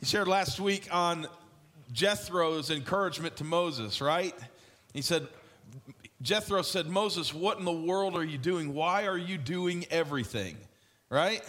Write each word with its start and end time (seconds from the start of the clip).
He 0.00 0.06
shared 0.06 0.28
last 0.28 0.60
week 0.60 0.86
on 0.92 1.26
Jethro's 1.92 2.70
encouragement 2.70 3.34
to 3.38 3.44
Moses, 3.44 4.00
right? 4.00 4.32
He 4.94 5.02
said, 5.02 5.26
Jethro 6.22 6.62
said, 6.62 6.86
Moses, 6.86 7.34
what 7.34 7.58
in 7.58 7.64
the 7.64 7.72
world 7.72 8.14
are 8.14 8.24
you 8.24 8.38
doing? 8.38 8.74
Why 8.74 9.08
are 9.08 9.18
you 9.18 9.36
doing 9.36 9.86
everything? 9.90 10.56
Right? 11.10 11.42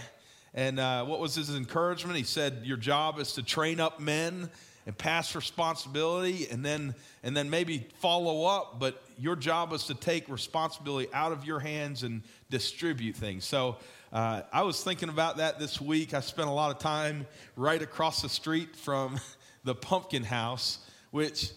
And 0.56 0.80
uh, 0.80 1.06
what 1.06 1.20
was 1.20 1.36
his 1.36 1.56
encouragement? 1.56 2.18
He 2.18 2.24
said, 2.24 2.62
Your 2.64 2.78
job 2.78 3.20
is 3.20 3.34
to 3.34 3.44
train 3.44 3.80
up 3.80 4.00
men 4.00 4.50
and 4.88 4.98
pass 4.98 5.36
responsibility 5.36 6.48
and 6.50 6.66
then 6.66 6.96
and 7.22 7.38
then 7.38 7.52
maybe 7.52 7.86
follow 8.00 8.46
up 8.46 8.80
but 8.80 9.04
your 9.20 9.36
job 9.36 9.72
is 9.74 9.84
to 9.84 9.94
take 9.94 10.28
responsibility 10.28 11.08
out 11.14 11.32
of 11.32 11.46
your 11.46 11.60
hands 11.60 12.02
and 12.02 12.24
distribute 12.50 13.16
things 13.16 13.46
so 13.46 13.78
uh, 14.12 14.42
i 14.52 14.62
was 14.62 14.84
thinking 14.84 15.10
about 15.10 15.38
that 15.38 15.60
this 15.60 15.80
week. 15.80 16.14
I 16.14 16.20
spent 16.20 16.48
a 16.48 16.52
lot 16.52 16.72
of 16.72 16.80
time 16.80 17.26
right 17.56 17.82
across 17.82 18.22
the 18.22 18.30
street 18.30 18.76
from 18.76 19.20
the 19.64 19.76
pumpkin 19.76 20.24
house 20.24 20.80
which 21.12 21.52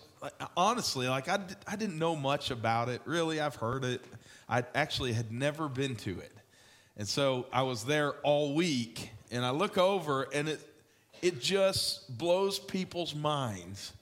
honestly 0.57 1.09
like 1.09 1.29
I, 1.29 1.39
I 1.67 1.77
didn't 1.77 1.99
know 1.99 2.17
much 2.17 2.51
about 2.51 2.89
it. 2.89 3.03
Really 3.05 3.41
i've 3.41 3.57
heard 3.57 3.85
it. 3.85 4.03
I 4.49 4.65
actually 4.75 5.13
had 5.13 5.33
never 5.33 5.69
been 5.69 5.97
to 5.97 6.19
it. 6.21 6.33
And 6.97 7.09
so 7.09 7.47
i 7.53 7.63
was 7.63 7.85
there 7.85 8.13
all 8.23 8.55
week 8.55 9.11
and 9.31 9.45
i 9.45 9.51
look 9.51 9.79
over 9.79 10.29
and 10.33 10.49
it 10.49 10.61
it 11.23 11.41
just 11.41 12.19
blows 12.19 12.59
people's 12.59 13.15
minds 13.15 13.93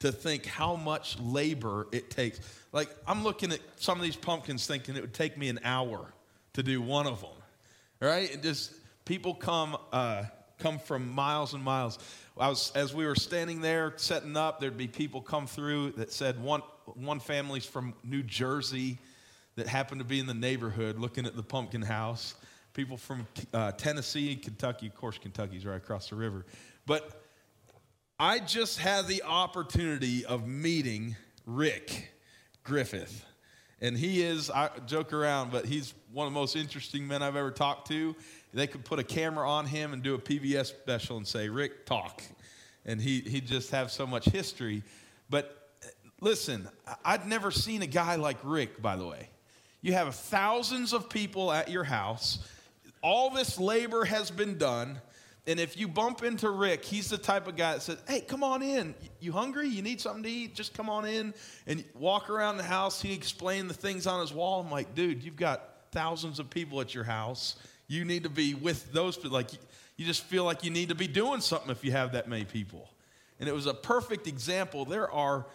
to 0.00 0.12
think 0.12 0.46
how 0.46 0.76
much 0.76 1.18
labor 1.18 1.88
it 1.92 2.08
takes. 2.10 2.40
Like, 2.72 2.88
I'm 3.06 3.24
looking 3.24 3.52
at 3.52 3.60
some 3.76 3.98
of 3.98 4.04
these 4.04 4.16
pumpkins 4.16 4.66
thinking 4.66 4.96
it 4.96 5.00
would 5.00 5.14
take 5.14 5.36
me 5.36 5.48
an 5.48 5.58
hour 5.64 6.12
to 6.54 6.62
do 6.62 6.80
one 6.80 7.06
of 7.06 7.20
them, 7.20 7.30
right? 8.00 8.32
It 8.32 8.42
just, 8.42 8.72
people 9.04 9.34
come, 9.34 9.76
uh, 9.92 10.24
come 10.58 10.78
from 10.78 11.10
miles 11.10 11.54
and 11.54 11.62
miles. 11.62 11.98
I 12.38 12.48
was, 12.48 12.72
as 12.74 12.94
we 12.94 13.04
were 13.04 13.16
standing 13.16 13.60
there 13.60 13.94
setting 13.96 14.36
up, 14.36 14.60
there'd 14.60 14.76
be 14.76 14.86
people 14.86 15.20
come 15.20 15.46
through 15.46 15.92
that 15.92 16.12
said 16.12 16.40
one, 16.40 16.62
one 16.84 17.20
family's 17.20 17.64
from 17.64 17.94
New 18.04 18.22
Jersey 18.22 18.98
that 19.56 19.66
happened 19.66 20.00
to 20.00 20.04
be 20.04 20.20
in 20.20 20.26
the 20.26 20.34
neighborhood 20.34 20.98
looking 20.98 21.26
at 21.26 21.34
the 21.34 21.42
pumpkin 21.42 21.82
house. 21.82 22.34
People 22.74 22.96
from 22.96 23.26
uh, 23.52 23.72
Tennessee, 23.72 24.30
and 24.32 24.40
Kentucky, 24.40 24.86
of 24.86 24.94
course, 24.94 25.18
Kentucky's 25.18 25.66
right 25.66 25.76
across 25.76 26.10
the 26.10 26.14
river. 26.14 26.46
But 26.86 27.22
I 28.20 28.38
just 28.38 28.78
had 28.78 29.08
the 29.08 29.24
opportunity 29.24 30.24
of 30.24 30.46
meeting 30.46 31.16
Ric 31.44 32.12
Griffith. 32.62 33.24
And 33.80 33.96
he 33.96 34.22
is, 34.22 34.50
I 34.50 34.70
joke 34.86 35.12
around, 35.12 35.52
but 35.52 35.64
he's 35.64 35.94
one 36.12 36.26
of 36.26 36.32
the 36.32 36.38
most 36.38 36.56
interesting 36.56 37.06
men 37.06 37.22
I've 37.22 37.36
ever 37.36 37.50
talked 37.50 37.88
to. 37.88 38.16
They 38.52 38.66
could 38.66 38.84
put 38.84 38.98
a 38.98 39.04
camera 39.04 39.48
on 39.48 39.66
him 39.66 39.92
and 39.92 40.02
do 40.02 40.14
a 40.14 40.18
PBS 40.18 40.66
special 40.66 41.16
and 41.16 41.26
say, 41.26 41.48
Ric, 41.48 41.86
talk. 41.86 42.22
And 42.84 43.00
he, 43.00 43.20
he'd 43.20 43.46
just 43.46 43.70
have 43.70 43.92
so 43.92 44.06
much 44.06 44.24
history. 44.24 44.82
But 45.30 45.70
uh, 45.84 45.88
listen, 46.20 46.68
I'd 47.04 47.26
never 47.26 47.50
seen 47.50 47.82
a 47.82 47.86
guy 47.86 48.16
like 48.16 48.38
Ric, 48.42 48.82
by 48.82 48.96
the 48.96 49.06
way. 49.06 49.28
You 49.80 49.92
have 49.92 50.14
thousands 50.14 50.92
of 50.92 51.08
people 51.08 51.52
at 51.52 51.70
your 51.70 51.84
house, 51.84 52.40
all 53.00 53.30
this 53.30 53.60
labor 53.60 54.04
has 54.04 54.30
been 54.30 54.58
done. 54.58 55.00
And 55.48 55.58
if 55.58 55.78
you 55.78 55.88
bump 55.88 56.22
into 56.22 56.50
Ric, 56.50 56.84
he's 56.84 57.08
the 57.08 57.16
type 57.16 57.48
of 57.48 57.56
guy 57.56 57.72
that 57.72 57.80
says, 57.80 57.96
Hey, 58.06 58.20
come 58.20 58.44
on 58.44 58.60
in. 58.60 58.94
You 59.18 59.32
hungry? 59.32 59.66
You 59.66 59.80
need 59.80 59.98
something 59.98 60.22
to 60.22 60.28
eat? 60.28 60.54
Just 60.54 60.74
come 60.74 60.90
on 60.90 61.06
in 61.06 61.32
and 61.66 61.82
walk 61.94 62.28
around 62.28 62.58
the 62.58 62.62
house. 62.62 63.00
He 63.00 63.14
explained 63.14 63.70
the 63.70 63.74
things 63.74 64.06
on 64.06 64.20
his 64.20 64.30
wall. 64.30 64.60
I'm 64.60 64.70
like, 64.70 64.94
dude, 64.94 65.22
you've 65.24 65.36
got 65.36 65.62
thousands 65.90 66.38
of 66.38 66.50
people 66.50 66.82
at 66.82 66.94
your 66.94 67.04
house. 67.04 67.56
You 67.86 68.04
need 68.04 68.24
to 68.24 68.28
be 68.28 68.52
with 68.52 68.92
those 68.92 69.16
people. 69.16 69.30
Like, 69.30 69.50
you 69.96 70.04
just 70.04 70.22
feel 70.24 70.44
like 70.44 70.64
you 70.64 70.70
need 70.70 70.90
to 70.90 70.94
be 70.94 71.08
doing 71.08 71.40
something 71.40 71.70
if 71.70 71.82
you 71.82 71.92
have 71.92 72.12
that 72.12 72.28
many 72.28 72.44
people. 72.44 72.86
And 73.40 73.48
it 73.48 73.52
was 73.52 73.64
a 73.64 73.72
perfect 73.72 74.26
example. 74.26 74.84
There 74.84 75.10
are 75.10 75.46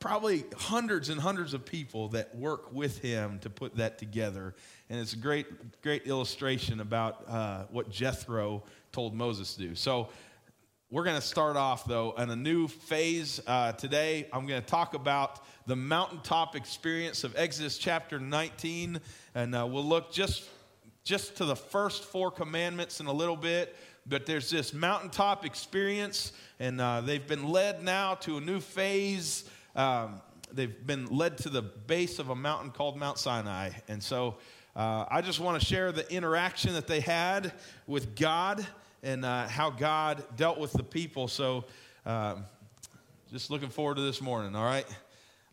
probably 0.00 0.44
hundreds 0.56 1.08
and 1.08 1.20
hundreds 1.20 1.54
of 1.54 1.64
people 1.64 2.08
that 2.08 2.34
work 2.34 2.72
with 2.72 2.98
him 2.98 3.38
to 3.40 3.50
put 3.50 3.76
that 3.76 3.98
together. 3.98 4.54
And 4.88 4.98
it's 4.98 5.12
a 5.12 5.18
great, 5.18 5.82
great 5.82 6.06
illustration 6.06 6.80
about 6.80 7.24
uh, 7.28 7.64
what 7.70 7.90
Jethro 7.90 8.64
told 8.92 9.14
Moses 9.14 9.54
to 9.54 9.60
do. 9.60 9.74
So 9.74 10.08
we're 10.90 11.04
going 11.04 11.20
to 11.20 11.26
start 11.26 11.56
off, 11.56 11.84
though, 11.84 12.14
in 12.18 12.30
a 12.30 12.36
new 12.36 12.66
phase 12.66 13.40
uh, 13.46 13.72
today. 13.72 14.28
I'm 14.32 14.46
going 14.46 14.60
to 14.60 14.66
talk 14.66 14.94
about 14.94 15.40
the 15.66 15.76
mountaintop 15.76 16.56
experience 16.56 17.22
of 17.22 17.36
Exodus 17.36 17.78
chapter 17.78 18.18
19, 18.18 19.00
and 19.36 19.54
uh, 19.54 19.68
we'll 19.70 19.84
look 19.84 20.12
just, 20.12 20.48
just 21.04 21.36
to 21.36 21.44
the 21.44 21.54
first 21.54 22.02
four 22.04 22.32
commandments 22.32 22.98
in 22.98 23.06
a 23.06 23.12
little 23.12 23.36
bit. 23.36 23.76
But 24.04 24.26
there's 24.26 24.50
this 24.50 24.74
mountaintop 24.74 25.46
experience, 25.46 26.32
and 26.58 26.80
uh, 26.80 27.02
they've 27.02 27.26
been 27.26 27.48
led 27.48 27.84
now 27.84 28.14
to 28.16 28.38
a 28.38 28.40
new 28.40 28.58
phase. 28.58 29.44
Um, 29.76 30.20
they've 30.52 30.84
been 30.84 31.06
led 31.06 31.38
to 31.38 31.50
the 31.50 31.62
base 31.62 32.18
of 32.18 32.30
a 32.30 32.34
mountain 32.34 32.70
called 32.70 32.96
Mount 32.96 33.18
Sinai. 33.18 33.70
And 33.86 34.02
so 34.02 34.38
uh, 34.80 35.04
I 35.10 35.20
just 35.20 35.40
want 35.40 35.60
to 35.60 35.66
share 35.66 35.92
the 35.92 36.10
interaction 36.10 36.72
that 36.72 36.86
they 36.86 37.00
had 37.00 37.52
with 37.86 38.16
God 38.16 38.66
and 39.02 39.26
uh, 39.26 39.46
how 39.46 39.68
God 39.68 40.24
dealt 40.38 40.56
with 40.56 40.72
the 40.72 40.82
people. 40.82 41.28
So, 41.28 41.66
um, 42.06 42.46
just 43.30 43.50
looking 43.50 43.68
forward 43.68 43.96
to 43.96 44.00
this 44.00 44.22
morning, 44.22 44.56
all 44.56 44.64
right? 44.64 44.86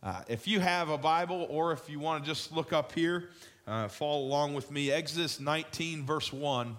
Uh, 0.02 0.22
if 0.30 0.48
you 0.48 0.62
have 0.62 0.88
a 0.88 0.98
Bible 0.98 1.46
or 1.50 1.74
if 1.74 1.90
you 1.90 2.00
want 2.00 2.24
to 2.24 2.30
just 2.30 2.54
look 2.54 2.72
up 2.72 2.94
here, 2.94 3.28
uh, 3.68 3.90
follow 3.90 4.22
along 4.22 4.54
with 4.54 4.72
me. 4.72 4.94
Exodus 4.94 5.42
19, 5.42 6.06
verse 6.06 6.32
1 6.32 6.70
it 6.70 6.76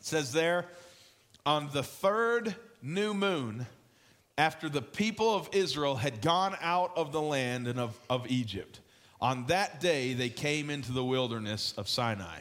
says 0.00 0.32
there, 0.32 0.66
On 1.46 1.70
the 1.72 1.82
third 1.82 2.54
new 2.82 3.14
moon, 3.14 3.66
after 4.36 4.68
the 4.68 4.82
people 4.82 5.34
of 5.34 5.48
Israel 5.52 5.96
had 5.96 6.20
gone 6.20 6.58
out 6.60 6.92
of 6.94 7.10
the 7.10 7.22
land 7.22 7.68
and 7.68 7.80
of, 7.80 7.98
of 8.10 8.30
Egypt, 8.30 8.80
on 9.20 9.46
that 9.46 9.80
day 9.80 10.12
they 10.14 10.28
came 10.28 10.70
into 10.70 10.92
the 10.92 11.04
wilderness 11.04 11.74
of 11.76 11.88
Sinai. 11.88 12.40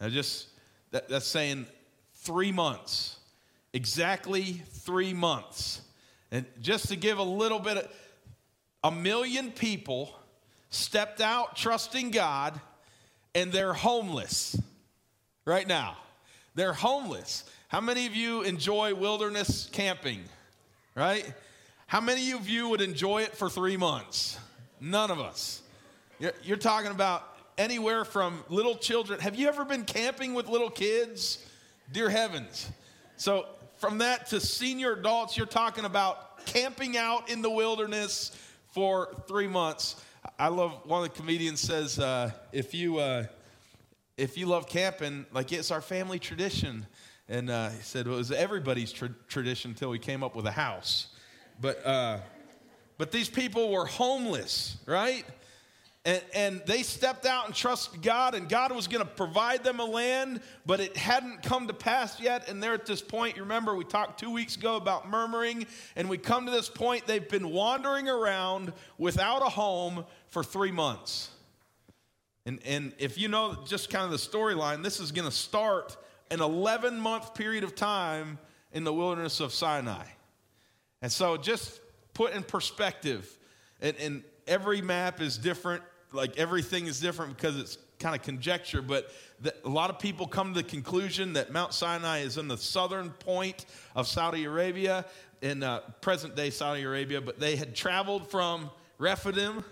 Now, 0.00 0.08
just 0.08 0.48
that, 0.90 1.08
that's 1.08 1.26
saying 1.26 1.66
three 2.14 2.52
months. 2.52 3.18
Exactly 3.72 4.62
three 4.70 5.12
months. 5.12 5.82
And 6.30 6.46
just 6.60 6.88
to 6.88 6.96
give 6.96 7.18
a 7.18 7.24
little 7.24 7.58
bit 7.58 7.76
of, 7.78 7.88
a 8.82 8.90
million 8.90 9.50
people 9.50 10.14
stepped 10.70 11.20
out 11.20 11.56
trusting 11.56 12.10
God 12.10 12.60
and 13.34 13.52
they're 13.52 13.72
homeless 13.72 14.60
right 15.44 15.66
now. 15.66 15.96
They're 16.54 16.72
homeless. 16.72 17.44
How 17.68 17.80
many 17.80 18.06
of 18.06 18.14
you 18.14 18.42
enjoy 18.42 18.94
wilderness 18.94 19.68
camping? 19.72 20.20
Right? 20.94 21.32
How 21.86 22.00
many 22.00 22.32
of 22.32 22.48
you 22.48 22.68
would 22.68 22.80
enjoy 22.80 23.22
it 23.22 23.36
for 23.36 23.48
three 23.48 23.76
months? 23.76 24.38
None 24.80 25.10
of 25.10 25.20
us. 25.20 25.62
You're, 26.18 26.32
you're 26.42 26.56
talking 26.56 26.90
about 26.90 27.28
anywhere 27.58 28.04
from 28.04 28.44
little 28.48 28.76
children. 28.76 29.20
Have 29.20 29.34
you 29.34 29.48
ever 29.48 29.64
been 29.64 29.84
camping 29.84 30.34
with 30.34 30.48
little 30.48 30.70
kids? 30.70 31.44
Dear 31.92 32.08
heavens. 32.08 32.70
So, 33.16 33.46
from 33.78 33.98
that 33.98 34.26
to 34.28 34.40
senior 34.40 34.92
adults, 34.92 35.36
you're 35.36 35.46
talking 35.46 35.84
about 35.84 36.46
camping 36.46 36.96
out 36.96 37.28
in 37.30 37.42
the 37.42 37.50
wilderness 37.50 38.30
for 38.72 39.14
three 39.26 39.48
months. 39.48 40.02
I 40.38 40.48
love 40.48 40.80
one 40.84 41.04
of 41.04 41.12
the 41.12 41.20
comedians 41.20 41.60
says, 41.60 41.98
uh, 41.98 42.30
if 42.52 42.72
you 42.74 42.98
uh, 42.98 43.26
if 44.16 44.38
you 44.38 44.46
love 44.46 44.68
camping, 44.68 45.26
like 45.32 45.52
it's 45.52 45.70
our 45.70 45.80
family 45.80 46.18
tradition. 46.18 46.86
And 47.28 47.50
uh, 47.50 47.70
he 47.70 47.82
said 47.82 48.06
it 48.06 48.10
was 48.10 48.30
everybody's 48.30 48.92
tra- 48.92 49.14
tradition 49.28 49.72
until 49.72 49.90
we 49.90 49.98
came 49.98 50.22
up 50.22 50.36
with 50.36 50.46
a 50.46 50.52
house. 50.52 51.08
But 51.60 51.84
uh, 51.84 52.18
but 52.98 53.10
these 53.10 53.28
people 53.28 53.70
were 53.72 53.86
homeless, 53.86 54.76
right? 54.86 55.24
And, 56.06 56.22
and 56.34 56.62
they 56.66 56.82
stepped 56.82 57.24
out 57.24 57.46
and 57.46 57.54
trusted 57.54 58.02
God, 58.02 58.34
and 58.34 58.46
God 58.46 58.72
was 58.72 58.88
going 58.88 59.02
to 59.02 59.10
provide 59.10 59.64
them 59.64 59.80
a 59.80 59.84
land, 59.84 60.42
but 60.66 60.78
it 60.78 60.96
hadn't 60.98 61.42
come 61.42 61.66
to 61.68 61.72
pass 61.72 62.20
yet. 62.20 62.48
And 62.48 62.62
they're 62.62 62.74
at 62.74 62.84
this 62.84 63.00
point, 63.00 63.36
you 63.36 63.42
remember, 63.42 63.74
we 63.74 63.84
talked 63.84 64.20
two 64.20 64.30
weeks 64.30 64.56
ago 64.56 64.76
about 64.76 65.08
murmuring, 65.08 65.66
and 65.96 66.10
we 66.10 66.18
come 66.18 66.44
to 66.44 66.52
this 66.52 66.68
point, 66.68 67.06
they've 67.06 67.26
been 67.26 67.50
wandering 67.50 68.08
around 68.10 68.74
without 68.98 69.40
a 69.40 69.48
home 69.48 70.04
for 70.28 70.44
three 70.44 70.72
months. 70.72 71.30
And, 72.44 72.60
and 72.66 72.92
if 72.98 73.16
you 73.16 73.28
know 73.28 73.56
just 73.66 73.88
kind 73.88 74.04
of 74.04 74.10
the 74.10 74.18
storyline, 74.18 74.82
this 74.82 75.00
is 75.00 75.10
going 75.10 75.26
to 75.26 75.34
start 75.34 75.96
an 76.30 76.42
11 76.42 77.00
month 77.00 77.34
period 77.34 77.64
of 77.64 77.74
time 77.74 78.38
in 78.72 78.84
the 78.84 78.92
wilderness 78.92 79.40
of 79.40 79.54
Sinai. 79.54 80.04
And 81.00 81.10
so, 81.10 81.38
just 81.38 81.80
put 82.12 82.34
in 82.34 82.42
perspective, 82.42 83.38
and, 83.80 83.96
and 83.96 84.22
every 84.46 84.82
map 84.82 85.22
is 85.22 85.38
different 85.38 85.82
like 86.14 86.38
everything 86.38 86.86
is 86.86 87.00
different 87.00 87.36
because 87.36 87.58
it's 87.58 87.78
kind 87.98 88.14
of 88.14 88.22
conjecture, 88.22 88.82
but 88.82 89.10
the, 89.40 89.54
a 89.64 89.68
lot 89.68 89.90
of 89.90 89.98
people 89.98 90.26
come 90.26 90.54
to 90.54 90.62
the 90.62 90.68
conclusion 90.68 91.34
that 91.34 91.52
Mount 91.52 91.74
Sinai 91.74 92.20
is 92.20 92.38
in 92.38 92.48
the 92.48 92.56
southern 92.56 93.10
point 93.10 93.66
of 93.94 94.06
Saudi 94.06 94.44
Arabia, 94.44 95.04
in 95.42 95.62
uh, 95.62 95.80
present 96.00 96.34
day 96.34 96.50
Saudi 96.50 96.82
Arabia, 96.82 97.20
but 97.20 97.38
they 97.38 97.56
had 97.56 97.74
traveled 97.74 98.30
from 98.30 98.70
Rephidim 98.98 99.64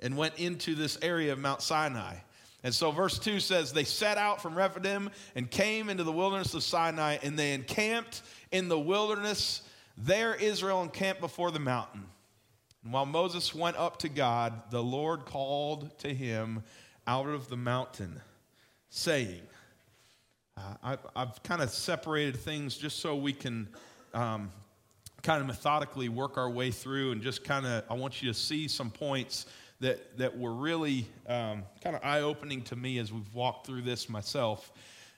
and 0.00 0.16
went 0.16 0.38
into 0.38 0.74
this 0.74 0.98
area 1.00 1.32
of 1.32 1.38
Mount 1.38 1.62
Sinai. 1.62 2.16
And 2.62 2.74
so, 2.74 2.90
verse 2.90 3.18
2 3.18 3.40
says, 3.40 3.72
They 3.72 3.84
set 3.84 4.18
out 4.18 4.42
from 4.42 4.54
Rephidim 4.54 5.10
and 5.34 5.50
came 5.50 5.88
into 5.88 6.02
the 6.02 6.12
wilderness 6.12 6.52
of 6.54 6.62
Sinai, 6.62 7.18
and 7.22 7.38
they 7.38 7.52
encamped 7.54 8.22
in 8.50 8.68
the 8.68 8.78
wilderness 8.78 9.62
There 9.96 10.34
Israel 10.34 10.82
encamped 10.82 11.20
before 11.20 11.50
the 11.50 11.60
mountain. 11.60 12.04
And 12.86 12.92
while 12.92 13.04
Moses 13.04 13.52
went 13.52 13.76
up 13.78 13.98
to 13.98 14.08
God, 14.08 14.70
the 14.70 14.80
Lord 14.80 15.24
called 15.24 15.98
to 15.98 16.14
him 16.14 16.62
out 17.04 17.28
of 17.28 17.48
the 17.48 17.56
mountain, 17.56 18.20
saying, 18.90 19.40
uh, 20.56 20.74
I've, 20.84 21.00
I've 21.16 21.42
kind 21.42 21.62
of 21.62 21.70
separated 21.70 22.36
things 22.36 22.76
just 22.78 23.00
so 23.00 23.16
we 23.16 23.32
can 23.32 23.66
um, 24.14 24.52
kind 25.24 25.40
of 25.40 25.48
methodically 25.48 26.08
work 26.08 26.38
our 26.38 26.48
way 26.48 26.70
through 26.70 27.10
and 27.10 27.22
just 27.22 27.42
kind 27.42 27.66
of, 27.66 27.82
I 27.90 27.94
want 27.94 28.22
you 28.22 28.32
to 28.32 28.38
see 28.38 28.68
some 28.68 28.92
points 28.92 29.46
that, 29.80 30.16
that 30.18 30.38
were 30.38 30.54
really 30.54 31.08
um, 31.26 31.64
kind 31.82 31.96
of 31.96 32.04
eye 32.04 32.20
opening 32.20 32.62
to 32.62 32.76
me 32.76 32.98
as 32.98 33.12
we've 33.12 33.34
walked 33.34 33.66
through 33.66 33.82
this 33.82 34.08
myself. 34.08 34.70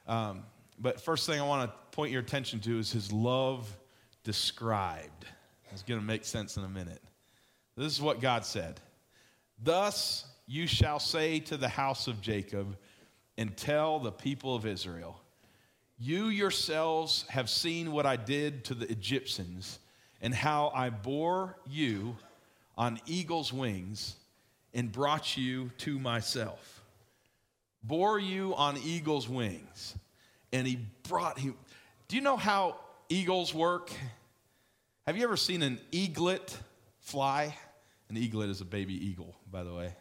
Um, 0.06 0.44
but 0.80 1.02
first 1.02 1.26
thing 1.26 1.38
I 1.38 1.46
want 1.46 1.70
to 1.70 1.76
point 1.94 2.12
your 2.12 2.22
attention 2.22 2.60
to 2.60 2.78
is 2.78 2.90
his 2.90 3.12
love 3.12 3.68
described. 4.24 5.26
It's 5.70 5.82
going 5.82 6.00
to 6.00 6.06
make 6.06 6.24
sense 6.24 6.56
in 6.56 6.64
a 6.64 6.68
minute. 6.70 7.02
This 7.78 7.92
is 7.92 8.02
what 8.02 8.20
God 8.20 8.44
said 8.44 8.80
Thus 9.62 10.24
you 10.48 10.66
shall 10.66 10.98
say 10.98 11.38
to 11.40 11.56
the 11.56 11.68
house 11.68 12.08
of 12.08 12.20
Jacob 12.20 12.76
and 13.36 13.56
tell 13.56 14.00
the 14.00 14.10
people 14.10 14.56
of 14.56 14.66
Israel, 14.66 15.20
You 15.96 16.26
yourselves 16.26 17.24
have 17.28 17.48
seen 17.48 17.92
what 17.92 18.04
I 18.04 18.16
did 18.16 18.64
to 18.64 18.74
the 18.74 18.90
Egyptians 18.90 19.78
and 20.20 20.34
how 20.34 20.72
I 20.74 20.90
bore 20.90 21.56
you 21.70 22.16
on 22.76 22.98
eagle's 23.06 23.52
wings 23.52 24.16
and 24.74 24.90
brought 24.90 25.36
you 25.36 25.70
to 25.78 26.00
myself. 26.00 26.82
Bore 27.84 28.18
you 28.18 28.56
on 28.56 28.76
eagle's 28.78 29.28
wings. 29.28 29.94
And 30.52 30.66
he 30.66 30.80
brought 31.08 31.38
him. 31.38 31.54
Do 32.08 32.16
you 32.16 32.22
know 32.22 32.36
how 32.36 32.76
eagles 33.08 33.54
work? 33.54 33.92
Have 35.06 35.16
you 35.16 35.22
ever 35.22 35.36
seen 35.36 35.62
an 35.62 35.78
eaglet 35.92 36.56
fly? 37.00 37.54
An 38.10 38.16
eaglet 38.16 38.48
is 38.48 38.60
a 38.60 38.64
baby 38.64 38.94
eagle, 38.94 39.36
by 39.50 39.64
the 39.64 39.74
way. 39.74 39.94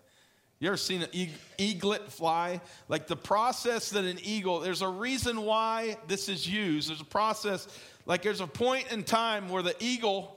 You 0.59 0.69
ever 0.69 0.77
seen 0.77 1.03
an 1.03 1.29
eaglet 1.57 2.11
fly? 2.11 2.61
Like 2.87 3.05
the 3.05 3.15
process 3.15 3.91
that 3.91 4.05
an 4.05 4.17
eagle, 4.23 4.59
there's 4.59 4.81
a 4.81 4.87
reason 4.87 5.41
why 5.41 5.97
this 6.07 6.29
is 6.29 6.47
used. 6.47 6.89
There's 6.89 7.01
a 7.01 7.05
process, 7.05 7.67
like 8.05 8.23
there's 8.23 8.41
a 8.41 8.47
point 8.47 8.91
in 8.91 9.03
time 9.03 9.49
where 9.49 9.61
the 9.61 9.75
eagle, 9.79 10.35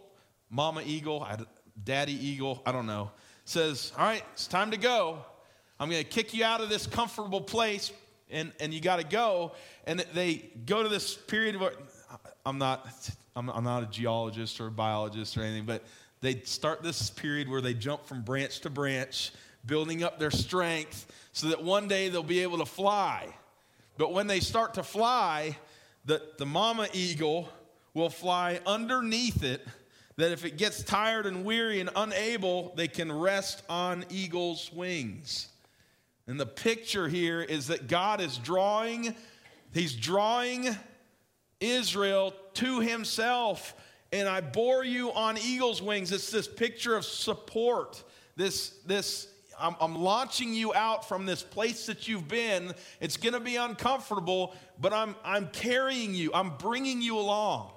mama 0.50 0.82
eagle, 0.84 1.26
daddy 1.84 2.12
eagle, 2.12 2.62
I 2.66 2.72
don't 2.72 2.86
know, 2.86 3.10
says, 3.46 3.92
All 3.96 4.04
right, 4.04 4.22
it's 4.34 4.46
time 4.46 4.72
to 4.72 4.76
go. 4.76 5.24
I'm 5.78 5.88
going 5.88 6.02
to 6.02 6.08
kick 6.08 6.34
you 6.34 6.44
out 6.44 6.60
of 6.60 6.68
this 6.68 6.86
comfortable 6.86 7.40
place 7.40 7.90
and, 8.30 8.52
and 8.60 8.74
you 8.74 8.80
got 8.82 8.96
to 8.96 9.06
go. 9.06 9.52
And 9.86 10.00
they 10.12 10.50
go 10.66 10.82
to 10.82 10.88
this 10.90 11.14
period 11.14 11.56
where 11.56 11.72
I'm 12.44 12.58
not, 12.58 12.86
I'm, 13.34 13.48
I'm 13.48 13.64
not 13.64 13.82
a 13.84 13.86
geologist 13.86 14.60
or 14.60 14.66
a 14.66 14.70
biologist 14.70 15.38
or 15.38 15.42
anything, 15.42 15.64
but 15.64 15.82
they 16.20 16.40
start 16.42 16.82
this 16.82 17.10
period 17.10 17.48
where 17.48 17.60
they 17.60 17.74
jump 17.74 18.06
from 18.06 18.22
branch 18.22 18.60
to 18.60 18.70
branch, 18.70 19.32
building 19.64 20.02
up 20.02 20.18
their 20.18 20.30
strength 20.30 21.10
so 21.32 21.48
that 21.48 21.62
one 21.62 21.88
day 21.88 22.08
they'll 22.08 22.22
be 22.22 22.40
able 22.40 22.58
to 22.58 22.66
fly. 22.66 23.28
But 23.96 24.12
when 24.12 24.26
they 24.26 24.40
start 24.40 24.74
to 24.74 24.82
fly, 24.82 25.56
the, 26.04 26.22
the 26.38 26.46
mama 26.46 26.88
eagle 26.92 27.48
will 27.94 28.10
fly 28.10 28.60
underneath 28.66 29.42
it 29.42 29.66
that 30.16 30.32
if 30.32 30.44
it 30.44 30.58
gets 30.58 30.82
tired 30.82 31.26
and 31.26 31.44
weary 31.44 31.80
and 31.80 31.90
unable, 31.96 32.74
they 32.76 32.88
can 32.88 33.10
rest 33.10 33.62
on 33.68 34.04
eagle's 34.10 34.70
wings. 34.72 35.48
And 36.26 36.38
the 36.38 36.46
picture 36.46 37.08
here 37.08 37.40
is 37.40 37.68
that 37.68 37.88
God 37.88 38.20
is 38.20 38.36
drawing, 38.38 39.14
He's 39.72 39.94
drawing 39.94 40.68
Israel 41.58 42.34
to 42.54 42.80
Himself. 42.80 43.74
And 44.12 44.28
I 44.28 44.40
bore 44.40 44.84
you 44.84 45.12
on 45.12 45.38
eagle's 45.38 45.80
wings. 45.80 46.10
It's 46.12 46.30
this 46.30 46.48
picture 46.48 46.96
of 46.96 47.04
support. 47.04 48.02
This, 48.36 48.70
this, 48.86 49.28
I'm, 49.58 49.76
I'm 49.80 49.94
launching 49.96 50.52
you 50.52 50.74
out 50.74 51.08
from 51.08 51.26
this 51.26 51.42
place 51.42 51.86
that 51.86 52.08
you've 52.08 52.26
been. 52.26 52.74
It's 53.00 53.16
going 53.16 53.34
to 53.34 53.40
be 53.40 53.56
uncomfortable, 53.56 54.54
but 54.80 54.92
I'm, 54.92 55.14
I'm 55.24 55.48
carrying 55.48 56.14
you. 56.14 56.30
I'm 56.34 56.56
bringing 56.56 57.00
you 57.00 57.18
along. 57.18 57.72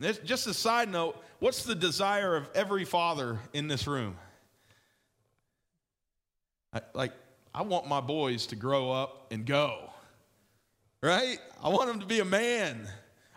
This, 0.00 0.18
just 0.18 0.48
a 0.48 0.54
side 0.54 0.90
note 0.90 1.16
what's 1.38 1.64
the 1.64 1.76
desire 1.76 2.34
of 2.34 2.48
every 2.54 2.84
father 2.84 3.38
in 3.52 3.68
this 3.68 3.86
room? 3.86 4.16
I, 6.72 6.80
like, 6.94 7.12
I 7.54 7.62
want 7.62 7.86
my 7.86 8.00
boys 8.00 8.46
to 8.46 8.56
grow 8.56 8.90
up 8.90 9.26
and 9.30 9.44
go, 9.44 9.90
right? 11.02 11.38
I 11.62 11.68
want 11.68 11.88
them 11.88 12.00
to 12.00 12.06
be 12.06 12.20
a 12.20 12.24
man. 12.24 12.88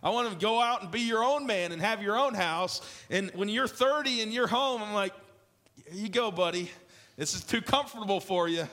I 0.03 0.09
want 0.09 0.31
to 0.31 0.37
go 0.37 0.61
out 0.61 0.83
and 0.83 0.91
be 0.91 1.01
your 1.01 1.23
own 1.23 1.45
man 1.45 1.71
and 1.71 1.81
have 1.81 2.01
your 2.01 2.17
own 2.17 2.33
house. 2.33 2.81
And 3.09 3.31
when 3.31 3.49
you're 3.49 3.67
30 3.67 4.21
and 4.21 4.33
you're 4.33 4.47
home, 4.47 4.83
I'm 4.83 4.93
like, 4.93 5.13
you 5.91 6.09
go, 6.09 6.31
buddy. 6.31 6.71
This 7.17 7.33
is 7.33 7.43
too 7.43 7.61
comfortable 7.61 8.19
for 8.19 8.47
you. 8.47 8.67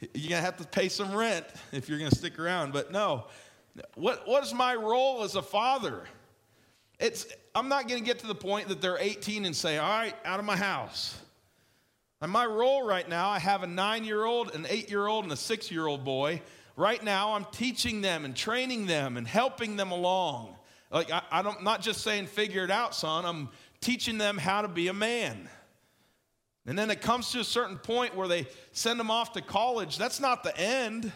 You're 0.00 0.30
going 0.30 0.40
to 0.40 0.44
have 0.44 0.56
to 0.56 0.66
pay 0.66 0.88
some 0.88 1.14
rent 1.14 1.46
if 1.72 1.88
you're 1.88 1.98
going 1.98 2.10
to 2.10 2.16
stick 2.16 2.38
around. 2.38 2.72
But 2.72 2.90
no, 2.90 3.26
what, 3.94 4.26
what 4.26 4.42
is 4.42 4.52
my 4.52 4.74
role 4.74 5.22
as 5.22 5.36
a 5.36 5.42
father? 5.42 6.02
It's, 6.98 7.26
I'm 7.54 7.68
not 7.68 7.88
going 7.88 8.00
to 8.00 8.06
get 8.06 8.18
to 8.20 8.26
the 8.26 8.34
point 8.34 8.68
that 8.68 8.80
they're 8.80 8.98
18 8.98 9.44
and 9.44 9.54
say, 9.54 9.78
all 9.78 9.88
right, 9.88 10.14
out 10.24 10.40
of 10.40 10.46
my 10.46 10.56
house. 10.56 11.16
And 12.20 12.30
my 12.30 12.46
role 12.46 12.86
right 12.86 13.08
now, 13.08 13.28
I 13.28 13.40
have 13.40 13.62
a 13.62 13.66
nine 13.66 14.04
year 14.04 14.24
old, 14.24 14.54
an 14.54 14.66
eight 14.70 14.88
year 14.88 15.06
old, 15.06 15.24
and 15.24 15.32
a 15.32 15.36
six 15.36 15.70
year 15.70 15.86
old 15.86 16.04
boy. 16.04 16.40
Right 16.76 17.02
now, 17.02 17.34
I'm 17.34 17.44
teaching 17.52 18.00
them 18.00 18.24
and 18.24 18.34
training 18.34 18.86
them 18.86 19.16
and 19.16 19.26
helping 19.26 19.76
them 19.76 19.90
along. 19.90 20.54
Like, 20.92 21.10
I, 21.10 21.22
I'm 21.32 21.64
not 21.64 21.80
just 21.80 22.02
saying, 22.02 22.26
figure 22.26 22.64
it 22.64 22.70
out, 22.70 22.94
son. 22.94 23.24
I'm 23.24 23.48
teaching 23.80 24.18
them 24.18 24.36
how 24.36 24.62
to 24.62 24.68
be 24.68 24.88
a 24.88 24.92
man. 24.92 25.48
And 26.66 26.78
then 26.78 26.90
it 26.90 27.00
comes 27.00 27.32
to 27.32 27.40
a 27.40 27.44
certain 27.44 27.78
point 27.78 28.14
where 28.14 28.28
they 28.28 28.46
send 28.72 29.00
them 29.00 29.10
off 29.10 29.32
to 29.32 29.42
college. 29.42 29.98
That's 29.98 30.20
not 30.20 30.44
the 30.44 30.56
end. 30.56 31.10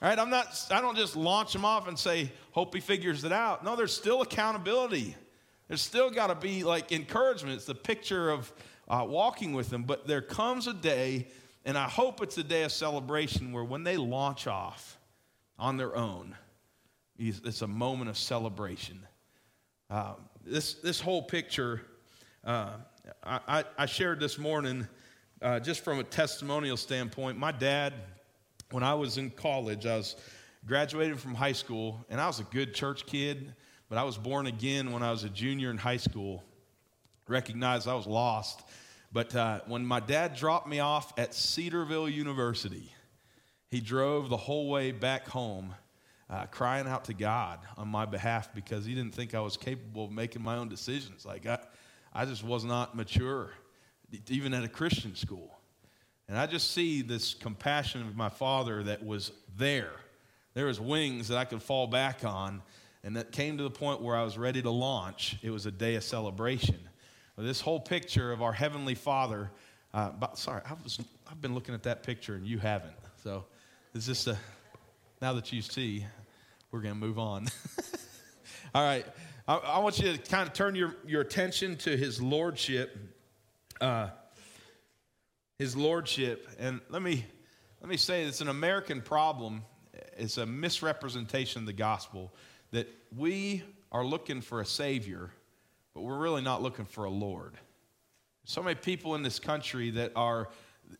Right? 0.00 0.18
I'm 0.18 0.30
not, 0.30 0.46
I 0.70 0.80
don't 0.80 0.96
just 0.96 1.14
launch 1.14 1.52
them 1.52 1.64
off 1.64 1.88
and 1.88 1.98
say, 1.98 2.32
hope 2.52 2.74
he 2.74 2.80
figures 2.80 3.24
it 3.24 3.32
out. 3.32 3.64
No, 3.64 3.76
there's 3.76 3.94
still 3.94 4.22
accountability. 4.22 5.14
There's 5.68 5.82
still 5.82 6.10
got 6.10 6.28
to 6.28 6.34
be 6.34 6.64
like 6.64 6.90
encouragement. 6.90 7.56
It's 7.56 7.66
the 7.66 7.74
picture 7.74 8.30
of 8.30 8.50
uh, 8.88 9.04
walking 9.06 9.52
with 9.52 9.68
them. 9.68 9.82
But 9.82 10.06
there 10.06 10.22
comes 10.22 10.66
a 10.68 10.72
day, 10.72 11.28
and 11.66 11.76
I 11.76 11.88
hope 11.88 12.22
it's 12.22 12.38
a 12.38 12.44
day 12.44 12.62
of 12.62 12.72
celebration 12.72 13.52
where 13.52 13.64
when 13.64 13.84
they 13.84 13.98
launch 13.98 14.46
off 14.46 14.96
on 15.58 15.76
their 15.76 15.94
own, 15.94 16.34
it's 17.28 17.62
a 17.62 17.66
moment 17.66 18.10
of 18.10 18.16
celebration. 18.16 18.98
Uh, 19.88 20.14
this, 20.44 20.74
this 20.74 21.00
whole 21.00 21.22
picture, 21.22 21.82
uh, 22.44 22.70
I, 23.22 23.64
I, 23.76 23.86
shared 23.86 24.20
this 24.20 24.38
morning 24.38 24.88
uh, 25.42 25.60
just 25.60 25.84
from 25.84 25.98
a 25.98 26.04
testimonial 26.04 26.76
standpoint. 26.76 27.38
My 27.38 27.52
dad, 27.52 27.92
when 28.70 28.82
I 28.82 28.94
was 28.94 29.18
in 29.18 29.30
college, 29.30 29.86
I 29.86 29.96
was 29.96 30.16
graduating 30.66 31.16
from 31.16 31.34
high 31.34 31.52
school, 31.52 32.04
and 32.08 32.20
I 32.20 32.26
was 32.26 32.40
a 32.40 32.44
good 32.44 32.74
church 32.74 33.06
kid, 33.06 33.54
but 33.88 33.98
I 33.98 34.04
was 34.04 34.16
born 34.16 34.46
again 34.46 34.90
when 34.90 35.02
I 35.02 35.10
was 35.10 35.24
a 35.24 35.28
junior 35.28 35.70
in 35.70 35.76
high 35.76 35.98
school. 35.98 36.42
Recognized 37.28 37.86
I 37.86 37.94
was 37.94 38.06
lost 38.06 38.62
but 39.12 39.34
uh, 39.34 39.60
when 39.66 39.84
my 39.84 40.00
dad 40.00 40.36
dropped 40.36 40.68
me 40.68 40.78
off 40.78 41.12
at 41.18 41.34
Cedarville 41.34 42.08
University, 42.08 42.92
he 43.68 43.80
drove 43.80 44.28
the 44.28 44.36
whole 44.36 44.68
way 44.70 44.92
back 44.92 45.26
home 45.26 45.74
uh, 46.30 46.46
crying 46.46 46.86
out 46.86 47.04
to 47.06 47.14
God 47.14 47.58
on 47.76 47.88
my 47.88 48.06
behalf 48.06 48.54
because 48.54 48.86
he 48.86 48.94
didn't 48.94 49.14
think 49.14 49.34
I 49.34 49.40
was 49.40 49.56
capable 49.56 50.04
of 50.04 50.12
making 50.12 50.42
my 50.42 50.56
own 50.56 50.68
decisions. 50.68 51.26
Like, 51.26 51.46
I, 51.46 51.58
I 52.14 52.24
just 52.24 52.44
was 52.44 52.64
not 52.64 52.96
mature, 52.96 53.50
even 54.28 54.54
at 54.54 54.64
a 54.64 54.68
Christian 54.68 55.16
school. 55.16 55.58
And 56.28 56.38
I 56.38 56.46
just 56.46 56.70
see 56.70 57.02
this 57.02 57.34
compassion 57.34 58.02
of 58.02 58.16
my 58.16 58.28
father 58.28 58.84
that 58.84 59.04
was 59.04 59.32
there. 59.56 59.92
There 60.54 60.66
was 60.66 60.80
wings 60.80 61.28
that 61.28 61.38
I 61.38 61.44
could 61.44 61.62
fall 61.62 61.88
back 61.88 62.24
on, 62.24 62.62
and 63.02 63.16
that 63.16 63.32
came 63.32 63.56
to 63.58 63.64
the 63.64 63.70
point 63.70 64.00
where 64.00 64.16
I 64.16 64.22
was 64.22 64.38
ready 64.38 64.62
to 64.62 64.70
launch. 64.70 65.36
It 65.42 65.50
was 65.50 65.66
a 65.66 65.72
day 65.72 65.96
of 65.96 66.04
celebration 66.04 66.78
this 67.40 67.60
whole 67.60 67.80
picture 67.80 68.32
of 68.32 68.42
our 68.42 68.52
Heavenly 68.52 68.94
Father. 68.94 69.50
Uh, 69.92 70.10
but, 70.10 70.38
sorry, 70.38 70.62
I 70.64 70.74
was, 70.82 71.00
I've 71.30 71.40
been 71.40 71.54
looking 71.54 71.74
at 71.74 71.82
that 71.84 72.02
picture 72.02 72.34
and 72.34 72.46
you 72.46 72.58
haven't. 72.58 72.94
So 73.22 73.44
it's 73.94 74.06
just 74.06 74.26
a, 74.26 74.36
now 75.20 75.32
that 75.34 75.52
you 75.52 75.62
see, 75.62 76.06
we're 76.70 76.80
going 76.80 76.94
to 76.94 77.00
move 77.00 77.18
on. 77.18 77.46
All 78.74 78.84
right. 78.84 79.06
I, 79.48 79.56
I, 79.56 79.78
want 79.78 79.98
you 79.98 80.12
to 80.12 80.18
kind 80.18 80.46
of 80.46 80.54
turn 80.54 80.74
your, 80.74 80.94
your 81.06 81.20
attention 81.20 81.76
to 81.78 81.96
His 81.96 82.20
Lordship. 82.22 82.96
Uh, 83.80 84.08
his 85.58 85.76
Lordship. 85.76 86.48
And 86.58 86.80
let 86.88 87.02
me, 87.02 87.26
let 87.82 87.90
me 87.90 87.98
say 87.98 88.22
it's 88.22 88.40
an 88.40 88.48
American 88.48 89.02
problem. 89.02 89.62
It's 90.16 90.38
a 90.38 90.46
misrepresentation 90.46 91.60
of 91.60 91.66
the 91.66 91.74
gospel 91.74 92.32
that 92.70 92.88
we 93.14 93.62
are 93.92 94.02
looking 94.02 94.40
for 94.40 94.62
a 94.62 94.64
Savior 94.64 95.30
but 95.94 96.02
we're 96.02 96.18
really 96.18 96.42
not 96.42 96.62
looking 96.62 96.84
for 96.84 97.04
a 97.04 97.10
Lord. 97.10 97.54
So 98.44 98.62
many 98.62 98.74
people 98.74 99.14
in 99.14 99.22
this 99.22 99.38
country 99.38 99.90
that 99.90 100.12
are, 100.16 100.48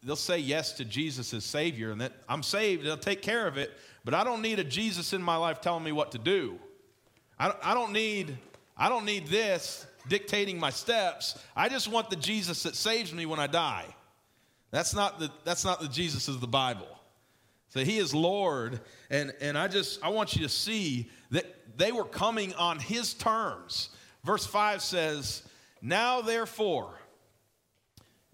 they'll 0.02 0.16
say 0.16 0.38
yes 0.38 0.72
to 0.74 0.84
Jesus 0.84 1.32
as 1.32 1.44
Savior 1.44 1.90
and 1.90 2.00
that 2.00 2.12
I'm 2.28 2.42
saved, 2.42 2.84
they'll 2.84 2.96
take 2.96 3.22
care 3.22 3.46
of 3.46 3.56
it, 3.56 3.72
but 4.04 4.14
I 4.14 4.24
don't 4.24 4.42
need 4.42 4.58
a 4.58 4.64
Jesus 4.64 5.12
in 5.12 5.22
my 5.22 5.36
life 5.36 5.60
telling 5.60 5.84
me 5.84 5.92
what 5.92 6.12
to 6.12 6.18
do. 6.18 6.58
I 7.38 7.48
don't, 7.48 7.58
I 7.62 7.74
don't 7.74 7.92
need, 7.92 8.36
I 8.76 8.88
don't 8.88 9.04
need 9.04 9.26
this 9.26 9.86
dictating 10.08 10.58
my 10.58 10.70
steps. 10.70 11.38
I 11.54 11.68
just 11.68 11.88
want 11.88 12.10
the 12.10 12.16
Jesus 12.16 12.62
that 12.62 12.74
saves 12.76 13.12
me 13.12 13.26
when 13.26 13.38
I 13.38 13.46
die. 13.46 13.86
That's 14.70 14.94
not 14.94 15.18
the, 15.18 15.30
that's 15.44 15.64
not 15.64 15.80
the 15.80 15.88
Jesus 15.88 16.28
of 16.28 16.40
the 16.40 16.46
Bible. 16.46 16.88
So 17.68 17.84
he 17.84 17.98
is 17.98 18.14
Lord. 18.14 18.80
And, 19.10 19.32
and 19.40 19.56
I 19.56 19.68
just, 19.68 20.02
I 20.04 20.08
want 20.08 20.34
you 20.34 20.42
to 20.42 20.48
see 20.48 21.10
that 21.30 21.78
they 21.78 21.92
were 21.92 22.04
coming 22.04 22.54
on 22.54 22.78
his 22.78 23.14
terms. 23.14 23.90
Verse 24.24 24.46
5 24.46 24.82
says, 24.82 25.42
Now 25.80 26.20
therefore, 26.20 26.92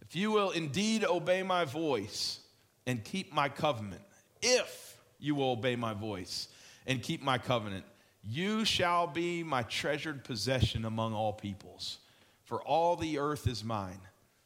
if 0.02 0.16
you 0.16 0.30
will 0.30 0.50
indeed 0.50 1.04
obey 1.04 1.42
my 1.42 1.64
voice 1.64 2.40
and 2.86 3.02
keep 3.02 3.32
my 3.32 3.48
covenant, 3.48 4.02
if 4.40 4.85
you 5.18 5.34
will 5.34 5.50
obey 5.50 5.76
my 5.76 5.94
voice 5.94 6.48
and 6.86 7.02
keep 7.02 7.22
my 7.22 7.38
covenant, 7.38 7.84
you 8.22 8.64
shall 8.64 9.06
be 9.06 9.42
my 9.42 9.62
treasured 9.62 10.24
possession 10.24 10.84
among 10.84 11.14
all 11.14 11.32
peoples, 11.32 11.98
for 12.44 12.60
all 12.62 12.96
the 12.96 13.18
earth 13.18 13.46
is 13.46 13.62
mine. 13.62 14.00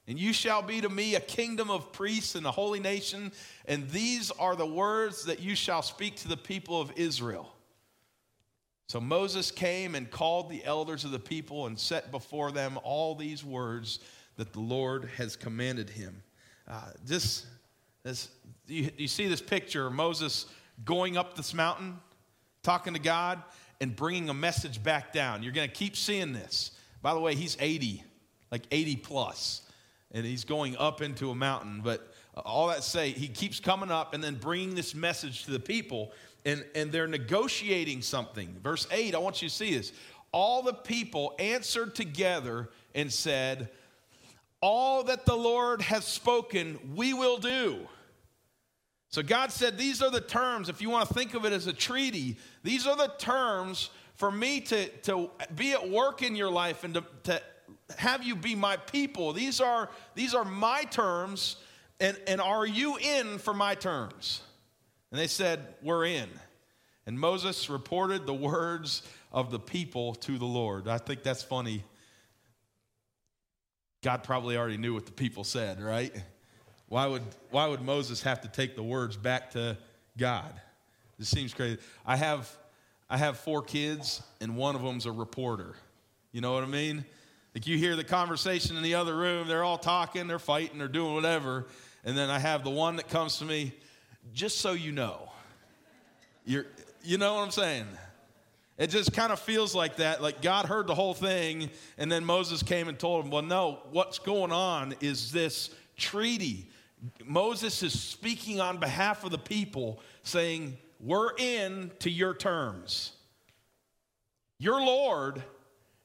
And 0.06 0.18
you 0.18 0.32
shall 0.32 0.60
be 0.60 0.80
to 0.80 0.88
me 0.88 1.14
a 1.14 1.20
kingdom 1.20 1.70
of 1.70 1.92
priests 1.92 2.34
and 2.34 2.44
a 2.44 2.50
holy 2.50 2.80
nation. 2.80 3.30
And 3.66 3.88
these 3.90 4.32
are 4.32 4.56
the 4.56 4.66
words 4.66 5.24
that 5.26 5.40
you 5.40 5.54
shall 5.54 5.82
speak 5.82 6.16
to 6.16 6.28
the 6.28 6.36
people 6.36 6.80
of 6.80 6.90
Israel. 6.96 7.52
So 8.88 9.00
Moses 9.00 9.52
came 9.52 9.94
and 9.94 10.10
called 10.10 10.50
the 10.50 10.64
elders 10.64 11.04
of 11.04 11.12
the 11.12 11.20
people 11.20 11.66
and 11.66 11.78
set 11.78 12.10
before 12.10 12.50
them 12.50 12.76
all 12.82 13.14
these 13.14 13.44
words 13.44 14.00
that 14.36 14.52
the 14.52 14.58
Lord 14.58 15.08
has 15.16 15.36
commanded 15.36 15.88
him. 15.88 16.24
Uh, 16.66 16.90
this, 17.04 17.46
this 18.02 18.30
you, 18.66 18.90
you 18.96 19.06
see 19.06 19.28
this 19.28 19.40
picture 19.40 19.90
Moses 19.90 20.46
going 20.84 21.16
up 21.16 21.36
this 21.36 21.54
mountain, 21.54 21.98
talking 22.62 22.94
to 22.94 23.00
God 23.00 23.42
and 23.80 23.94
bringing 23.94 24.28
a 24.28 24.34
message 24.34 24.82
back 24.82 25.12
down. 25.12 25.42
You're 25.42 25.52
going 25.52 25.68
to 25.68 25.74
keep 25.74 25.96
seeing 25.96 26.32
this. 26.32 26.72
By 27.02 27.14
the 27.14 27.20
way, 27.20 27.34
he's 27.34 27.56
80, 27.58 28.04
like 28.50 28.64
80 28.70 28.96
plus, 28.96 29.62
and 30.12 30.24
he's 30.24 30.44
going 30.44 30.76
up 30.76 31.00
into 31.00 31.30
a 31.30 31.34
mountain. 31.34 31.80
But 31.82 32.12
all 32.36 32.68
that 32.68 32.84
say, 32.84 33.10
he 33.10 33.28
keeps 33.28 33.58
coming 33.58 33.90
up 33.90 34.12
and 34.14 34.22
then 34.22 34.34
bringing 34.34 34.74
this 34.74 34.94
message 34.94 35.44
to 35.46 35.50
the 35.50 35.60
people, 35.60 36.12
and, 36.44 36.64
and 36.74 36.92
they're 36.92 37.06
negotiating 37.06 38.02
something. 38.02 38.56
Verse 38.62 38.86
8, 38.90 39.14
I 39.14 39.18
want 39.18 39.40
you 39.40 39.48
to 39.48 39.54
see 39.54 39.74
this. 39.74 39.92
All 40.32 40.62
the 40.62 40.74
people 40.74 41.34
answered 41.38 41.94
together 41.94 42.68
and 42.94 43.12
said, 43.12 43.70
All 44.60 45.02
that 45.04 45.26
the 45.26 45.36
Lord 45.36 45.82
has 45.82 46.04
spoken, 46.04 46.78
we 46.94 47.14
will 47.14 47.38
do. 47.38 47.88
So 49.10 49.22
God 49.24 49.50
said, 49.50 49.76
These 49.76 50.02
are 50.02 50.10
the 50.10 50.20
terms, 50.20 50.68
if 50.68 50.80
you 50.80 50.88
want 50.88 51.08
to 51.08 51.14
think 51.14 51.34
of 51.34 51.44
it 51.44 51.52
as 51.52 51.66
a 51.66 51.72
treaty, 51.72 52.38
these 52.62 52.86
are 52.86 52.96
the 52.96 53.12
terms 53.18 53.90
for 54.14 54.30
me 54.30 54.60
to, 54.60 54.88
to 54.88 55.30
be 55.54 55.72
at 55.72 55.88
work 55.88 56.22
in 56.22 56.36
your 56.36 56.50
life 56.50 56.84
and 56.84 56.94
to, 56.94 57.04
to 57.24 57.42
have 57.98 58.22
you 58.22 58.36
be 58.36 58.54
my 58.54 58.76
people. 58.76 59.32
These 59.32 59.60
are, 59.60 59.90
these 60.14 60.34
are 60.34 60.44
my 60.44 60.84
terms, 60.84 61.56
and, 61.98 62.16
and 62.26 62.40
are 62.40 62.66
you 62.66 62.96
in 62.98 63.38
for 63.38 63.52
my 63.52 63.74
terms? 63.74 64.42
And 65.10 65.20
they 65.20 65.26
said, 65.26 65.74
We're 65.82 66.04
in. 66.04 66.28
And 67.06 67.18
Moses 67.18 67.68
reported 67.68 68.26
the 68.26 68.34
words 68.34 69.02
of 69.32 69.50
the 69.50 69.58
people 69.58 70.14
to 70.16 70.38
the 70.38 70.44
Lord. 70.44 70.86
I 70.86 70.98
think 70.98 71.24
that's 71.24 71.42
funny. 71.42 71.82
God 74.02 74.22
probably 74.22 74.56
already 74.56 74.76
knew 74.76 74.94
what 74.94 75.06
the 75.06 75.12
people 75.12 75.42
said, 75.42 75.82
right? 75.82 76.14
Why 76.90 77.06
would, 77.06 77.22
why 77.52 77.68
would 77.68 77.82
Moses 77.82 78.20
have 78.22 78.40
to 78.40 78.48
take 78.48 78.74
the 78.74 78.82
words 78.82 79.16
back 79.16 79.52
to 79.52 79.78
God? 80.18 80.52
This 81.20 81.28
seems 81.28 81.54
crazy. 81.54 81.78
I 82.04 82.16
have, 82.16 82.50
I 83.08 83.16
have 83.16 83.38
four 83.38 83.62
kids, 83.62 84.20
and 84.40 84.56
one 84.56 84.74
of 84.74 84.82
them's 84.82 85.06
a 85.06 85.12
reporter. 85.12 85.76
You 86.32 86.40
know 86.40 86.52
what 86.52 86.64
I 86.64 86.66
mean? 86.66 87.04
Like 87.54 87.68
you 87.68 87.78
hear 87.78 87.94
the 87.94 88.02
conversation 88.02 88.76
in 88.76 88.82
the 88.82 88.96
other 88.96 89.16
room, 89.16 89.46
they're 89.46 89.62
all 89.62 89.78
talking, 89.78 90.26
they're 90.26 90.40
fighting, 90.40 90.78
they're 90.78 90.88
doing 90.88 91.14
whatever. 91.14 91.68
And 92.04 92.18
then 92.18 92.28
I 92.28 92.40
have 92.40 92.64
the 92.64 92.70
one 92.70 92.96
that 92.96 93.08
comes 93.08 93.38
to 93.38 93.44
me, 93.44 93.72
just 94.34 94.58
so 94.58 94.72
you 94.72 94.90
know. 94.90 95.30
You're, 96.44 96.66
you 97.04 97.18
know 97.18 97.34
what 97.34 97.42
I'm 97.42 97.50
saying? 97.52 97.86
It 98.78 98.88
just 98.88 99.12
kind 99.12 99.30
of 99.32 99.38
feels 99.38 99.76
like 99.76 99.96
that. 99.96 100.22
Like 100.22 100.42
God 100.42 100.66
heard 100.66 100.88
the 100.88 100.96
whole 100.96 101.14
thing, 101.14 101.70
and 101.98 102.10
then 102.10 102.24
Moses 102.24 102.64
came 102.64 102.88
and 102.88 102.98
told 102.98 103.24
him, 103.24 103.30
Well, 103.30 103.42
no, 103.42 103.78
what's 103.92 104.18
going 104.18 104.50
on 104.50 104.96
is 105.00 105.30
this 105.30 105.70
treaty 105.96 106.66
Moses 107.24 107.82
is 107.82 107.98
speaking 107.98 108.60
on 108.60 108.78
behalf 108.78 109.24
of 109.24 109.30
the 109.30 109.38
people, 109.38 110.00
saying, 110.22 110.76
We're 110.98 111.34
in 111.36 111.90
to 112.00 112.10
your 112.10 112.34
terms. 112.34 113.12
You're 114.58 114.80
Lord, 114.80 115.42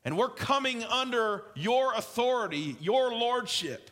and 0.05 0.17
we're 0.17 0.29
coming 0.29 0.83
under 0.83 1.43
your 1.55 1.93
authority, 1.93 2.77
your 2.79 3.11
lordship. 3.11 3.91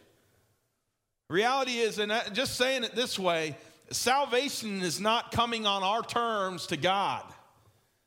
Reality 1.29 1.79
is, 1.79 1.99
and 1.99 2.13
just 2.33 2.55
saying 2.55 2.83
it 2.83 2.95
this 2.95 3.17
way, 3.17 3.57
salvation 3.91 4.81
is 4.81 5.01
not 5.01 5.31
coming 5.31 5.65
on 5.65 5.83
our 5.83 6.03
terms 6.03 6.67
to 6.67 6.77
God. 6.77 7.23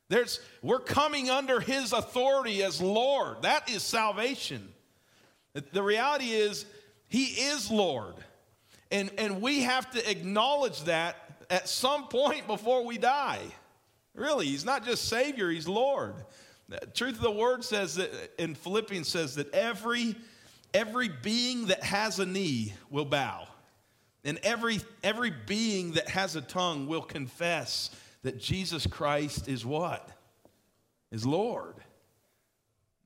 There's, 0.08 0.40
we're 0.62 0.78
coming 0.78 1.28
under 1.28 1.58
his 1.60 1.92
authority 1.92 2.62
as 2.62 2.80
Lord. 2.80 3.42
That 3.42 3.68
is 3.68 3.82
salvation. 3.82 4.68
The 5.72 5.82
reality 5.82 6.30
is, 6.30 6.64
he 7.08 7.24
is 7.24 7.70
Lord. 7.70 8.14
And, 8.90 9.10
and 9.18 9.40
we 9.42 9.62
have 9.62 9.90
to 9.92 10.10
acknowledge 10.10 10.84
that 10.84 11.44
at 11.50 11.68
some 11.68 12.08
point 12.08 12.46
before 12.46 12.84
we 12.84 12.98
die. 12.98 13.42
Really, 14.14 14.46
he's 14.46 14.64
not 14.64 14.84
just 14.84 15.08
Savior, 15.08 15.50
he's 15.50 15.68
Lord. 15.68 16.14
The 16.68 16.78
truth 16.94 17.16
of 17.16 17.22
the 17.22 17.30
word 17.30 17.64
says 17.64 17.96
that 17.96 18.10
in 18.38 18.54
Philippians 18.54 19.06
says 19.06 19.36
that 19.36 19.52
every 19.54 20.16
every 20.74 21.08
being 21.08 21.66
that 21.66 21.82
has 21.82 22.18
a 22.18 22.26
knee 22.26 22.74
will 22.90 23.04
bow. 23.04 23.46
And 24.24 24.38
every 24.42 24.80
every 25.04 25.32
being 25.46 25.92
that 25.92 26.08
has 26.08 26.34
a 26.34 26.40
tongue 26.40 26.86
will 26.86 27.02
confess 27.02 27.90
that 28.22 28.38
Jesus 28.38 28.86
Christ 28.86 29.48
is 29.48 29.64
what? 29.64 30.10
Is 31.12 31.24
Lord. 31.24 31.76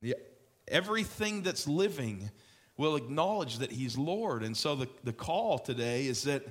Yeah, 0.00 0.14
everything 0.66 1.42
that's 1.42 1.68
living 1.68 2.30
will 2.80 2.96
acknowledge 2.96 3.58
that 3.58 3.70
He's 3.70 3.98
Lord. 3.98 4.42
And 4.42 4.56
so 4.56 4.74
the, 4.74 4.88
the 5.04 5.12
call 5.12 5.58
today 5.58 6.06
is 6.06 6.22
that 6.22 6.42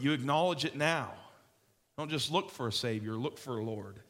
you 0.00 0.12
acknowledge 0.12 0.64
it 0.64 0.74
now. 0.74 1.12
Don't 1.98 2.10
just 2.10 2.32
look 2.32 2.50
for 2.50 2.66
a 2.66 2.72
Savior, 2.72 3.12
look 3.12 3.36
for 3.36 3.58
a 3.58 3.62
Lord. 3.62 4.00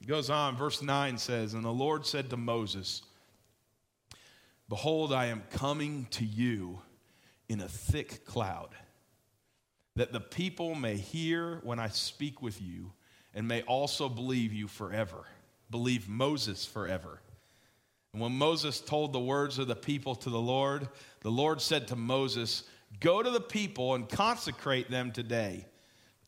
It 0.00 0.08
goes 0.08 0.30
on, 0.30 0.56
verse 0.56 0.80
9 0.80 1.18
says, 1.18 1.52
And 1.52 1.62
the 1.62 1.70
Lord 1.70 2.06
said 2.06 2.30
to 2.30 2.38
Moses, 2.38 3.02
Behold, 4.68 5.12
I 5.12 5.26
am 5.26 5.42
coming 5.50 6.06
to 6.12 6.24
you 6.24 6.80
in 7.50 7.60
a 7.60 7.68
thick 7.68 8.24
cloud, 8.24 8.70
that 9.94 10.10
the 10.10 10.20
people 10.20 10.74
may 10.74 10.96
hear 10.96 11.60
when 11.64 11.78
I 11.78 11.88
speak 11.88 12.40
with 12.40 12.62
you, 12.62 12.92
and 13.34 13.46
may 13.46 13.60
also 13.62 14.08
believe 14.08 14.54
you 14.54 14.68
forever. 14.68 15.26
Believe 15.70 16.08
Moses 16.08 16.64
forever. 16.64 17.20
And 18.12 18.20
when 18.20 18.32
Moses 18.32 18.80
told 18.80 19.12
the 19.12 19.20
words 19.20 19.58
of 19.58 19.68
the 19.68 19.76
people 19.76 20.14
to 20.16 20.30
the 20.30 20.40
Lord, 20.40 20.88
the 21.20 21.30
Lord 21.30 21.60
said 21.60 21.88
to 21.88 21.96
Moses, 21.96 22.64
Go 23.00 23.22
to 23.22 23.30
the 23.30 23.40
people 23.40 23.94
and 23.94 24.06
consecrate 24.08 24.90
them 24.90 25.12
today. 25.12 25.66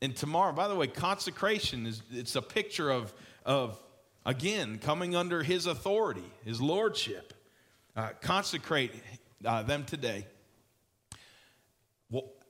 And 0.01 0.17
tomorrow, 0.17 0.53
by 0.53 0.69
the 0.69 0.75
way, 0.75 0.87
consecration 0.87 1.87
is 1.87 2.03
it's 2.11 2.37
a 2.37 2.43
picture 2.43 2.91
of, 2.91 3.13
of 3.45 3.79
again, 4.25 4.79
coming 4.79 5.15
under 5.15 5.43
his 5.43 5.67
authority, 5.67 6.25
his 6.45 6.61
lordship. 6.61 7.35
Uh, 7.97 8.09
consecrate 8.21 8.93
uh, 9.45 9.63
them 9.63 9.85
today. 9.85 10.27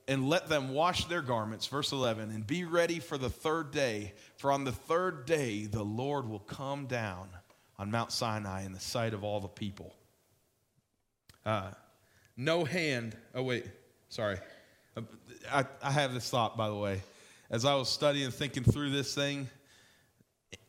And 0.07 0.29
let 0.29 0.49
them 0.49 0.69
wash 0.69 1.05
their 1.05 1.21
garments, 1.21 1.67
verse 1.67 1.91
11, 1.91 2.29
and 2.29 2.45
be 2.45 2.63
ready 2.63 2.99
for 2.99 3.17
the 3.17 3.29
third 3.29 3.71
day. 3.71 4.13
For 4.37 4.51
on 4.51 4.63
the 4.63 4.71
third 4.71 5.25
day, 5.25 5.65
the 5.65 5.83
Lord 5.83 6.27
will 6.27 6.39
come 6.39 6.85
down 6.85 7.27
on 7.77 7.91
Mount 7.91 8.11
Sinai 8.11 8.63
in 8.63 8.73
the 8.73 8.79
sight 8.79 9.13
of 9.13 9.23
all 9.23 9.39
the 9.39 9.47
people. 9.47 9.95
Uh, 11.45 11.71
no 12.37 12.63
hand, 12.63 13.15
oh, 13.33 13.43
wait, 13.43 13.65
sorry. 14.09 14.37
I, 15.51 15.65
I 15.81 15.91
have 15.91 16.13
this 16.13 16.29
thought, 16.29 16.57
by 16.57 16.69
the 16.69 16.75
way. 16.75 17.01
As 17.49 17.65
I 17.65 17.75
was 17.75 17.89
studying, 17.89 18.31
thinking 18.31 18.63
through 18.63 18.89
this 18.89 19.13
thing, 19.13 19.49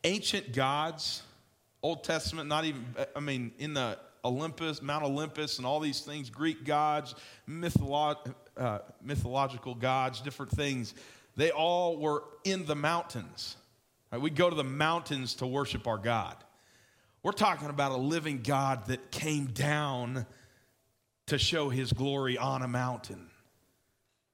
ancient 0.05 0.53
gods, 0.53 1.23
Old 1.83 2.05
Testament, 2.05 2.49
not 2.49 2.65
even, 2.65 2.85
I 3.15 3.21
mean, 3.21 3.53
in 3.59 3.75
the 3.75 3.99
Olympus, 4.25 4.83
Mount 4.83 5.05
Olympus, 5.05 5.59
and 5.59 5.67
all 5.67 5.81
these 5.81 6.01
things, 6.01 6.29
Greek 6.29 6.65
gods, 6.65 7.15
mytholo- 7.49 8.35
uh, 8.57 8.81
mythological 9.03 9.75
gods, 9.75 10.21
different 10.21 10.53
things, 10.53 10.95
they 11.37 11.51
all 11.51 11.97
were 11.97 12.25
in 12.45 12.67
the 12.67 12.75
mountains. 12.75 13.57
Right? 14.11 14.21
We 14.21 14.31
go 14.31 14.51
to 14.51 14.57
the 14.57 14.65
mountains 14.65 15.35
to 15.37 15.47
worship 15.47 15.87
our 15.87 15.99
God. 15.99 16.37
We're 17.27 17.33
talking 17.33 17.71
about 17.71 17.91
a 17.91 17.97
living 17.97 18.43
God 18.45 18.87
that 18.87 19.11
came 19.11 19.47
down 19.47 20.27
to 21.27 21.39
show 21.39 21.69
his 21.71 21.93
glory 21.93 22.39
on 22.39 22.63
a 22.63 22.69
mountain. 22.69 23.27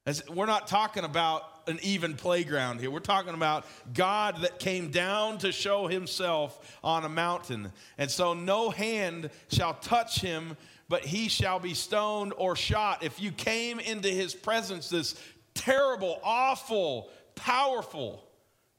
As, 0.04 0.22
we're 0.28 0.44
not 0.44 0.66
talking 0.66 1.02
about 1.02 1.42
an 1.68 1.78
even 1.80 2.16
playground 2.16 2.80
here. 2.80 2.90
We're 2.90 3.00
talking 3.00 3.32
about 3.32 3.64
God 3.94 4.42
that 4.42 4.58
came 4.58 4.90
down 4.90 5.38
to 5.38 5.52
show 5.52 5.86
himself 5.86 6.78
on 6.84 7.06
a 7.06 7.08
mountain. 7.08 7.72
And 7.96 8.10
so 8.10 8.34
no 8.34 8.68
hand 8.68 9.30
shall 9.48 9.72
touch 9.72 10.20
him, 10.20 10.58
but 10.90 11.02
he 11.02 11.30
shall 11.30 11.60
be 11.60 11.72
stoned 11.72 12.34
or 12.36 12.56
shot. 12.56 13.02
If 13.02 13.22
you 13.22 13.32
came 13.32 13.80
into 13.80 14.08
his 14.08 14.34
presence, 14.34 14.90
this 14.90 15.14
terrible, 15.54 16.20
awful, 16.22 17.08
powerful 17.36 18.22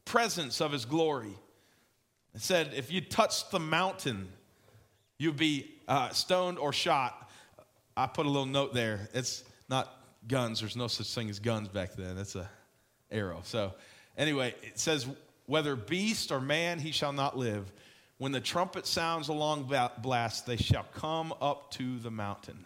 presence 0.05 0.61
of 0.61 0.71
his 0.71 0.85
glory, 0.85 1.35
it 2.33 2.41
said, 2.41 2.71
if 2.75 2.91
you 2.91 3.01
touched 3.01 3.51
the 3.51 3.59
mountain, 3.59 4.27
you'd 5.17 5.37
be 5.37 5.71
uh, 5.87 6.09
stoned 6.09 6.57
or 6.57 6.73
shot. 6.73 7.29
I 7.95 8.07
put 8.07 8.25
a 8.25 8.29
little 8.29 8.45
note 8.45 8.73
there. 8.73 9.07
It's 9.13 9.43
not 9.69 9.93
guns. 10.27 10.59
There's 10.59 10.75
no 10.75 10.87
such 10.87 11.13
thing 11.13 11.29
as 11.29 11.39
guns 11.39 11.67
back 11.67 11.93
then. 11.93 12.17
It's 12.17 12.35
a 12.35 12.49
arrow. 13.11 13.41
So, 13.43 13.73
anyway, 14.17 14.55
it 14.63 14.79
says, 14.79 15.07
whether 15.45 15.75
beast 15.75 16.31
or 16.31 16.41
man, 16.41 16.79
he 16.79 16.91
shall 16.91 17.13
not 17.13 17.37
live. 17.37 17.71
When 18.17 18.31
the 18.31 18.41
trumpet 18.41 18.87
sounds 18.87 19.27
a 19.27 19.33
long 19.33 19.71
blast, 20.01 20.45
they 20.45 20.55
shall 20.55 20.85
come 20.93 21.33
up 21.41 21.71
to 21.71 21.99
the 21.99 22.11
mountain. 22.11 22.65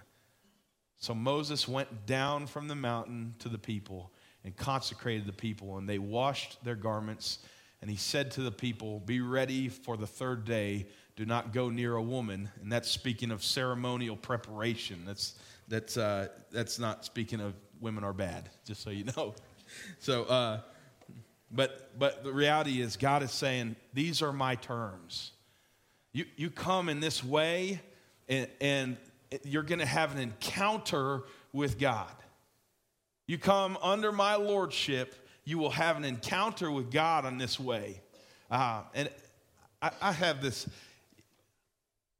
So 0.97 1.13
Moses 1.13 1.67
went 1.67 2.05
down 2.05 2.47
from 2.47 2.67
the 2.67 2.75
mountain 2.75 3.35
to 3.39 3.49
the 3.49 3.57
people 3.57 4.11
and 4.43 4.55
consecrated 4.55 5.25
the 5.25 5.33
people, 5.33 5.77
and 5.77 5.87
they 5.87 5.99
washed 5.99 6.63
their 6.63 6.75
garments. 6.75 7.39
And 7.81 7.89
he 7.89 7.97
said 7.97 8.31
to 8.31 8.41
the 8.41 8.51
people, 8.51 8.99
Be 8.99 9.21
ready 9.21 9.69
for 9.69 9.97
the 9.97 10.07
third 10.07 10.45
day. 10.45 10.87
Do 11.15 11.25
not 11.25 11.53
go 11.53 11.69
near 11.69 11.95
a 11.95 12.01
woman. 12.01 12.49
And 12.61 12.71
that's 12.71 12.89
speaking 12.89 13.31
of 13.31 13.43
ceremonial 13.43 14.15
preparation. 14.15 15.03
That's, 15.05 15.35
that's, 15.67 15.97
uh, 15.97 16.29
that's 16.51 16.79
not 16.79 17.05
speaking 17.05 17.39
of 17.39 17.53
women 17.79 18.03
are 18.03 18.13
bad, 18.13 18.49
just 18.65 18.81
so 18.81 18.89
you 18.89 19.05
know. 19.15 19.35
So, 19.99 20.23
uh, 20.23 20.61
but, 21.51 21.91
but 21.99 22.23
the 22.23 22.31
reality 22.31 22.79
is, 22.79 22.95
God 22.95 23.21
is 23.21 23.31
saying, 23.31 23.75
These 23.93 24.21
are 24.21 24.31
my 24.31 24.55
terms. 24.55 25.33
You, 26.13 26.23
you 26.37 26.49
come 26.49 26.87
in 26.87 27.01
this 27.01 27.21
way, 27.21 27.81
and, 28.29 28.47
and 28.61 28.97
you're 29.43 29.63
going 29.63 29.79
to 29.79 29.85
have 29.85 30.13
an 30.13 30.19
encounter 30.19 31.23
with 31.51 31.77
God. 31.77 32.13
You 33.27 33.37
come 33.37 33.77
under 33.81 34.11
my 34.11 34.35
lordship, 34.35 35.26
you 35.47 35.57
will 35.57 35.69
have 35.69 35.95
an 35.95 36.03
encounter 36.03 36.69
with 36.69 36.91
God 36.91 37.25
in 37.25 37.37
this 37.37 37.57
way. 37.57 38.01
Uh, 38.51 38.81
and 38.93 39.09
I, 39.81 39.91
I 40.01 40.11
have 40.11 40.41
this. 40.41 40.67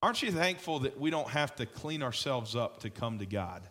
Aren't 0.02 0.24
you 0.24 0.32
thankful 0.32 0.80
that 0.80 0.98
we 0.98 1.10
don't 1.10 1.28
have 1.28 1.54
to 1.58 1.66
clean 1.66 2.04
ourselves 2.04 2.56
up 2.56 2.80
to 2.84 2.90
come 2.90 3.20
to 3.20 3.26
God? 3.26 3.64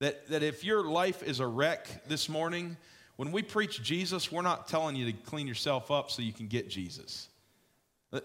That, 0.00 0.28
that 0.28 0.42
if 0.42 0.64
your 0.64 0.82
life 0.82 1.22
is 1.22 1.40
a 1.40 1.46
wreck 1.46 2.08
this 2.08 2.30
morning, 2.30 2.78
when 3.16 3.32
we 3.32 3.42
preach 3.42 3.82
Jesus, 3.82 4.32
we're 4.32 4.40
not 4.40 4.68
telling 4.68 4.96
you 4.96 5.04
to 5.04 5.12
clean 5.12 5.46
yourself 5.46 5.90
up 5.90 6.10
so 6.10 6.22
you 6.22 6.32
can 6.32 6.46
get 6.46 6.70
Jesus. 6.70 7.28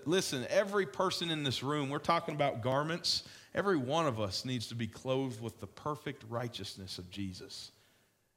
Listen, 0.06 0.46
every 0.50 0.86
person 0.86 1.30
in 1.30 1.44
this 1.44 1.62
room, 1.62 1.90
we're 1.90 2.00
talking 2.00 2.34
about 2.34 2.62
garments. 2.62 3.24
Every 3.54 3.76
one 3.76 4.08
of 4.08 4.22
us 4.22 4.46
needs 4.46 4.68
to 4.68 4.76
be 4.76 4.88
clothed 4.88 5.42
with 5.42 5.60
the 5.60 5.68
perfect 5.68 6.24
righteousness 6.30 6.98
of 6.98 7.12
Jesus. 7.12 7.72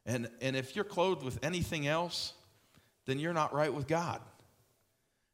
And, 0.07 0.31
and 0.41 0.57
if 0.57 0.75
you're 0.75 0.85
clothed 0.85 1.23
with 1.23 1.39
anything 1.43 1.87
else, 1.87 2.33
then 3.05 3.19
you're 3.19 3.35
not 3.35 3.53
right 3.53 3.73
with 3.73 3.87
God. 3.87 4.21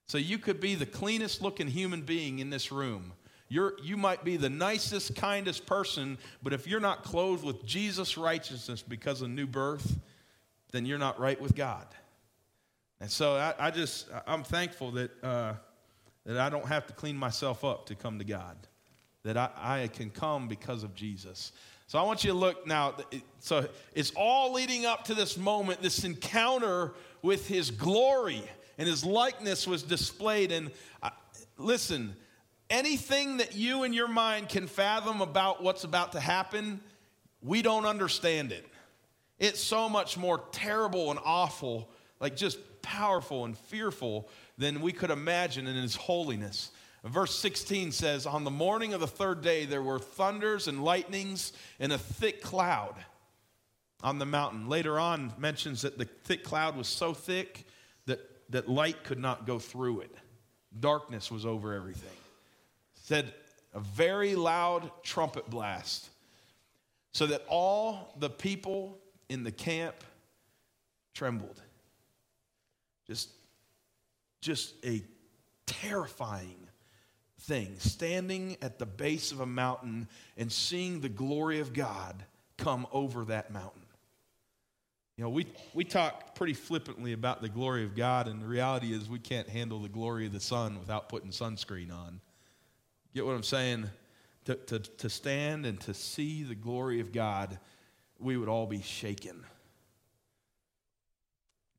So 0.06 0.18
you 0.18 0.38
could 0.38 0.60
be 0.60 0.74
the 0.74 0.86
cleanest 0.86 1.42
looking 1.42 1.68
human 1.68 2.02
being 2.02 2.40
in 2.40 2.50
this 2.50 2.72
room. 2.72 3.12
You're, 3.48 3.74
you 3.82 3.96
might 3.96 4.24
be 4.24 4.36
the 4.36 4.50
nicest, 4.50 5.14
kindest 5.14 5.66
person, 5.66 6.18
but 6.42 6.52
if 6.52 6.66
you're 6.66 6.80
not 6.80 7.04
clothed 7.04 7.44
with 7.44 7.64
Jesus' 7.64 8.16
righteousness 8.16 8.82
because 8.82 9.22
of 9.22 9.30
new 9.30 9.46
birth, 9.46 9.98
then 10.72 10.86
you're 10.86 10.98
not 10.98 11.20
right 11.20 11.40
with 11.40 11.54
God. 11.54 11.86
And 13.00 13.10
so 13.10 13.36
I, 13.36 13.54
I 13.58 13.70
just, 13.70 14.08
I'm 14.26 14.42
thankful 14.42 14.92
that. 14.92 15.10
Uh, 15.22 15.54
that 16.24 16.38
I 16.38 16.48
don't 16.48 16.66
have 16.66 16.86
to 16.86 16.92
clean 16.92 17.16
myself 17.16 17.64
up 17.64 17.86
to 17.86 17.94
come 17.94 18.18
to 18.18 18.24
God, 18.24 18.56
that 19.24 19.36
I, 19.36 19.50
I 19.82 19.88
can 19.88 20.10
come 20.10 20.48
because 20.48 20.82
of 20.82 20.94
Jesus. 20.94 21.52
So 21.92 21.98
I 21.98 22.04
want 22.04 22.24
you 22.24 22.30
to 22.30 22.38
look 22.38 22.66
now. 22.66 22.94
So 23.40 23.68
it's 23.92 24.12
all 24.16 24.54
leading 24.54 24.86
up 24.86 25.04
to 25.04 25.14
this 25.14 25.36
moment, 25.36 25.82
this 25.82 26.04
encounter 26.04 26.94
with 27.20 27.46
his 27.46 27.70
glory, 27.70 28.42
and 28.78 28.88
his 28.88 29.04
likeness 29.04 29.66
was 29.66 29.82
displayed. 29.82 30.52
And 30.52 30.70
uh, 31.02 31.10
listen, 31.58 32.16
anything 32.70 33.36
that 33.36 33.56
you 33.56 33.82
in 33.82 33.92
your 33.92 34.08
mind 34.08 34.48
can 34.48 34.68
fathom 34.68 35.20
about 35.20 35.62
what's 35.62 35.84
about 35.84 36.12
to 36.12 36.20
happen, 36.20 36.80
we 37.42 37.60
don't 37.60 37.84
understand 37.84 38.52
it. 38.52 38.66
It's 39.38 39.60
so 39.60 39.86
much 39.86 40.16
more 40.16 40.42
terrible 40.50 41.10
and 41.10 41.20
awful, 41.22 41.90
like 42.20 42.36
just 42.36 42.58
powerful 42.80 43.44
and 43.44 43.54
fearful 43.54 44.30
than 44.56 44.80
we 44.80 44.92
could 44.92 45.10
imagine 45.10 45.66
in 45.66 45.76
his 45.76 45.94
holiness. 45.94 46.70
Verse 47.04 47.36
16 47.36 47.90
says, 47.92 48.26
On 48.26 48.44
the 48.44 48.50
morning 48.50 48.94
of 48.94 49.00
the 49.00 49.08
third 49.08 49.42
day, 49.42 49.64
there 49.64 49.82
were 49.82 49.98
thunders 49.98 50.68
and 50.68 50.84
lightnings 50.84 51.52
and 51.80 51.92
a 51.92 51.98
thick 51.98 52.42
cloud 52.42 52.94
on 54.02 54.18
the 54.18 54.26
mountain. 54.26 54.68
Later 54.68 54.98
on, 55.00 55.32
mentions 55.36 55.82
that 55.82 55.98
the 55.98 56.04
thick 56.04 56.44
cloud 56.44 56.76
was 56.76 56.86
so 56.86 57.12
thick 57.12 57.66
that, 58.06 58.20
that 58.50 58.68
light 58.68 59.02
could 59.02 59.18
not 59.18 59.46
go 59.46 59.58
through 59.58 60.00
it. 60.00 60.14
Darkness 60.78 61.30
was 61.30 61.44
over 61.44 61.74
everything. 61.74 62.16
said, 62.94 63.34
a 63.74 63.80
very 63.80 64.36
loud 64.36 64.90
trumpet 65.02 65.48
blast, 65.50 66.08
so 67.12 67.26
that 67.26 67.42
all 67.48 68.14
the 68.18 68.30
people 68.30 68.98
in 69.28 69.44
the 69.44 69.52
camp 69.52 69.96
trembled. 71.14 71.60
Just 73.06 73.30
just 74.40 74.74
a 74.84 75.02
terrifying 75.66 76.61
thing 77.42 77.74
standing 77.78 78.56
at 78.62 78.78
the 78.78 78.86
base 78.86 79.32
of 79.32 79.40
a 79.40 79.46
mountain 79.46 80.08
and 80.36 80.50
seeing 80.50 81.00
the 81.00 81.08
glory 81.08 81.60
of 81.60 81.72
God 81.72 82.24
come 82.56 82.86
over 82.92 83.24
that 83.26 83.52
mountain. 83.52 83.82
You 85.16 85.24
know, 85.24 85.30
we, 85.30 85.46
we 85.74 85.84
talk 85.84 86.34
pretty 86.34 86.54
flippantly 86.54 87.12
about 87.12 87.42
the 87.42 87.48
glory 87.48 87.84
of 87.84 87.94
God, 87.94 88.28
and 88.28 88.40
the 88.40 88.46
reality 88.46 88.92
is 88.92 89.08
we 89.08 89.18
can't 89.18 89.48
handle 89.48 89.78
the 89.78 89.88
glory 89.88 90.26
of 90.26 90.32
the 90.32 90.40
sun 90.40 90.78
without 90.78 91.08
putting 91.08 91.30
sunscreen 91.30 91.92
on. 91.92 92.20
Get 93.14 93.26
what 93.26 93.34
I'm 93.34 93.42
saying? 93.42 93.90
To, 94.46 94.54
to, 94.54 94.78
to 94.78 95.10
stand 95.10 95.66
and 95.66 95.78
to 95.82 95.94
see 95.94 96.42
the 96.42 96.54
glory 96.54 97.00
of 97.00 97.12
God, 97.12 97.58
we 98.18 98.36
would 98.36 98.48
all 98.48 98.66
be 98.66 98.80
shaken. 98.80 99.44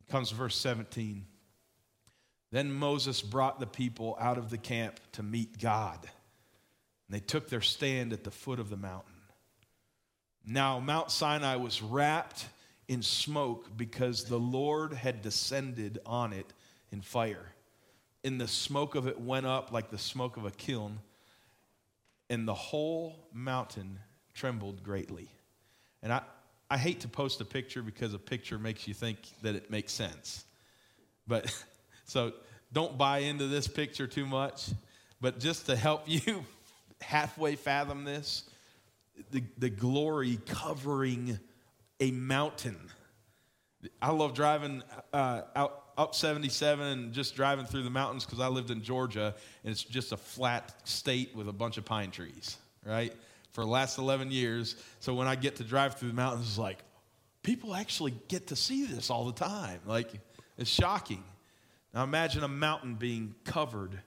Comes 0.10 0.32
verse 0.32 0.56
17. 0.56 1.26
Then 2.54 2.72
Moses 2.72 3.24
brought 3.24 3.60
the 3.60 3.66
people 3.66 4.16
out 4.20 4.38
of 4.38 4.52
the 4.52 4.60
camp 4.60 5.00
to 5.14 5.24
meet 5.24 5.58
God. 5.58 5.98
And 6.04 7.16
they 7.16 7.20
took 7.20 7.50
their 7.50 7.62
stand 7.62 8.14
at 8.14 8.24
the 8.24 8.30
foot 8.30 8.60
of 8.60 8.70
the 8.70 8.78
mountain. 8.78 9.12
Now, 10.46 10.80
Mount 10.80 11.10
Sinai 11.10 11.56
was 11.56 11.82
wrapped 11.82 12.46
in 12.88 13.02
smoke 13.02 13.76
because 13.76 14.26
the 14.26 14.38
Lord 14.38 14.94
had 14.94 15.24
descended 15.24 15.98
on 16.06 16.32
it 16.32 16.46
in 16.92 17.02
fire. 17.02 17.48
And 18.24 18.40
the 18.40 18.48
smoke 18.48 18.94
of 18.94 19.08
it 19.08 19.20
went 19.20 19.48
up 19.48 19.72
like 19.72 19.90
the 19.90 19.98
smoke 19.98 20.38
of 20.38 20.46
a 20.46 20.52
kiln, 20.52 21.00
and 22.30 22.48
the 22.48 22.54
whole 22.54 23.16
mountain 23.34 23.98
trembled 24.36 24.84
greatly. 24.84 25.28
And 26.04 26.14
I, 26.14 26.22
I 26.70 26.78
hate 26.78 27.00
to 27.00 27.08
post 27.08 27.42
a 27.42 27.46
picture 27.46 27.82
because 27.82 28.14
a 28.14 28.20
picture 28.20 28.60
makes 28.60 28.88
you 28.88 28.94
think 28.94 29.18
that 29.42 29.56
it 29.56 29.72
makes 29.72 29.92
sense. 29.92 30.46
But 31.26 31.52
So 32.06 32.34
don't 32.72 32.98
buy 32.98 33.20
into 33.20 33.48
this 33.48 33.68
picture 33.68 34.08
too 34.08 34.26
much. 34.26 34.70
But 35.22 35.40
just 35.40 35.68
to 35.68 35.76
help 35.76 36.04
you 36.08 36.46
halfway 37.02 37.56
fathom 37.56 38.04
this, 38.04 38.44
the, 39.32 39.44
the 39.58 39.70
glory 39.70 40.40
covering 40.48 41.40
a 42.00 42.12
mountain. 42.12 42.78
I 44.02 44.12
love 44.12 44.34
driving 44.34 44.82
uh, 45.12 45.42
out 45.56 45.84
up 45.98 46.16
77 46.16 46.86
and 46.86 47.14
just 47.14 47.36
driving 47.36 47.66
through 47.66 47.84
the 47.84 47.90
mountains 47.90 48.26
because 48.26 48.40
I 48.40 48.48
lived 48.48 48.72
in 48.72 48.82
Georgia 48.82 49.36
and 49.64 49.72
it's 49.72 49.84
just 49.84 50.12
a 50.12 50.18
flat 50.18 50.74
state 50.88 51.36
with 51.36 51.48
a 51.48 51.54
bunch 51.54 51.78
of 51.78 51.86
pine 51.86 52.12
trees, 52.12 52.58
right? 52.86 53.14
For 53.52 53.64
the 53.64 53.70
last 53.70 53.98
11 53.98 54.32
years. 54.32 54.76
So 55.00 55.14
when 55.14 55.28
I 55.28 55.36
get 55.36 55.58
to 55.58 55.64
drive 55.64 55.96
through 55.96 56.10
the 56.10 56.16
mountains, 56.16 56.48
it's 56.48 56.58
like, 56.58 56.80
people 57.44 57.76
actually 57.76 58.16
get 58.28 58.48
to 58.48 58.56
see 58.56 58.86
this 58.86 59.10
all 59.10 59.26
the 59.26 59.34
time. 59.34 59.82
Like, 59.86 60.10
it's 60.58 60.70
shocking. 60.70 61.24
Now 61.94 62.04
imagine 62.04 62.44
a 62.44 62.48
mountain 62.48 62.96
being 62.96 63.36
covered 63.44 64.00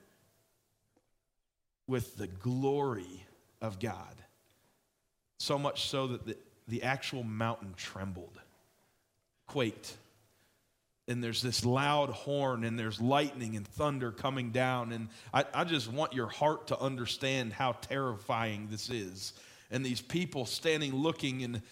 with 1.86 2.16
the 2.16 2.26
glory 2.26 3.24
of 3.60 3.78
God. 3.78 4.14
So 5.38 5.58
much 5.58 5.88
so 5.88 6.08
that 6.08 6.26
the, 6.26 6.36
the 6.66 6.82
actual 6.82 7.22
mountain 7.22 7.74
trembled, 7.76 8.40
quaked. 9.46 9.96
And 11.06 11.22
there's 11.22 11.42
this 11.42 11.64
loud 11.64 12.10
horn, 12.10 12.64
and 12.64 12.76
there's 12.76 13.00
lightning 13.00 13.54
and 13.54 13.64
thunder 13.64 14.10
coming 14.10 14.50
down. 14.50 14.90
And 14.90 15.08
I, 15.32 15.44
I 15.54 15.62
just 15.62 15.92
want 15.92 16.12
your 16.12 16.26
heart 16.26 16.68
to 16.68 16.80
understand 16.80 17.52
how 17.52 17.72
terrifying 17.72 18.66
this 18.70 18.90
is. 18.90 19.32
and 19.70 19.84
these 19.84 20.00
people 20.00 20.46
standing 20.46 20.94
looking. 20.94 21.42
And 21.42 21.62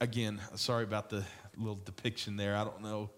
again, 0.00 0.40
sorry 0.54 0.84
about 0.84 1.10
the 1.10 1.24
little 1.56 1.80
depiction 1.84 2.36
there. 2.36 2.56
I 2.56 2.64
don't 2.64 2.82
know 2.82 3.10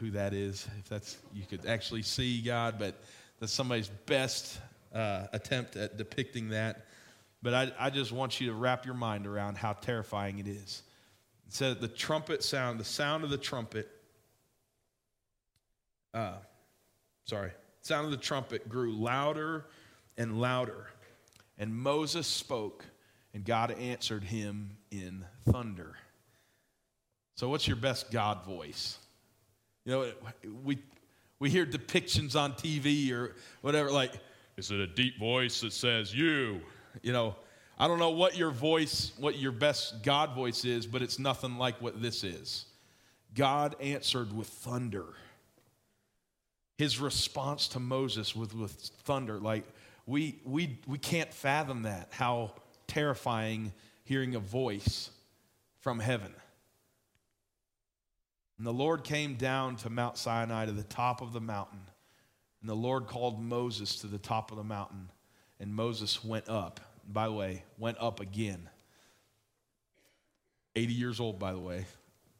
who 0.00 0.10
that 0.10 0.32
is, 0.32 0.66
if 0.78 0.88
that's 0.88 1.18
you 1.34 1.44
could 1.44 1.66
actually 1.66 2.02
see 2.02 2.40
God, 2.40 2.76
but 2.78 2.94
that's 3.40 3.52
somebody's 3.52 3.88
best 4.06 4.60
uh, 4.94 5.26
attempt 5.32 5.76
at 5.76 5.96
depicting 5.96 6.50
that. 6.50 6.86
But 7.42 7.54
I, 7.54 7.72
I 7.78 7.90
just 7.90 8.10
want 8.10 8.40
you 8.40 8.48
to 8.48 8.54
wrap 8.54 8.84
your 8.84 8.94
mind 8.94 9.26
around 9.26 9.56
how 9.56 9.74
terrifying 9.74 10.38
it 10.38 10.48
is. 10.48 10.82
It 11.46 11.54
says 11.54 11.76
the 11.76 11.88
trumpet 11.88 12.42
sound, 12.42 12.80
the 12.80 12.84
sound 12.84 13.24
of 13.24 13.30
the 13.30 13.38
trumpet, 13.38 13.88
uh, 16.14 16.34
sorry, 17.24 17.52
sound 17.82 18.06
of 18.06 18.10
the 18.10 18.16
trumpet 18.16 18.68
grew 18.68 18.92
louder 18.92 19.66
and 20.16 20.40
louder. 20.40 20.88
And 21.58 21.74
Moses 21.74 22.26
spoke, 22.26 22.84
and 23.34 23.44
God 23.44 23.72
answered 23.72 24.24
him 24.24 24.76
in 24.90 25.24
thunder. 25.50 25.96
So, 27.34 27.48
what's 27.48 27.66
your 27.66 27.76
best 27.76 28.10
God 28.10 28.44
voice? 28.44 28.98
You 29.88 29.94
know, 29.94 30.12
we, 30.64 30.76
we 31.38 31.48
hear 31.48 31.64
depictions 31.64 32.38
on 32.38 32.52
TV 32.52 33.10
or 33.10 33.34
whatever, 33.62 33.90
like, 33.90 34.12
is 34.58 34.70
it 34.70 34.80
a 34.80 34.86
deep 34.86 35.18
voice 35.18 35.62
that 35.62 35.72
says, 35.72 36.14
you? 36.14 36.60
You 37.00 37.14
know, 37.14 37.36
I 37.78 37.88
don't 37.88 37.98
know 37.98 38.10
what 38.10 38.36
your 38.36 38.50
voice, 38.50 39.12
what 39.16 39.38
your 39.38 39.50
best 39.50 40.02
God 40.02 40.34
voice 40.34 40.66
is, 40.66 40.86
but 40.86 41.00
it's 41.00 41.18
nothing 41.18 41.56
like 41.56 41.80
what 41.80 42.02
this 42.02 42.22
is. 42.22 42.66
God 43.34 43.76
answered 43.80 44.36
with 44.36 44.48
thunder. 44.48 45.06
His 46.76 47.00
response 47.00 47.66
to 47.68 47.80
Moses 47.80 48.36
with, 48.36 48.54
with 48.54 48.72
thunder, 49.04 49.38
like 49.38 49.64
we, 50.04 50.38
we, 50.44 50.80
we 50.86 50.98
can't 50.98 51.32
fathom 51.32 51.84
that, 51.84 52.08
how 52.10 52.52
terrifying 52.88 53.72
hearing 54.04 54.34
a 54.34 54.38
voice 54.38 55.08
from 55.80 55.98
heaven. 55.98 56.34
And 58.58 58.66
the 58.66 58.72
Lord 58.72 59.04
came 59.04 59.34
down 59.34 59.76
to 59.76 59.90
Mount 59.90 60.18
Sinai 60.18 60.66
to 60.66 60.72
the 60.72 60.82
top 60.82 61.22
of 61.22 61.32
the 61.32 61.40
mountain. 61.40 61.80
And 62.60 62.68
the 62.68 62.74
Lord 62.74 63.06
called 63.06 63.40
Moses 63.40 63.96
to 64.00 64.08
the 64.08 64.18
top 64.18 64.50
of 64.50 64.56
the 64.56 64.64
mountain. 64.64 65.10
And 65.60 65.72
Moses 65.72 66.24
went 66.24 66.48
up. 66.48 66.80
By 67.08 67.26
the 67.26 67.32
way, 67.32 67.64
went 67.78 67.98
up 68.00 68.20
again. 68.20 68.68
80 70.76 70.92
years 70.92 71.20
old, 71.20 71.38
by 71.38 71.52
the 71.52 71.58
way, 71.58 71.86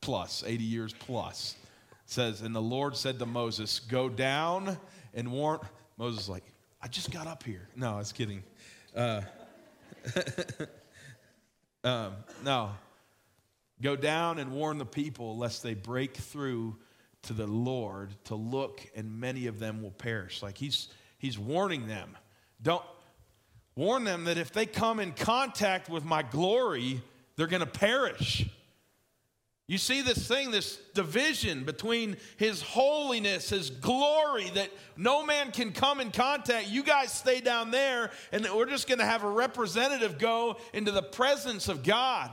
plus, 0.00 0.44
80 0.46 0.62
years 0.62 0.92
plus. 0.92 1.56
It 1.90 2.10
says, 2.10 2.40
And 2.42 2.54
the 2.54 2.62
Lord 2.62 2.96
said 2.96 3.18
to 3.20 3.26
Moses, 3.26 3.78
Go 3.80 4.08
down 4.08 4.76
and 5.14 5.32
warn. 5.32 5.60
Moses 5.96 6.28
like, 6.28 6.44
I 6.82 6.88
just 6.88 7.10
got 7.10 7.26
up 7.26 7.42
here. 7.42 7.68
No, 7.74 7.94
I 7.94 7.98
was 7.98 8.12
kidding. 8.12 8.42
Uh, 8.94 9.22
um, 11.84 12.12
no. 12.44 12.70
Go 13.80 13.96
down 13.96 14.38
and 14.38 14.52
warn 14.52 14.78
the 14.78 14.86
people 14.86 15.36
lest 15.36 15.62
they 15.62 15.74
break 15.74 16.16
through 16.16 16.76
to 17.22 17.32
the 17.32 17.46
Lord 17.46 18.10
to 18.24 18.34
look, 18.34 18.84
and 18.94 19.20
many 19.20 19.46
of 19.46 19.58
them 19.58 19.82
will 19.82 19.90
perish. 19.90 20.42
Like 20.42 20.58
he's, 20.58 20.88
he's 21.18 21.38
warning 21.38 21.86
them. 21.86 22.16
Don't 22.62 22.84
warn 23.76 24.04
them 24.04 24.24
that 24.24 24.38
if 24.38 24.52
they 24.52 24.66
come 24.66 24.98
in 24.98 25.12
contact 25.12 25.88
with 25.88 26.04
my 26.04 26.22
glory, 26.22 27.00
they're 27.36 27.46
going 27.46 27.60
to 27.60 27.66
perish. 27.66 28.48
You 29.68 29.76
see 29.76 30.00
this 30.00 30.26
thing, 30.26 30.50
this 30.50 30.78
division 30.94 31.64
between 31.64 32.16
His 32.38 32.62
holiness, 32.62 33.50
His 33.50 33.68
glory, 33.68 34.50
that 34.54 34.70
no 34.96 35.24
man 35.24 35.52
can 35.52 35.72
come 35.72 36.00
in 36.00 36.10
contact. 36.10 36.68
You 36.68 36.82
guys 36.82 37.12
stay 37.12 37.42
down 37.42 37.70
there, 37.70 38.10
and 38.32 38.48
we're 38.54 38.64
just 38.64 38.88
going 38.88 38.98
to 38.98 39.04
have 39.04 39.24
a 39.24 39.30
representative 39.30 40.18
go 40.18 40.56
into 40.72 40.90
the 40.90 41.02
presence 41.02 41.68
of 41.68 41.82
God. 41.82 42.30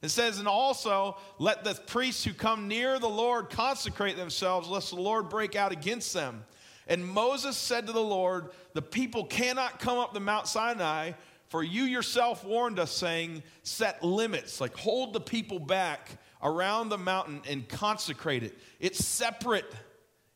It 0.00 0.10
says, 0.10 0.38
and 0.38 0.46
also 0.46 1.16
let 1.38 1.64
the 1.64 1.74
priests 1.74 2.24
who 2.24 2.32
come 2.32 2.68
near 2.68 2.98
the 2.98 3.08
Lord 3.08 3.50
consecrate 3.50 4.16
themselves, 4.16 4.68
lest 4.68 4.90
the 4.90 5.00
Lord 5.00 5.28
break 5.28 5.56
out 5.56 5.72
against 5.72 6.12
them. 6.12 6.44
And 6.86 7.06
Moses 7.06 7.56
said 7.56 7.86
to 7.86 7.92
the 7.92 8.00
Lord, 8.00 8.50
The 8.74 8.82
people 8.82 9.24
cannot 9.24 9.80
come 9.80 9.98
up 9.98 10.14
the 10.14 10.20
Mount 10.20 10.46
Sinai, 10.46 11.12
for 11.48 11.64
you 11.64 11.82
yourself 11.82 12.44
warned 12.44 12.78
us, 12.78 12.92
saying, 12.92 13.42
Set 13.64 14.02
limits, 14.04 14.60
like 14.60 14.76
hold 14.76 15.12
the 15.12 15.20
people 15.20 15.58
back 15.58 16.10
around 16.42 16.88
the 16.88 16.98
mountain 16.98 17.42
and 17.48 17.68
consecrate 17.68 18.44
it. 18.44 18.56
It's 18.78 19.04
separate. 19.04 19.70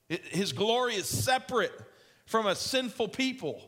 It, 0.09 0.25
his 0.27 0.53
glory 0.53 0.97
is 0.97 1.07
separate 1.07 1.73
from 2.27 2.47
a 2.47 2.57
sinful 2.57 3.09
people. 3.09 3.63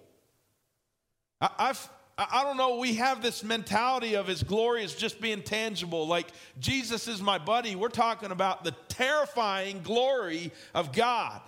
I, 1.41 1.51
I've 1.59 1.89
I 2.17 2.45
don't 2.45 2.57
know, 2.57 2.79
we 2.79 2.95
have 2.95 3.23
this 3.23 3.43
mentality 3.43 4.15
of 4.15 4.29
his 4.29 4.45
glory 4.45 4.85
as 4.85 4.95
just 4.95 5.21
being 5.21 5.43
tangible, 5.43 6.07
like 6.07 6.29
Jesus 6.61 7.09
is 7.09 7.21
my 7.21 7.39
buddy. 7.39 7.75
We're 7.75 7.89
talking 7.89 8.31
about 8.31 8.63
the 8.63 8.71
terrifying 8.89 9.83
glory 9.83 10.53
of 10.75 10.93
God 10.93 11.41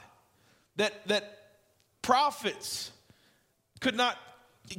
that, 0.75 1.07
that 1.07 1.39
prophets 2.03 2.91
could 3.81 3.95
not, 3.95 4.19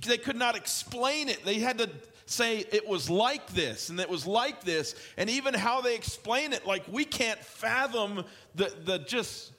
they 0.05 0.17
could 0.17 0.35
not 0.35 0.57
explain 0.57 1.29
it. 1.29 1.45
They 1.45 1.59
had 1.59 1.77
to 1.77 1.89
say 2.25 2.57
it 2.57 2.85
was 2.85 3.09
like 3.09 3.47
this 3.53 3.87
and 3.89 3.99
it 4.01 4.09
was 4.09 4.27
like 4.27 4.65
this. 4.65 4.93
And 5.15 5.29
even 5.29 5.53
how 5.53 5.79
they 5.79 5.95
explain 5.95 6.51
it, 6.51 6.65
like 6.65 6.83
we 6.91 7.05
can't 7.05 7.39
fathom 7.39 8.25
the, 8.55 8.73
the 8.83 8.99
just 8.99 9.53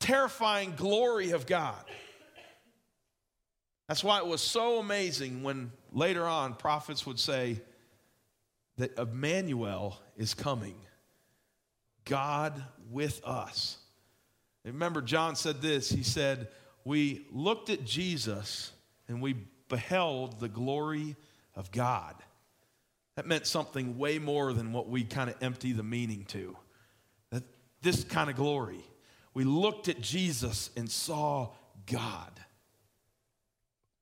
terrifying 0.00 0.74
glory 0.76 1.30
of 1.30 1.46
God. 1.46 1.84
That's 3.88 4.04
why 4.04 4.18
it 4.18 4.26
was 4.26 4.42
so 4.42 4.78
amazing 4.78 5.42
when 5.42 5.72
later 5.92 6.26
on 6.26 6.54
prophets 6.54 7.06
would 7.06 7.18
say 7.18 7.60
that 8.76 8.96
Emmanuel 8.98 9.98
is 10.16 10.34
coming, 10.34 10.76
God 12.04 12.62
with 12.90 13.24
us. 13.24 13.78
Remember, 14.64 15.00
John 15.00 15.36
said 15.36 15.62
this 15.62 15.88
He 15.88 16.02
said, 16.02 16.48
We 16.84 17.26
looked 17.32 17.70
at 17.70 17.84
Jesus 17.84 18.72
and 19.08 19.22
we 19.22 19.36
beheld 19.68 20.38
the 20.38 20.48
glory 20.48 21.16
of 21.54 21.72
God. 21.72 22.14
That 23.16 23.26
meant 23.26 23.46
something 23.46 23.98
way 23.98 24.18
more 24.18 24.52
than 24.52 24.72
what 24.72 24.88
we 24.88 25.02
kind 25.02 25.30
of 25.30 25.36
empty 25.42 25.72
the 25.72 25.82
meaning 25.82 26.24
to. 26.26 26.56
That 27.30 27.42
this 27.82 28.04
kind 28.04 28.28
of 28.30 28.36
glory. 28.36 28.84
We 29.34 29.44
looked 29.44 29.88
at 29.88 30.00
Jesus 30.00 30.70
and 30.76 30.90
saw 30.90 31.48
God. 31.86 32.32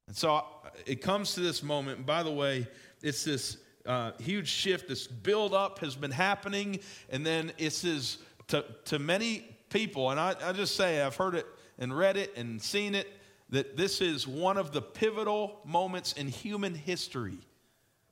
And 0.06 0.16
so 0.16 0.34
uh, 0.34 0.42
it 0.86 1.00
comes 1.00 1.34
to 1.34 1.40
this 1.40 1.62
moment. 1.62 1.98
And 1.98 2.06
by 2.06 2.22
the 2.22 2.30
way, 2.30 2.68
it's 3.02 3.24
this 3.24 3.58
uh, 3.84 4.12
huge 4.18 4.48
shift. 4.48 4.88
This 4.88 5.06
build 5.06 5.54
up 5.54 5.78
has 5.80 5.96
been 5.96 6.10
happening. 6.10 6.80
And 7.10 7.24
then 7.24 7.52
it's 7.58 7.82
this 7.82 8.18
to, 8.48 8.64
to 8.86 8.98
many 8.98 9.56
people, 9.70 10.10
and 10.10 10.20
I, 10.20 10.34
I 10.42 10.52
just 10.52 10.76
say 10.76 11.02
I've 11.02 11.16
heard 11.16 11.34
it 11.34 11.46
and 11.78 11.96
read 11.96 12.16
it 12.16 12.36
and 12.36 12.60
seen 12.62 12.94
it, 12.94 13.08
that 13.50 13.76
this 13.76 14.00
is 14.00 14.26
one 14.26 14.56
of 14.56 14.72
the 14.72 14.82
pivotal 14.82 15.60
moments 15.64 16.12
in 16.14 16.28
human 16.28 16.74
history. 16.74 17.38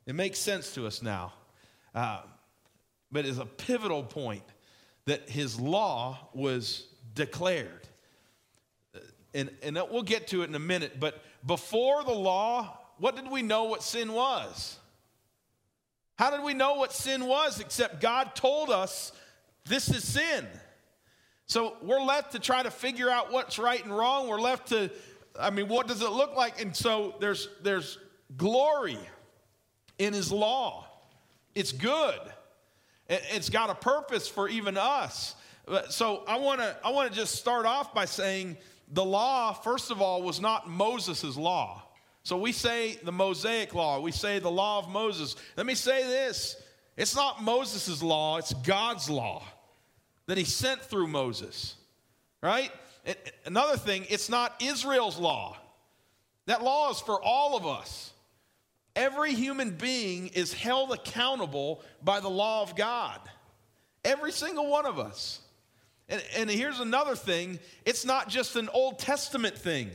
It 0.05 0.15
makes 0.15 0.39
sense 0.39 0.73
to 0.75 0.85
us 0.85 1.01
now. 1.01 1.33
Uh, 1.93 2.21
but 3.11 3.25
it's 3.25 3.37
a 3.37 3.45
pivotal 3.45 4.03
point 4.03 4.43
that 5.05 5.29
his 5.29 5.59
law 5.59 6.29
was 6.33 6.87
declared. 7.13 7.87
Uh, 8.93 8.99
and, 9.33 9.49
and 9.63 9.79
we'll 9.89 10.03
get 10.03 10.27
to 10.27 10.41
it 10.41 10.49
in 10.49 10.55
a 10.55 10.59
minute, 10.59 10.99
but 10.99 11.23
before 11.45 12.03
the 12.03 12.13
law, 12.13 12.77
what 12.97 13.15
did 13.15 13.29
we 13.29 13.41
know 13.41 13.65
what 13.65 13.83
sin 13.83 14.13
was? 14.13 14.77
How 16.17 16.31
did 16.31 16.43
we 16.43 16.53
know 16.53 16.75
what 16.75 16.93
sin 16.93 17.25
was 17.25 17.59
except 17.59 18.01
God 18.01 18.35
told 18.35 18.69
us 18.69 19.11
this 19.65 19.89
is 19.89 20.07
sin? 20.07 20.47
So 21.47 21.75
we're 21.81 22.01
left 22.01 22.31
to 22.31 22.39
try 22.39 22.63
to 22.63 22.71
figure 22.71 23.09
out 23.09 23.31
what's 23.31 23.59
right 23.59 23.83
and 23.83 23.95
wrong. 23.95 24.27
We're 24.27 24.41
left 24.41 24.69
to, 24.69 24.89
I 25.39 25.49
mean, 25.49 25.67
what 25.67 25.87
does 25.87 26.01
it 26.01 26.11
look 26.11 26.35
like? 26.35 26.61
And 26.61 26.75
so 26.75 27.15
there's, 27.19 27.49
there's 27.61 27.99
glory 28.37 28.97
in 29.99 30.13
His 30.13 30.31
law. 30.31 30.87
It's 31.53 31.71
good. 31.71 32.19
It's 33.07 33.49
got 33.49 33.69
a 33.69 33.75
purpose 33.75 34.27
for 34.27 34.49
even 34.49 34.77
us. 34.77 35.35
So 35.89 36.23
I 36.27 36.37
want 36.37 36.59
to 36.61 36.75
I 36.83 36.91
want 36.91 37.11
to 37.11 37.15
just 37.15 37.35
start 37.35 37.65
off 37.65 37.93
by 37.93 38.05
saying 38.05 38.57
the 38.91 39.03
law, 39.03 39.53
first 39.53 39.91
of 39.91 40.01
all, 40.01 40.21
was 40.21 40.39
not 40.39 40.69
Moses' 40.69 41.35
law. 41.37 41.83
So 42.23 42.37
we 42.37 42.51
say 42.51 42.95
the 43.03 43.11
Mosaic 43.11 43.73
law, 43.73 43.99
we 43.99 44.11
say 44.11 44.39
the 44.39 44.49
law 44.49 44.79
of 44.79 44.89
Moses. 44.89 45.35
Let 45.57 45.65
me 45.65 45.75
say 45.75 46.03
this 46.03 46.61
it's 46.97 47.15
not 47.15 47.43
Moses' 47.43 48.01
law, 48.01 48.37
it's 48.37 48.53
God's 48.53 49.09
law 49.09 49.43
that 50.27 50.37
he 50.37 50.43
sent 50.43 50.81
through 50.81 51.07
Moses, 51.07 51.75
right? 52.41 52.71
Another 53.45 53.77
thing, 53.77 54.05
it's 54.09 54.29
not 54.29 54.59
Israel's 54.59 55.19
law. 55.19 55.57
That 56.47 56.63
law 56.63 56.89
is 56.91 56.99
for 56.99 57.21
all 57.21 57.55
of 57.55 57.65
us. 57.65 58.11
Every 58.95 59.33
human 59.33 59.71
being 59.71 60.27
is 60.27 60.53
held 60.53 60.91
accountable 60.91 61.81
by 62.03 62.19
the 62.19 62.29
law 62.29 62.63
of 62.63 62.75
God. 62.75 63.19
Every 64.03 64.31
single 64.31 64.67
one 64.67 64.85
of 64.85 64.97
us. 64.97 65.41
And, 66.07 66.23
and 66.35 66.49
here's 66.49 66.79
another 66.79 67.15
thing 67.15 67.59
it's 67.85 68.05
not 68.05 68.29
just 68.29 68.55
an 68.55 68.69
Old 68.73 68.99
Testament 68.99 69.57
thing, 69.57 69.89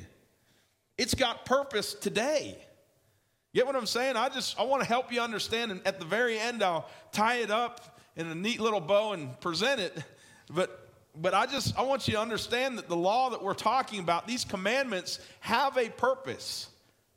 it's 0.98 1.14
got 1.14 1.44
purpose 1.44 1.94
today. 1.94 2.58
Get 3.52 3.66
what 3.66 3.74
I'm 3.74 3.86
saying? 3.86 4.16
I 4.16 4.28
just 4.28 4.58
I 4.60 4.62
want 4.62 4.82
to 4.82 4.88
help 4.88 5.12
you 5.12 5.20
understand, 5.20 5.72
and 5.72 5.84
at 5.86 5.98
the 5.98 6.04
very 6.04 6.38
end, 6.38 6.62
I'll 6.62 6.88
tie 7.12 7.36
it 7.36 7.50
up 7.50 7.98
in 8.16 8.26
a 8.26 8.34
neat 8.34 8.60
little 8.60 8.80
bow 8.80 9.12
and 9.12 9.38
present 9.40 9.80
it. 9.80 9.96
But 10.52 10.88
but 11.16 11.34
I 11.34 11.46
just 11.46 11.76
I 11.76 11.82
want 11.82 12.06
you 12.06 12.14
to 12.14 12.20
understand 12.20 12.78
that 12.78 12.88
the 12.88 12.96
law 12.96 13.30
that 13.30 13.42
we're 13.42 13.54
talking 13.54 14.00
about, 14.00 14.28
these 14.28 14.44
commandments 14.44 15.18
have 15.40 15.76
a 15.76 15.88
purpose 15.88 16.68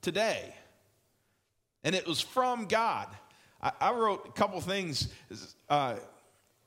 today. 0.01 0.55
And 1.83 1.95
it 1.95 2.07
was 2.07 2.21
from 2.21 2.65
God. 2.65 3.07
I, 3.61 3.71
I 3.79 3.93
wrote 3.93 4.27
a 4.27 4.31
couple 4.31 4.59
things. 4.61 5.09
Uh, 5.69 5.95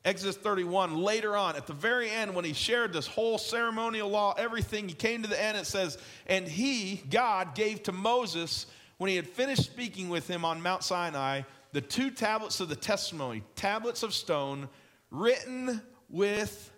Exodus 0.07 0.37
31, 0.37 0.97
later 0.97 1.37
on, 1.37 1.57
at 1.57 1.67
the 1.67 1.73
very 1.73 2.09
end, 2.09 2.33
when 2.33 2.45
he 2.45 2.53
shared 2.53 2.93
this 2.93 3.09
whole 3.09 3.39
ceremonial 3.39 4.09
law, 4.09 4.35
everything, 4.39 4.89
he 4.89 4.95
came 4.95 5.21
to 5.23 5.29
the 5.29 5.43
end, 5.43 5.59
it 5.59 5.67
says, 5.67 5.99
And 6.29 6.47
he, 6.47 7.03
God, 7.11 7.57
gave 7.57 7.83
to 7.83 7.93
Moses, 7.93 8.67
when 8.99 9.11
he 9.11 9.17
had 9.17 9.27
finished 9.27 9.65
speaking 9.65 10.09
with 10.09 10.29
him 10.29 10.45
on 10.45 10.63
Mount 10.63 10.85
Sinai, 10.85 11.43
the 11.73 11.81
two 11.81 12.13
tablets 12.13 12.61
of 12.61 12.69
the 12.69 12.77
testimony, 12.77 13.43
tablets 13.57 14.05
of 14.05 14.15
stone, 14.15 14.69
written 15.11 15.83
with 16.09 16.71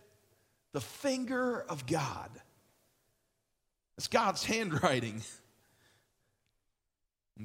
the 0.72 0.80
finger 0.80 1.66
of 1.68 1.86
God. 1.86 2.30
It's 3.98 4.08
God's 4.08 4.42
handwriting. 4.46 5.22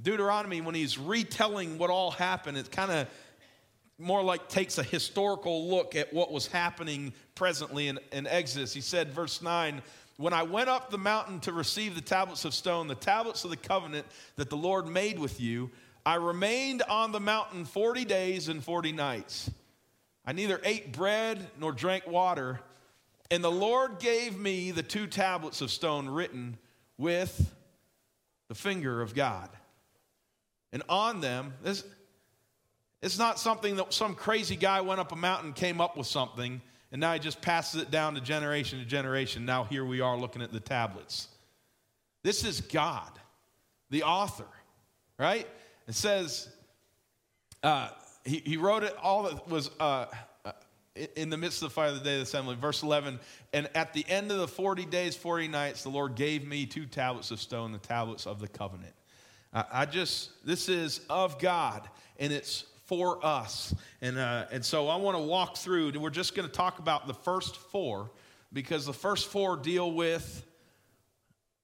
Deuteronomy, 0.02 0.62
when 0.62 0.76
he's 0.76 0.98
retelling 0.98 1.78
what 1.78 1.90
all 1.90 2.10
happened, 2.10 2.58
it 2.58 2.72
kind 2.72 2.90
of 2.90 3.10
more 4.04 4.22
like 4.22 4.50
takes 4.50 4.78
a 4.78 4.84
historical 4.84 5.70
look 5.70 5.96
at 5.96 6.14
what 6.14 6.32
was 6.32 6.48
happening 6.48 7.14
presently 7.36 7.88
in, 7.88 8.00
in 8.12 8.28
Exodus. 8.28 8.74
He 8.74 8.82
said, 8.82 9.12
verse 9.14 9.42
9, 9.42 9.82
When 10.18 10.34
I 10.34 10.44
went 10.44 10.70
up 10.70 10.92
the 10.92 10.98
mountain 10.98 11.40
to 11.42 11.54
receive 11.54 11.96
the 11.96 12.02
tablets 12.02 12.46
of 12.46 12.54
stone, 12.54 12.88
the 12.88 12.96
tablets 12.96 13.44
of 13.44 13.50
the 13.50 13.58
covenant 13.58 14.06
that 14.36 14.50
the 14.50 14.58
Lord 14.58 14.88
made 14.88 15.18
with 15.18 15.40
you, 15.40 15.72
I 16.06 16.16
remained 16.16 16.82
on 16.84 17.12
the 17.12 17.20
mountain 17.20 17.66
40 17.66 18.06
days 18.06 18.50
and 18.50 18.64
40 18.64 18.92
nights. 18.92 19.50
I 20.26 20.34
neither 20.34 20.60
ate 20.64 20.94
bread 20.94 21.48
nor 21.60 21.72
drank 21.72 22.08
water. 22.08 22.60
And 23.32 23.44
the 23.44 23.52
Lord 23.52 24.00
gave 24.00 24.38
me 24.38 24.72
the 24.72 24.84
two 24.84 25.08
tablets 25.08 25.62
of 25.62 25.72
stone 25.72 26.08
written 26.08 26.58
with 26.98 27.54
the 28.50 28.56
finger 28.56 29.02
of 29.02 29.16
God. 29.16 29.50
And 30.72 30.84
on 30.90 31.22
them, 31.22 31.54
this, 31.64 31.84
it's 33.04 33.20
not 33.20 33.38
something 33.38 33.76
that 33.76 33.94
some 33.94 34.16
crazy 34.16 34.56
guy 34.56 34.80
went 34.80 35.02
up 35.02 35.12
a 35.12 35.16
mountain, 35.18 35.52
came 35.52 35.82
up 35.82 35.98
with 35.98 36.08
something, 36.08 36.62
and 36.90 37.02
now 37.02 37.12
he 37.12 37.20
just 37.20 37.42
passes 37.42 37.82
it 37.82 37.92
down 37.92 38.16
to 38.16 38.22
generation 38.22 38.80
to 38.80 38.86
generation. 38.86 39.46
Now 39.46 39.66
here 39.66 39.84
we 39.84 40.00
are 40.00 40.18
looking 40.18 40.42
at 40.42 40.54
the 40.54 40.62
tablets. 40.62 41.28
This 42.24 42.46
is 42.46 42.62
God, 42.62 43.12
the 43.90 44.04
author, 44.04 44.48
right? 45.20 45.46
It 45.86 45.96
says, 45.96 46.48
uh, 47.62 47.90
he, 48.24 48.42
he 48.46 48.56
wrote 48.56 48.84
it 48.84 48.96
all 49.04 49.24
that 49.24 49.50
was 49.50 49.70
uh, 49.82 50.06
uh 50.46 50.52
in 51.18 51.30
the 51.30 51.38
midst 51.38 51.62
of 51.62 51.70
the 51.70 51.74
fire 51.74 51.90
of 51.90 51.96
the 51.96 52.04
day 52.06 52.14
of 52.14 52.20
the 52.20 52.24
assembly. 52.24 52.56
Verse 52.56 52.84
11, 52.84 53.20
and 53.52 53.70
at 53.76 53.92
the 53.92 54.06
end 54.08 54.32
of 54.32 54.38
the 54.38 54.48
40 54.48 54.86
days, 54.86 55.18
40 55.18 55.50
nights, 55.50 55.84
the 55.84 55.90
Lord 55.90 56.16
gave 56.16 56.48
me 56.48 56.66
two 56.66 56.86
tablets 56.86 57.32
of 57.32 57.42
stone, 57.42 57.74
the 57.74 57.80
tablets 57.80 58.26
of 58.26 58.40
the 58.40 58.48
covenant. 58.48 58.94
I, 59.54 59.66
I 59.74 59.86
just, 59.88 60.46
this 60.46 60.70
is 60.70 61.02
of 61.10 61.38
God, 61.38 61.90
and 62.18 62.32
it's 62.32 62.64
for 62.86 63.26
us. 63.26 63.74
And, 64.02 64.18
uh, 64.18 64.46
and 64.52 64.64
so 64.64 64.88
I 64.88 64.96
want 64.98 65.18
to 65.18 65.24
walk 65.24 65.58
through, 65.58 65.90
and 65.90 65.98
we're 65.98 66.10
just 66.10 66.36
going 66.36 66.48
to 66.48 66.54
talk 66.54 66.80
about 66.80 67.08
the 67.08 67.14
first 67.14 67.56
four 67.56 68.12
because 68.52 68.86
the 68.86 68.94
first 68.94 69.28
four 69.28 69.58
deal 69.58 69.92
with 69.92 70.46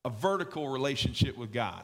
a 0.05 0.09
vertical 0.09 0.67
relationship 0.69 1.37
with 1.37 1.51
God. 1.51 1.83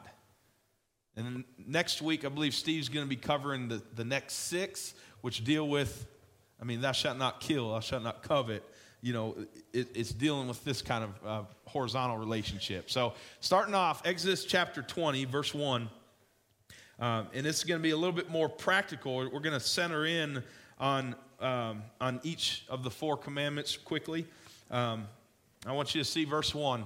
And 1.16 1.44
next 1.66 2.02
week, 2.02 2.24
I 2.24 2.28
believe 2.28 2.54
Steve's 2.54 2.88
going 2.88 3.04
to 3.04 3.08
be 3.08 3.16
covering 3.16 3.68
the, 3.68 3.82
the 3.94 4.04
next 4.04 4.34
six, 4.34 4.94
which 5.22 5.44
deal 5.44 5.68
with, 5.68 6.06
I 6.60 6.64
mean, 6.64 6.80
thou 6.80 6.92
shalt 6.92 7.16
not 7.16 7.40
kill, 7.40 7.72
thou 7.72 7.80
shalt 7.80 8.02
not 8.02 8.22
covet. 8.22 8.62
You 9.00 9.12
know, 9.12 9.36
it, 9.72 9.88
it's 9.94 10.10
dealing 10.10 10.48
with 10.48 10.64
this 10.64 10.82
kind 10.82 11.04
of 11.04 11.26
uh, 11.26 11.42
horizontal 11.66 12.16
relationship. 12.16 12.90
So, 12.90 13.12
starting 13.40 13.74
off, 13.74 14.02
Exodus 14.04 14.44
chapter 14.44 14.82
20, 14.82 15.24
verse 15.26 15.54
1. 15.54 15.88
Um, 16.98 17.28
and 17.34 17.46
it's 17.46 17.62
going 17.62 17.78
to 17.78 17.82
be 17.82 17.90
a 17.90 17.96
little 17.96 18.14
bit 18.14 18.30
more 18.30 18.48
practical. 18.48 19.16
We're 19.16 19.40
going 19.40 19.52
to 19.52 19.60
center 19.60 20.06
in 20.06 20.42
on, 20.78 21.14
um, 21.40 21.82
on 22.00 22.20
each 22.22 22.64
of 22.68 22.82
the 22.82 22.90
four 22.90 23.16
commandments 23.16 23.76
quickly. 23.76 24.26
Um, 24.70 25.06
I 25.66 25.72
want 25.72 25.94
you 25.94 26.00
to 26.00 26.08
see 26.08 26.24
verse 26.24 26.54
1. 26.54 26.84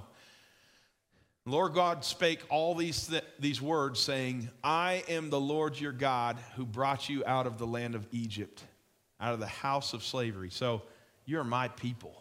Lord 1.46 1.74
God 1.74 2.04
spake 2.04 2.40
all 2.48 2.74
these, 2.74 3.08
th- 3.08 3.24
these 3.38 3.62
words, 3.62 3.98
saying, 4.00 4.50
I 4.62 5.04
am 5.08 5.30
the 5.30 5.40
Lord 5.40 5.78
your 5.78 5.92
God 5.92 6.36
who 6.56 6.66
brought 6.66 7.08
you 7.08 7.24
out 7.24 7.46
of 7.46 7.58
the 7.58 7.66
land 7.66 7.94
of 7.94 8.06
Egypt, 8.12 8.62
out 9.20 9.32
of 9.32 9.40
the 9.40 9.46
house 9.46 9.94
of 9.94 10.02
slavery. 10.02 10.50
So 10.50 10.82
you're 11.24 11.44
my 11.44 11.68
people. 11.68 12.20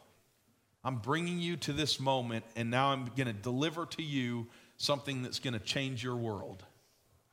I'm 0.83 0.97
bringing 0.97 1.39
you 1.39 1.57
to 1.57 1.73
this 1.73 1.99
moment, 1.99 2.45
and 2.55 2.71
now 2.71 2.91
I'm 2.91 3.05
going 3.15 3.27
to 3.27 3.33
deliver 3.33 3.85
to 3.87 4.03
you 4.03 4.47
something 4.77 5.21
that's 5.21 5.39
going 5.39 5.53
to 5.53 5.59
change 5.59 6.03
your 6.03 6.15
world. 6.15 6.63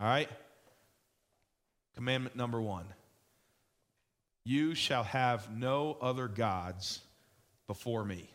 All 0.01 0.07
right? 0.07 0.29
Commandment 1.97 2.37
number 2.37 2.61
one 2.61 2.87
You 4.45 4.75
shall 4.75 5.05
have 5.05 5.51
no 5.51 5.97
other 6.01 6.29
gods 6.29 7.01
before 7.67 8.05
me. 8.05 8.31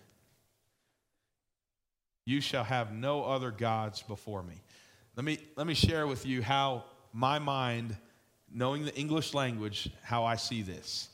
You 2.26 2.42
shall 2.42 2.64
have 2.64 2.94
no 2.94 3.24
other 3.24 3.52
gods 3.52 4.02
before 4.04 4.44
me. 4.44 4.62
Let 5.16 5.26
me, 5.26 5.40
let 5.56 5.68
me 5.68 5.74
share 5.74 6.08
with 6.08 6.26
you 6.26 6.42
how 6.42 6.86
my 7.14 7.40
mind, 7.40 7.96
knowing 8.52 8.86
the 8.86 8.96
English 8.96 9.34
language, 9.34 9.90
how 10.04 10.24
I 10.24 10.36
see 10.36 10.62
this. 10.62 11.10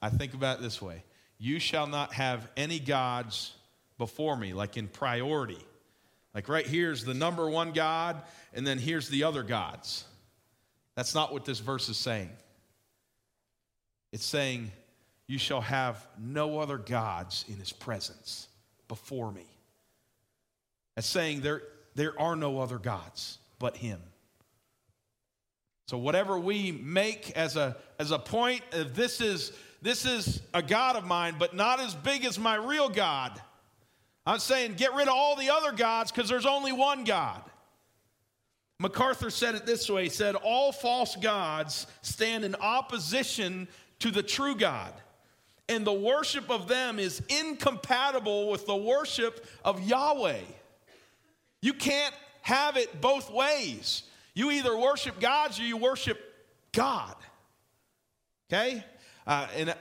I 0.00 0.10
think 0.10 0.34
about 0.34 0.58
it 0.58 0.62
this 0.62 0.82
way 0.82 1.04
You 1.38 1.60
shall 1.60 1.86
not 1.86 2.12
have 2.14 2.48
any 2.56 2.80
gods 2.80 3.54
before 3.96 4.36
me, 4.36 4.54
like 4.54 4.76
in 4.76 4.88
priority. 4.88 5.64
Like 6.34 6.48
right 6.48 6.66
here's 6.66 7.04
the 7.04 7.14
number 7.14 7.48
one 7.48 7.72
God, 7.72 8.22
and 8.52 8.66
then 8.66 8.78
here's 8.78 9.08
the 9.08 9.22
other 9.22 9.44
gods. 9.44 10.04
That's 10.98 11.14
not 11.14 11.32
what 11.32 11.44
this 11.44 11.60
verse 11.60 11.88
is 11.88 11.96
saying. 11.96 12.28
It's 14.12 14.24
saying, 14.24 14.72
You 15.28 15.38
shall 15.38 15.60
have 15.60 16.04
no 16.18 16.58
other 16.58 16.76
gods 16.76 17.44
in 17.48 17.54
his 17.54 17.70
presence 17.70 18.48
before 18.88 19.30
me. 19.30 19.46
It's 20.96 21.06
saying 21.06 21.42
there, 21.42 21.62
there 21.94 22.20
are 22.20 22.34
no 22.34 22.58
other 22.58 22.78
gods 22.78 23.38
but 23.60 23.76
him. 23.76 24.00
So 25.86 25.98
whatever 25.98 26.36
we 26.36 26.72
make 26.72 27.30
as 27.36 27.54
a 27.54 27.76
as 28.00 28.10
a 28.10 28.18
point 28.18 28.62
of 28.72 28.96
this 28.96 29.20
is 29.20 29.52
this 29.80 30.04
is 30.04 30.42
a 30.52 30.62
God 30.64 30.96
of 30.96 31.04
mine, 31.06 31.36
but 31.38 31.54
not 31.54 31.78
as 31.78 31.94
big 31.94 32.24
as 32.24 32.40
my 32.40 32.56
real 32.56 32.88
God. 32.88 33.40
I'm 34.26 34.40
saying 34.40 34.74
get 34.74 34.94
rid 34.94 35.06
of 35.06 35.14
all 35.14 35.36
the 35.36 35.50
other 35.50 35.70
gods 35.70 36.10
because 36.10 36.28
there's 36.28 36.44
only 36.44 36.72
one 36.72 37.04
God. 37.04 37.40
MacArthur 38.80 39.30
said 39.30 39.54
it 39.54 39.66
this 39.66 39.88
way 39.90 40.04
He 40.04 40.08
said, 40.08 40.34
All 40.34 40.72
false 40.72 41.16
gods 41.16 41.86
stand 42.02 42.44
in 42.44 42.54
opposition 42.56 43.68
to 44.00 44.10
the 44.10 44.22
true 44.22 44.54
God, 44.54 44.92
and 45.68 45.84
the 45.84 45.92
worship 45.92 46.50
of 46.50 46.68
them 46.68 46.98
is 46.98 47.20
incompatible 47.28 48.50
with 48.50 48.66
the 48.66 48.76
worship 48.76 49.46
of 49.64 49.82
Yahweh. 49.82 50.40
You 51.60 51.72
can't 51.72 52.14
have 52.42 52.76
it 52.76 53.00
both 53.00 53.30
ways. 53.32 54.04
You 54.34 54.52
either 54.52 54.76
worship 54.78 55.18
gods 55.18 55.58
or 55.58 55.64
you 55.64 55.76
worship 55.76 56.20
God. 56.72 57.16
Okay? 58.48 58.84
Uh, 59.26 59.48
and 59.56 59.74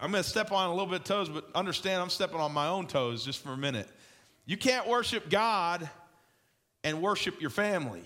I'm 0.00 0.10
going 0.12 0.22
to 0.22 0.28
step 0.28 0.52
on 0.52 0.68
a 0.68 0.72
little 0.72 0.86
bit 0.86 1.00
of 1.00 1.04
toes, 1.04 1.28
but 1.30 1.48
understand 1.54 2.02
I'm 2.02 2.10
stepping 2.10 2.38
on 2.38 2.52
my 2.52 2.68
own 2.68 2.86
toes 2.86 3.24
just 3.24 3.42
for 3.42 3.52
a 3.52 3.56
minute. 3.56 3.88
You 4.44 4.58
can't 4.58 4.86
worship 4.86 5.30
God 5.30 5.88
and 6.84 7.00
worship 7.00 7.40
your 7.40 7.50
family. 7.50 8.04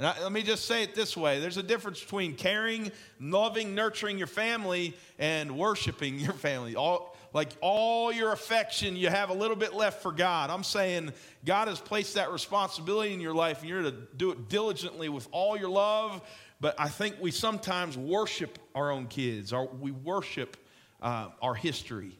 And 0.00 0.08
I, 0.08 0.22
let 0.22 0.32
me 0.32 0.42
just 0.42 0.64
say 0.64 0.82
it 0.82 0.94
this 0.94 1.14
way 1.14 1.40
there's 1.40 1.58
a 1.58 1.62
difference 1.62 2.00
between 2.00 2.34
caring, 2.34 2.90
loving, 3.20 3.74
nurturing 3.74 4.16
your 4.16 4.26
family, 4.26 4.96
and 5.18 5.56
worshiping 5.56 6.18
your 6.18 6.32
family. 6.32 6.74
All, 6.74 7.14
like 7.34 7.50
all 7.60 8.10
your 8.10 8.32
affection, 8.32 8.96
you 8.96 9.08
have 9.08 9.28
a 9.28 9.34
little 9.34 9.56
bit 9.56 9.74
left 9.74 10.02
for 10.02 10.10
God. 10.10 10.48
I'm 10.48 10.64
saying 10.64 11.12
God 11.44 11.68
has 11.68 11.78
placed 11.78 12.14
that 12.14 12.32
responsibility 12.32 13.12
in 13.12 13.20
your 13.20 13.34
life, 13.34 13.60
and 13.60 13.68
you're 13.68 13.82
to 13.82 13.92
do 13.92 14.32
it 14.32 14.48
diligently 14.48 15.10
with 15.10 15.28
all 15.32 15.56
your 15.56 15.68
love. 15.68 16.22
But 16.60 16.74
I 16.78 16.88
think 16.88 17.16
we 17.20 17.30
sometimes 17.30 17.96
worship 17.96 18.58
our 18.74 18.90
own 18.90 19.06
kids, 19.06 19.52
or 19.52 19.66
we 19.66 19.90
worship 19.90 20.56
uh, 21.02 21.28
our 21.42 21.54
history. 21.54 22.18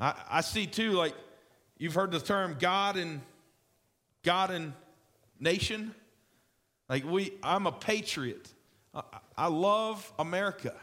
I, 0.00 0.14
I 0.30 0.40
see 0.40 0.66
too, 0.66 0.92
like 0.92 1.14
you've 1.76 1.94
heard 1.94 2.12
the 2.12 2.20
term 2.20 2.56
God 2.58 2.96
and 2.96 3.20
God 4.22 4.50
and 4.50 4.72
nation. 5.38 5.94
Like 6.88 7.04
we, 7.04 7.32
I'm 7.42 7.66
a 7.66 7.72
patriot. 7.72 8.48
I, 8.94 9.02
I 9.36 9.46
love 9.48 10.12
America. 10.18 10.74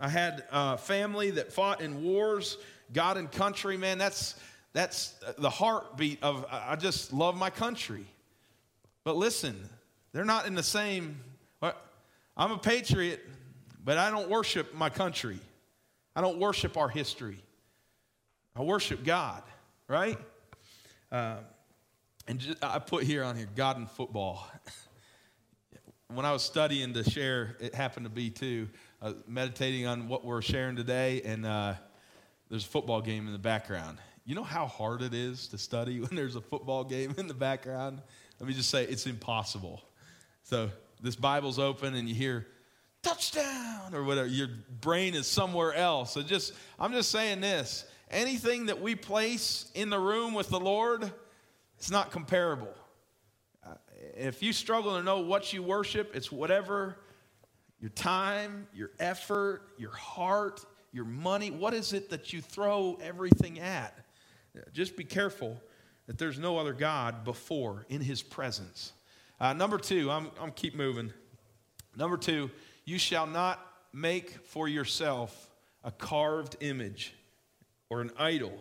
I 0.00 0.08
had 0.08 0.44
a 0.52 0.78
family 0.78 1.32
that 1.32 1.52
fought 1.52 1.80
in 1.80 2.02
wars, 2.02 2.58
God 2.92 3.16
and 3.16 3.30
country. 3.30 3.76
Man, 3.76 3.98
that's 3.98 4.34
that's 4.72 5.14
the 5.38 5.50
heartbeat 5.50 6.22
of. 6.22 6.46
I 6.50 6.76
just 6.76 7.12
love 7.12 7.36
my 7.36 7.50
country. 7.50 8.06
But 9.04 9.16
listen, 9.16 9.68
They're 10.12 10.24
not 10.24 10.46
in 10.46 10.54
the 10.54 10.62
same. 10.62 11.20
I'm 12.38 12.52
a 12.52 12.58
patriot, 12.58 13.20
but 13.84 13.98
I 13.98 14.10
don't 14.12 14.30
worship 14.30 14.72
my 14.72 14.90
country. 14.90 15.40
I 16.14 16.20
don't 16.20 16.38
worship 16.38 16.76
our 16.76 16.88
history. 16.88 17.42
I 18.54 18.62
worship 18.62 19.04
God, 19.04 19.42
right? 19.88 20.16
Uh, 21.10 21.38
and 22.28 22.38
just, 22.38 22.62
I 22.62 22.78
put 22.78 23.02
here 23.02 23.24
on 23.24 23.36
here 23.36 23.48
God 23.56 23.76
and 23.76 23.90
football. 23.90 24.46
when 26.14 26.24
I 26.24 26.32
was 26.32 26.42
studying 26.42 26.94
to 26.94 27.08
share, 27.08 27.56
it 27.60 27.74
happened 27.74 28.06
to 28.06 28.10
be 28.10 28.30
too, 28.30 28.68
uh, 29.02 29.12
meditating 29.26 29.86
on 29.86 30.08
what 30.08 30.24
we're 30.24 30.40
sharing 30.40 30.74
today, 30.74 31.20
and 31.22 31.44
uh, 31.44 31.74
there's 32.48 32.64
a 32.64 32.68
football 32.68 33.02
game 33.02 33.26
in 33.26 33.32
the 33.32 33.38
background. 33.38 33.98
You 34.24 34.34
know 34.34 34.42
how 34.42 34.66
hard 34.66 35.02
it 35.02 35.12
is 35.12 35.48
to 35.48 35.58
study 35.58 36.00
when 36.00 36.14
there's 36.14 36.34
a 36.34 36.40
football 36.40 36.82
game 36.82 37.14
in 37.18 37.28
the 37.28 37.34
background? 37.34 38.00
Let 38.40 38.48
me 38.48 38.54
just 38.54 38.70
say, 38.70 38.84
it's 38.84 39.06
impossible. 39.06 39.82
So 40.44 40.70
this 41.02 41.14
Bible's 41.14 41.58
open, 41.58 41.94
and 41.94 42.08
you 42.08 42.14
hear 42.14 42.46
touchdown 43.02 43.94
or 43.94 44.02
whatever. 44.02 44.28
Your 44.28 44.48
brain 44.80 45.14
is 45.14 45.26
somewhere 45.26 45.74
else. 45.74 46.12
So 46.12 46.22
just, 46.22 46.54
I'm 46.78 46.92
just 46.92 47.10
saying 47.10 47.42
this 47.42 47.84
anything 48.10 48.66
that 48.66 48.80
we 48.80 48.94
place 48.94 49.70
in 49.74 49.90
the 49.90 49.98
room 49.98 50.32
with 50.32 50.48
the 50.48 50.58
Lord, 50.58 51.12
it's 51.76 51.90
not 51.90 52.10
comparable. 52.10 52.74
If 54.16 54.42
you 54.42 54.52
struggle 54.52 54.96
to 54.96 55.02
know 55.02 55.20
what 55.20 55.52
you 55.52 55.62
worship, 55.62 56.14
it's 56.14 56.32
whatever 56.32 56.96
your 57.80 57.90
time, 57.90 58.66
your 58.74 58.90
effort, 58.98 59.62
your 59.78 59.92
heart, 59.92 60.64
your 60.92 61.04
money, 61.04 61.50
what 61.50 61.74
is 61.74 61.92
it 61.92 62.10
that 62.10 62.32
you 62.32 62.40
throw 62.40 62.98
everything 63.02 63.60
at? 63.60 63.96
Just 64.72 64.96
be 64.96 65.04
careful 65.04 65.60
that 66.06 66.18
there's 66.18 66.38
no 66.38 66.58
other 66.58 66.72
God 66.72 67.24
before 67.24 67.86
in 67.88 68.00
his 68.00 68.22
presence. 68.22 68.92
Uh, 69.40 69.52
number 69.52 69.78
two, 69.78 70.10
I'm, 70.10 70.30
I'm 70.40 70.50
keep 70.50 70.74
moving. 70.74 71.12
Number 71.96 72.16
two, 72.16 72.50
you 72.84 72.98
shall 72.98 73.26
not 73.26 73.64
make 73.92 74.44
for 74.46 74.66
yourself 74.66 75.50
a 75.84 75.90
carved 75.90 76.56
image 76.60 77.14
or 77.88 78.00
an 78.00 78.10
idol 78.18 78.52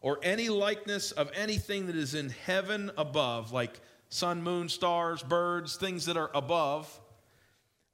or 0.00 0.18
any 0.22 0.48
likeness 0.48 1.12
of 1.12 1.30
anything 1.34 1.86
that 1.86 1.96
is 1.96 2.14
in 2.14 2.30
heaven 2.30 2.90
above, 2.96 3.52
like 3.52 3.80
sun, 4.08 4.42
moon, 4.42 4.68
stars, 4.68 5.22
birds, 5.22 5.76
things 5.76 6.06
that 6.06 6.16
are 6.16 6.30
above, 6.34 7.00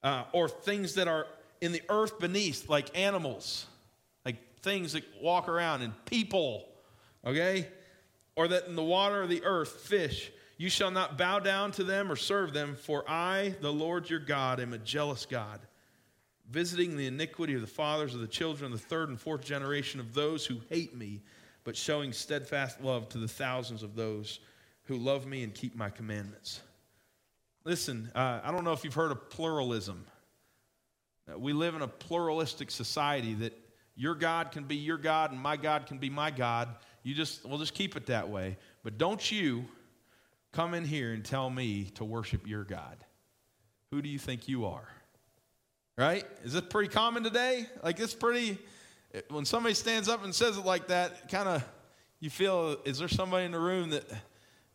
uh, 0.02 0.24
or 0.32 0.48
things 0.48 0.94
that 0.94 1.08
are 1.08 1.26
in 1.60 1.72
the 1.72 1.82
earth 1.88 2.18
beneath, 2.18 2.68
like 2.68 2.96
animals, 2.96 3.66
like 4.24 4.36
things 4.60 4.92
that 4.92 5.04
walk 5.20 5.48
around, 5.48 5.82
and 5.82 5.92
people, 6.04 6.66
okay? 7.26 7.68
Or 8.36 8.48
that 8.48 8.66
in 8.66 8.76
the 8.76 8.82
water 8.82 9.22
of 9.22 9.28
the 9.28 9.44
earth, 9.44 9.70
fish. 9.80 10.30
You 10.56 10.68
shall 10.68 10.92
not 10.92 11.18
bow 11.18 11.40
down 11.40 11.72
to 11.72 11.84
them 11.84 12.12
or 12.12 12.16
serve 12.16 12.52
them, 12.52 12.76
for 12.76 13.04
I, 13.08 13.56
the 13.60 13.72
Lord 13.72 14.08
your 14.08 14.20
God, 14.20 14.60
am 14.60 14.72
a 14.72 14.78
jealous 14.78 15.26
God, 15.26 15.58
visiting 16.48 16.96
the 16.96 17.08
iniquity 17.08 17.54
of 17.54 17.60
the 17.60 17.66
fathers 17.66 18.14
of 18.14 18.20
the 18.20 18.28
children 18.28 18.72
of 18.72 18.78
the 18.78 18.86
third 18.86 19.08
and 19.08 19.20
fourth 19.20 19.44
generation 19.44 19.98
of 19.98 20.14
those 20.14 20.46
who 20.46 20.60
hate 20.68 20.94
me, 20.96 21.22
but 21.64 21.76
showing 21.76 22.12
steadfast 22.12 22.80
love 22.80 23.08
to 23.08 23.18
the 23.18 23.26
thousands 23.26 23.82
of 23.82 23.96
those 23.96 24.38
who 24.84 24.96
love 24.96 25.26
me 25.26 25.42
and 25.42 25.54
keep 25.54 25.74
my 25.74 25.90
commandments. 25.90 26.60
Listen, 27.64 28.10
uh, 28.14 28.40
I 28.42 28.50
don't 28.52 28.64
know 28.64 28.72
if 28.72 28.84
you've 28.84 28.94
heard 28.94 29.10
of 29.10 29.30
pluralism. 29.30 30.04
Uh, 31.32 31.38
we 31.38 31.52
live 31.52 31.74
in 31.74 31.82
a 31.82 31.88
pluralistic 31.88 32.70
society 32.70 33.34
that 33.34 33.58
your 33.96 34.14
God 34.14 34.52
can 34.52 34.64
be 34.64 34.76
your 34.76 34.98
God 34.98 35.32
and 35.32 35.40
my 35.40 35.56
God 35.56 35.86
can 35.86 35.98
be 35.98 36.10
my 36.10 36.30
God. 36.30 36.68
You 37.02 37.14
just, 37.14 37.44
we'll 37.46 37.58
just 37.58 37.74
keep 37.74 37.96
it 37.96 38.06
that 38.06 38.28
way. 38.28 38.56
But 38.82 38.98
don't 38.98 39.30
you 39.30 39.64
come 40.52 40.74
in 40.74 40.84
here 40.84 41.12
and 41.12 41.24
tell 41.24 41.48
me 41.48 41.84
to 41.94 42.04
worship 42.04 42.46
your 42.46 42.64
God. 42.64 42.98
Who 43.90 44.02
do 44.02 44.08
you 44.08 44.18
think 44.18 44.48
you 44.48 44.66
are? 44.66 44.88
Right? 45.96 46.24
Is 46.42 46.52
this 46.52 46.62
pretty 46.62 46.88
common 46.88 47.22
today? 47.22 47.66
Like, 47.82 48.00
it's 48.00 48.14
pretty, 48.14 48.58
when 49.30 49.44
somebody 49.44 49.74
stands 49.74 50.08
up 50.08 50.24
and 50.24 50.34
says 50.34 50.58
it 50.58 50.64
like 50.64 50.88
that, 50.88 51.30
kind 51.30 51.48
of, 51.48 51.64
you 52.20 52.30
feel, 52.30 52.76
is 52.84 52.98
there 52.98 53.08
somebody 53.08 53.44
in 53.44 53.52
the 53.52 53.60
room 53.60 53.90
that 53.90 54.04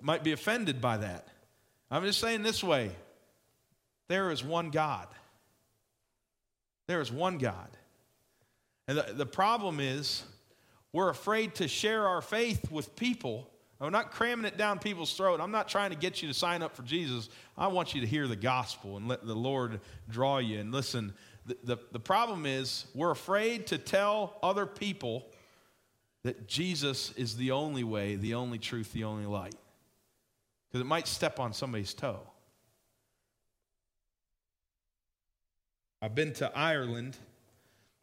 might 0.02 0.24
be 0.24 0.32
offended 0.32 0.82
by 0.82 0.98
that? 0.98 1.28
I'm 1.92 2.04
just 2.04 2.20
saying 2.20 2.44
this 2.44 2.64
way 2.64 2.92
there 4.08 4.32
is 4.32 4.44
one 4.44 4.70
God. 4.70 5.08
There 6.88 7.02
is 7.02 7.12
one 7.12 7.38
God. 7.38 7.70
And 8.88 8.98
the, 8.98 9.14
the 9.14 9.26
problem 9.26 9.80
is, 9.80 10.24
we're 10.92 11.10
afraid 11.10 11.56
to 11.56 11.68
share 11.68 12.08
our 12.08 12.22
faith 12.22 12.72
with 12.72 12.96
people 12.96 13.50
I'm 13.82 13.94
not 13.94 14.12
cramming 14.12 14.46
it 14.46 14.58
down 14.58 14.80
people's 14.80 15.14
throat. 15.14 15.40
I'm 15.40 15.52
not 15.52 15.70
trying 15.70 15.92
to 15.92 15.96
get 15.96 16.22
you 16.22 16.28
to 16.28 16.34
sign 16.34 16.62
up 16.62 16.76
for 16.76 16.84
Jesus. 16.84 17.30
I 17.58 17.68
want 17.68 17.96
you 17.96 18.02
to 18.02 18.08
hear 18.08 18.28
the 18.28 18.36
gospel 18.36 18.98
and 18.98 19.08
let 19.08 19.26
the 19.26 19.36
Lord 19.36 19.80
draw 20.10 20.40
you. 20.40 20.60
And 20.60 20.74
listen, 20.74 21.14
the, 21.46 21.58
the, 21.64 21.78
the 21.94 22.00
problem 22.00 22.46
is 22.46 22.86
we're 22.94 23.12
afraid 23.12 23.68
to 23.68 23.78
tell 23.78 24.38
other 24.44 24.66
people 24.66 25.28
that 26.24 26.46
Jesus 26.46 27.14
is 27.16 27.38
the 27.38 27.52
only 27.52 27.86
way, 27.86 28.18
the 28.18 28.34
only 28.34 28.58
truth, 28.58 28.92
the 28.92 29.06
only 29.06 29.26
light. 29.26 29.56
Because 30.70 30.82
it 30.82 30.88
might 30.88 31.08
step 31.08 31.40
on 31.40 31.54
somebody's 31.54 31.94
toe. 31.94 32.22
I've 36.02 36.16
been 36.16 36.34
to 36.34 36.56
Ireland 36.58 37.18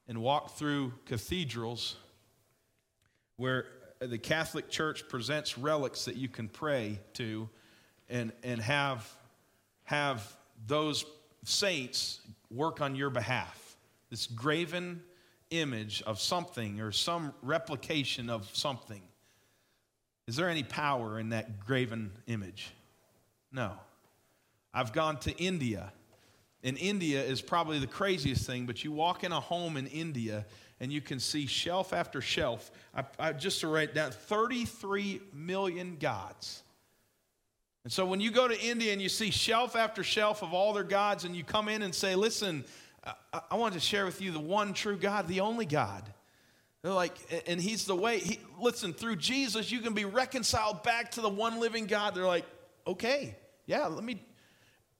and 0.08 0.20
walked 0.20 0.58
through 0.58 0.92
cathedrals 1.06 1.96
where 3.36 3.66
the 4.00 4.18
Catholic 4.18 4.68
Church 4.68 5.08
presents 5.08 5.56
relics 5.56 6.04
that 6.04 6.16
you 6.16 6.28
can 6.28 6.48
pray 6.48 6.98
to 7.14 7.48
and, 8.08 8.32
and 8.42 8.60
have, 8.60 9.10
have 9.84 10.36
those 10.66 11.04
saints 11.44 12.20
work 12.50 12.80
on 12.80 12.94
your 12.94 13.10
behalf. 13.10 13.76
This 14.10 14.26
graven 14.26 15.02
image 15.50 16.02
of 16.02 16.20
something 16.20 16.80
or 16.80 16.92
some 16.92 17.32
replication 17.42 18.28
of 18.28 18.48
something. 18.52 19.02
Is 20.26 20.36
there 20.36 20.48
any 20.48 20.62
power 20.62 21.18
in 21.18 21.30
that 21.30 21.60
graven 21.64 22.10
image? 22.26 22.70
No. 23.52 23.72
I've 24.74 24.92
gone 24.92 25.18
to 25.20 25.36
India. 25.36 25.92
And 26.64 26.76
India 26.78 27.22
is 27.22 27.40
probably 27.40 27.78
the 27.78 27.86
craziest 27.86 28.44
thing, 28.44 28.66
but 28.66 28.82
you 28.82 28.90
walk 28.90 29.22
in 29.22 29.30
a 29.30 29.40
home 29.40 29.76
in 29.76 29.86
India 29.86 30.44
and 30.80 30.92
you 30.92 31.00
can 31.00 31.20
see 31.20 31.46
shelf 31.46 31.92
after 31.92 32.20
shelf. 32.20 32.70
I, 32.94 33.04
I, 33.18 33.32
just 33.32 33.60
to 33.60 33.68
write 33.68 33.94
down 33.94 34.10
33 34.10 35.20
million 35.32 35.96
gods. 35.98 36.62
And 37.84 37.92
so 37.92 38.04
when 38.04 38.20
you 38.20 38.30
go 38.30 38.48
to 38.48 38.60
India 38.60 38.92
and 38.92 39.00
you 39.00 39.08
see 39.08 39.30
shelf 39.30 39.76
after 39.76 40.02
shelf 40.02 40.42
of 40.42 40.52
all 40.52 40.72
their 40.72 40.84
gods, 40.84 41.24
and 41.24 41.36
you 41.36 41.44
come 41.44 41.68
in 41.68 41.82
and 41.82 41.94
say, 41.94 42.16
Listen, 42.16 42.64
I, 43.32 43.40
I 43.52 43.54
want 43.54 43.74
to 43.74 43.80
share 43.80 44.04
with 44.04 44.20
you 44.20 44.32
the 44.32 44.40
one 44.40 44.74
true 44.74 44.96
God, 44.96 45.28
the 45.28 45.40
only 45.40 45.66
God. 45.66 46.02
They're 46.86 46.94
like, 46.94 47.18
and 47.48 47.60
He's 47.60 47.84
the 47.84 47.96
way. 47.96 48.20
He, 48.20 48.38
listen, 48.60 48.92
through 48.92 49.16
Jesus, 49.16 49.72
you 49.72 49.80
can 49.80 49.92
be 49.92 50.04
reconciled 50.04 50.84
back 50.84 51.10
to 51.12 51.20
the 51.20 51.28
one 51.28 51.58
living 51.58 51.86
God. 51.86 52.14
They're 52.14 52.24
like, 52.24 52.46
Okay, 52.86 53.34
yeah, 53.66 53.86
let 53.86 54.04
me. 54.04 54.22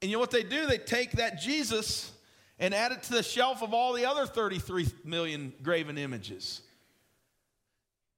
And 0.03 0.11
you 0.11 0.16
know 0.16 0.20
what 0.20 0.33
they 0.33 0.42
do? 0.42 0.66
They 0.66 0.79
take 0.79 1.12
that 1.12 1.40
Jesus 1.40 2.11
and 2.59 2.75
add 2.75 2.90
it 2.90 3.05
to 3.05 3.12
the 3.12 3.22
shelf 3.22 3.62
of 3.62 3.72
all 3.72 3.92
the 3.92 4.05
other 4.05 4.27
33 4.27 4.88
million 5.05 5.53
graven 5.62 5.96
images. 5.96 6.61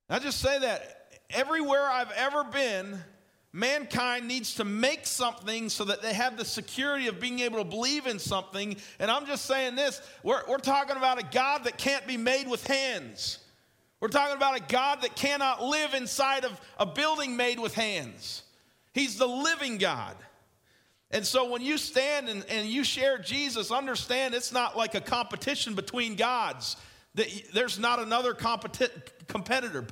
I 0.08 0.18
just 0.18 0.40
say 0.40 0.58
that 0.60 1.20
everywhere 1.28 1.84
I've 1.84 2.10
ever 2.12 2.44
been, 2.44 2.98
mankind 3.52 4.26
needs 4.26 4.54
to 4.54 4.64
make 4.64 5.06
something 5.06 5.68
so 5.68 5.84
that 5.84 6.00
they 6.00 6.14
have 6.14 6.38
the 6.38 6.44
security 6.46 7.08
of 7.08 7.20
being 7.20 7.40
able 7.40 7.58
to 7.58 7.68
believe 7.68 8.06
in 8.06 8.18
something. 8.18 8.78
And 8.98 9.10
I'm 9.10 9.26
just 9.26 9.44
saying 9.44 9.76
this 9.76 10.00
we're, 10.22 10.40
we're 10.48 10.56
talking 10.56 10.96
about 10.96 11.20
a 11.20 11.26
God 11.30 11.64
that 11.64 11.76
can't 11.76 12.06
be 12.06 12.16
made 12.16 12.48
with 12.48 12.66
hands. 12.66 13.40
We're 14.00 14.08
talking 14.08 14.36
about 14.36 14.56
a 14.56 14.62
God 14.62 15.02
that 15.02 15.16
cannot 15.16 15.62
live 15.62 15.94
inside 15.94 16.44
of 16.44 16.60
a 16.78 16.86
building 16.86 17.36
made 17.36 17.58
with 17.58 17.74
hands. 17.74 18.42
He's 18.92 19.18
the 19.18 19.26
living 19.26 19.78
God. 19.78 20.16
And 21.10 21.26
so 21.26 21.50
when 21.50 21.62
you 21.62 21.78
stand 21.78 22.28
and, 22.28 22.44
and 22.48 22.68
you 22.68 22.84
share 22.84 23.18
Jesus, 23.18 23.70
understand 23.70 24.34
it's 24.34 24.52
not 24.52 24.76
like 24.76 24.94
a 24.94 25.00
competition 25.00 25.74
between 25.74 26.16
gods. 26.16 26.76
There's 27.52 27.78
not 27.78 27.98
another 27.98 28.34
competi- 28.34 28.90
competitor. 29.26 29.86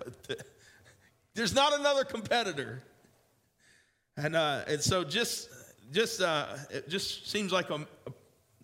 There's 1.35 1.55
not 1.55 1.79
another 1.79 2.05
competitor. 2.05 2.83
And, 4.17 4.37
uh, 4.37 4.65
and 4.69 4.81
so 4.81 5.05
just, 5.05 5.49
just, 5.93 6.21
uh, 6.21 6.47
it 6.71 6.89
just 6.89 7.31
seems 7.31 7.53
like 7.53 7.71
a, 7.71 7.75
a, 7.75 8.13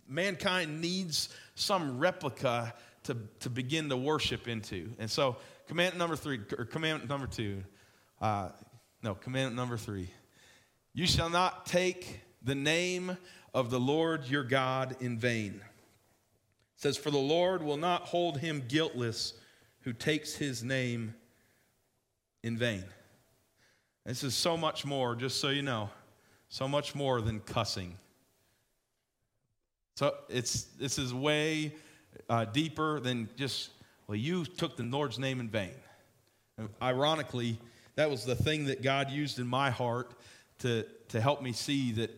mankind 0.08 0.80
needs 0.80 1.30
some 1.54 1.98
replica 1.98 2.74
to, 3.04 3.16
to 3.40 3.50
begin 3.50 3.88
to 3.88 3.96
worship 3.96 4.48
into. 4.48 4.92
And 4.98 5.10
so 5.10 5.36
commandment 5.66 5.98
number 5.98 6.16
three, 6.16 6.40
or 6.58 6.64
commandment 6.64 7.08
number 7.08 7.26
two, 7.26 7.62
uh, 8.20 8.50
no, 9.02 9.14
commandment 9.14 9.56
number 9.56 9.76
three, 9.76 10.10
you 10.94 11.06
shall 11.06 11.30
not 11.30 11.66
take 11.66 12.20
the 12.42 12.54
name 12.54 13.16
of 13.54 13.70
the 13.70 13.80
Lord 13.80 14.26
your 14.26 14.44
God 14.44 14.96
in 15.00 15.18
vain. 15.18 15.54
It 15.54 16.80
says, 16.80 16.96
For 16.96 17.10
the 17.10 17.18
Lord 17.18 17.62
will 17.62 17.76
not 17.76 18.02
hold 18.02 18.38
him 18.38 18.64
guiltless 18.68 19.34
who 19.80 19.92
takes 19.92 20.34
his 20.34 20.62
name 20.62 21.14
in 22.42 22.56
vain. 22.56 22.84
This 24.04 24.24
is 24.24 24.34
so 24.34 24.56
much 24.56 24.84
more, 24.84 25.14
just 25.14 25.40
so 25.40 25.48
you 25.48 25.62
know, 25.62 25.90
so 26.48 26.66
much 26.66 26.94
more 26.94 27.20
than 27.20 27.40
cussing. 27.40 27.96
So 29.94 30.14
it's 30.28 30.64
this 30.78 30.98
is 30.98 31.14
way 31.14 31.74
uh, 32.28 32.44
deeper 32.46 33.00
than 33.00 33.28
just 33.36 33.70
well, 34.06 34.16
you 34.16 34.44
took 34.44 34.76
the 34.76 34.82
Lord's 34.82 35.18
name 35.18 35.40
in 35.40 35.48
vain. 35.48 35.74
And 36.58 36.68
ironically, 36.82 37.58
that 37.94 38.10
was 38.10 38.24
the 38.24 38.34
thing 38.34 38.66
that 38.66 38.82
God 38.82 39.10
used 39.10 39.38
in 39.38 39.46
my 39.46 39.70
heart 39.70 40.12
to 40.60 40.84
to 41.08 41.20
help 41.20 41.42
me 41.42 41.52
see 41.52 41.92
that 41.92 42.10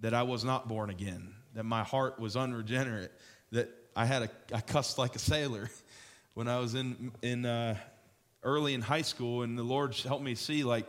that 0.00 0.14
I 0.14 0.22
was 0.22 0.44
not 0.44 0.68
born 0.68 0.90
again, 0.90 1.34
that 1.54 1.64
my 1.64 1.82
heart 1.82 2.18
was 2.18 2.36
unregenerate, 2.36 3.12
that 3.52 3.70
I 3.96 4.04
had 4.04 4.22
a 4.22 4.30
I 4.54 4.60
cussed 4.60 4.98
like 4.98 5.14
a 5.14 5.18
sailor 5.18 5.70
when 6.34 6.48
I 6.48 6.58
was 6.58 6.74
in 6.74 7.12
in 7.22 7.46
uh, 7.46 7.76
early 8.42 8.74
in 8.74 8.80
high 8.80 9.02
school, 9.02 9.42
and 9.42 9.58
the 9.58 9.62
Lord 9.62 9.94
helped 9.96 10.24
me 10.24 10.34
see 10.34 10.64
like 10.64 10.88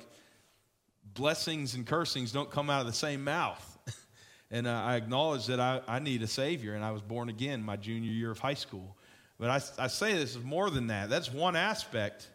blessings 1.13 1.75
and 1.75 1.85
cursings 1.85 2.31
don't 2.31 2.49
come 2.49 2.69
out 2.69 2.81
of 2.81 2.87
the 2.87 2.93
same 2.93 3.23
mouth. 3.23 3.74
And 4.55 4.69
I 4.69 4.95
acknowledged 4.95 5.49
that 5.49 5.59
I, 5.59 5.81
I 5.85 5.99
need 5.99 6.23
a 6.23 6.27
Savior, 6.27 6.75
and 6.75 6.85
I 6.85 6.91
was 6.91 7.01
born 7.01 7.27
again 7.27 7.61
my 7.61 7.75
junior 7.75 8.09
year 8.09 8.31
of 8.31 8.39
high 8.39 8.53
school. 8.53 8.95
But 9.37 9.49
I, 9.49 9.83
I 9.83 9.87
say 9.87 10.13
this 10.13 10.37
is 10.37 10.43
more 10.45 10.69
than 10.69 10.87
that. 10.87 11.09
That's 11.09 11.29
one 11.29 11.57
aspect. 11.57 12.29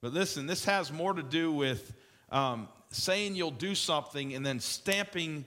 But 0.00 0.14
listen, 0.14 0.46
this 0.46 0.64
has 0.64 0.90
more 0.90 1.12
to 1.12 1.22
do 1.22 1.52
with 1.52 1.92
um, 2.32 2.66
saying 2.90 3.34
you'll 3.34 3.50
do 3.50 3.74
something 3.74 4.32
and 4.32 4.44
then 4.44 4.58
stamping 4.58 5.44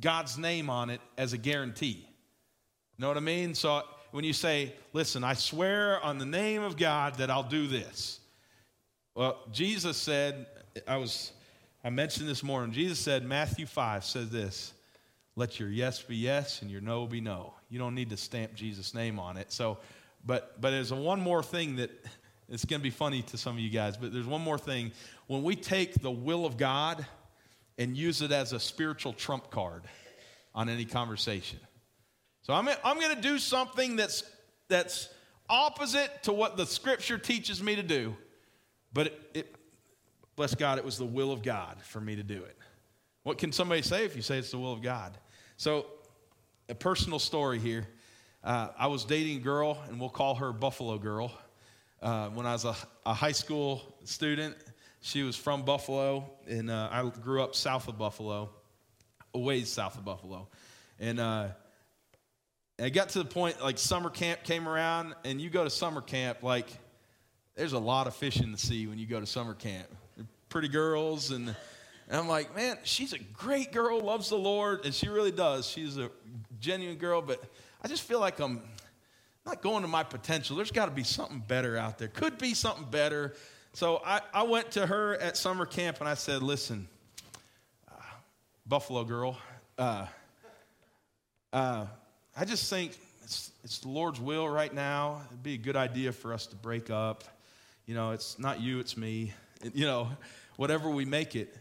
God's 0.00 0.36
name 0.36 0.68
on 0.68 0.90
it 0.90 1.00
as 1.16 1.32
a 1.32 1.38
guarantee. 1.38 2.08
Know 2.98 3.06
what 3.06 3.16
I 3.16 3.20
mean? 3.20 3.54
So 3.54 3.82
when 4.10 4.24
you 4.24 4.32
say, 4.32 4.74
listen, 4.92 5.22
I 5.22 5.34
swear 5.34 6.04
on 6.04 6.18
the 6.18 6.26
name 6.26 6.62
of 6.62 6.76
God 6.76 7.18
that 7.18 7.30
I'll 7.30 7.44
do 7.44 7.68
this. 7.68 8.18
Well, 9.14 9.38
Jesus 9.52 9.96
said, 9.96 10.46
I 10.88 10.96
was 10.96 11.30
I 11.84 11.90
mentioned 11.90 12.28
this 12.28 12.42
morning, 12.42 12.72
Jesus 12.72 12.98
said, 12.98 13.24
Matthew 13.24 13.66
5 13.66 14.04
says 14.04 14.30
this 14.30 14.72
let 15.36 15.58
your 15.58 15.68
yes 15.68 16.02
be 16.02 16.16
yes 16.16 16.62
and 16.62 16.70
your 16.70 16.80
no 16.80 17.06
be 17.06 17.20
no. 17.20 17.54
You 17.68 17.78
don't 17.78 17.94
need 17.94 18.10
to 18.10 18.16
stamp 18.16 18.54
Jesus' 18.54 18.94
name 18.94 19.18
on 19.18 19.36
it. 19.36 19.52
So, 19.52 19.78
but 20.24 20.60
but 20.60 20.70
there's 20.70 20.92
one 20.92 21.20
more 21.20 21.42
thing 21.42 21.76
that 21.76 21.90
it's 22.48 22.64
going 22.64 22.80
to 22.80 22.84
be 22.84 22.90
funny 22.90 23.22
to 23.22 23.38
some 23.38 23.54
of 23.54 23.60
you 23.60 23.70
guys, 23.70 23.96
but 23.96 24.12
there's 24.12 24.26
one 24.26 24.42
more 24.42 24.58
thing. 24.58 24.92
When 25.26 25.42
we 25.42 25.56
take 25.56 25.94
the 26.02 26.10
will 26.10 26.44
of 26.44 26.56
God 26.56 27.06
and 27.78 27.96
use 27.96 28.20
it 28.22 28.30
as 28.30 28.52
a 28.52 28.60
spiritual 28.60 29.12
trump 29.12 29.50
card 29.50 29.84
on 30.54 30.68
any 30.68 30.84
conversation. 30.84 31.58
So 32.42 32.52
I'm, 32.52 32.68
I'm 32.84 33.00
going 33.00 33.14
to 33.14 33.22
do 33.22 33.38
something 33.38 33.96
that's, 33.96 34.24
that's 34.68 35.08
opposite 35.48 36.24
to 36.24 36.32
what 36.32 36.56
the 36.56 36.66
scripture 36.66 37.18
teaches 37.18 37.62
me 37.62 37.76
to 37.76 37.82
do, 37.82 38.16
but 38.92 39.06
it, 39.06 39.30
it, 39.34 39.54
bless 40.36 40.54
God, 40.54 40.78
it 40.78 40.84
was 40.84 40.98
the 40.98 41.04
will 41.06 41.32
of 41.32 41.42
God 41.42 41.80
for 41.82 42.00
me 42.00 42.16
to 42.16 42.22
do 42.22 42.42
it. 42.42 42.56
What 43.24 43.38
can 43.38 43.52
somebody 43.52 43.82
say 43.82 44.04
if 44.04 44.16
you 44.16 44.22
say 44.22 44.38
it's 44.38 44.50
the 44.50 44.58
will 44.58 44.72
of 44.72 44.82
God? 44.82 45.16
So, 45.56 45.86
a 46.68 46.74
personal 46.74 47.20
story 47.20 47.60
here. 47.60 47.86
Uh, 48.42 48.68
I 48.76 48.88
was 48.88 49.04
dating 49.04 49.36
a 49.36 49.40
girl, 49.40 49.78
and 49.88 50.00
we'll 50.00 50.08
call 50.08 50.34
her 50.36 50.52
Buffalo 50.52 50.98
Girl. 50.98 51.32
Uh, 52.00 52.30
when 52.30 52.46
I 52.46 52.52
was 52.52 52.64
a, 52.64 52.74
a, 53.06 53.14
high 53.14 53.30
school 53.30 53.80
student, 54.02 54.56
she 55.02 55.22
was 55.22 55.36
from 55.36 55.62
Buffalo, 55.62 56.28
and 56.48 56.68
uh, 56.68 56.88
I 56.90 57.08
grew 57.20 57.42
up 57.44 57.54
south 57.54 57.86
of 57.86 57.96
Buffalo, 57.96 58.50
a 59.34 59.38
ways 59.38 59.72
south 59.72 59.96
of 59.96 60.04
Buffalo. 60.04 60.48
And 60.98 61.20
uh, 61.20 61.48
I 62.80 62.88
got 62.88 63.10
to 63.10 63.20
the 63.20 63.24
point, 63.24 63.62
like 63.62 63.78
summer 63.78 64.10
camp 64.10 64.42
came 64.42 64.68
around, 64.68 65.14
and 65.24 65.40
you 65.40 65.48
go 65.48 65.62
to 65.62 65.70
summer 65.70 66.00
camp, 66.00 66.42
like 66.42 66.66
there's 67.54 67.72
a 67.72 67.78
lot 67.78 68.08
of 68.08 68.16
fish 68.16 68.40
in 68.40 68.50
the 68.50 68.58
sea 68.58 68.88
when 68.88 68.98
you 68.98 69.06
go 69.06 69.20
to 69.20 69.26
summer 69.26 69.54
camp. 69.54 69.86
Pretty 70.48 70.68
girls 70.68 71.30
and 71.30 71.54
and 72.08 72.20
I'm 72.20 72.28
like, 72.28 72.54
man, 72.54 72.78
she's 72.84 73.12
a 73.12 73.18
great 73.18 73.72
girl, 73.72 74.00
loves 74.00 74.28
the 74.28 74.36
Lord, 74.36 74.84
and 74.84 74.94
she 74.94 75.08
really 75.08 75.30
does. 75.30 75.66
She's 75.66 75.96
a 75.96 76.10
genuine 76.60 76.98
girl, 76.98 77.22
but 77.22 77.42
I 77.82 77.88
just 77.88 78.02
feel 78.02 78.20
like 78.20 78.38
I'm 78.38 78.60
not 79.46 79.62
going 79.62 79.82
to 79.82 79.88
my 79.88 80.02
potential. 80.04 80.56
There's 80.56 80.70
got 80.70 80.86
to 80.86 80.92
be 80.92 81.04
something 81.04 81.42
better 81.46 81.76
out 81.76 81.98
there. 81.98 82.08
Could 82.08 82.38
be 82.38 82.54
something 82.54 82.86
better. 82.90 83.34
So 83.72 84.02
I, 84.04 84.20
I 84.32 84.42
went 84.42 84.72
to 84.72 84.86
her 84.86 85.14
at 85.16 85.36
summer 85.36 85.66
camp 85.66 86.00
and 86.00 86.08
I 86.08 86.14
said, 86.14 86.42
listen, 86.42 86.86
uh, 87.90 87.94
Buffalo 88.66 89.04
girl, 89.04 89.38
uh, 89.78 90.06
uh, 91.52 91.86
I 92.36 92.44
just 92.44 92.68
think 92.70 92.98
it's, 93.24 93.50
it's 93.64 93.78
the 93.78 93.88
Lord's 93.88 94.20
will 94.20 94.48
right 94.48 94.72
now. 94.72 95.22
It'd 95.28 95.42
be 95.42 95.54
a 95.54 95.58
good 95.58 95.76
idea 95.76 96.12
for 96.12 96.32
us 96.32 96.46
to 96.48 96.56
break 96.56 96.90
up. 96.90 97.24
You 97.86 97.94
know, 97.94 98.12
it's 98.12 98.38
not 98.38 98.60
you, 98.60 98.78
it's 98.78 98.96
me. 98.96 99.32
You 99.74 99.86
know, 99.86 100.08
whatever 100.56 100.90
we 100.90 101.04
make 101.04 101.34
it. 101.34 101.56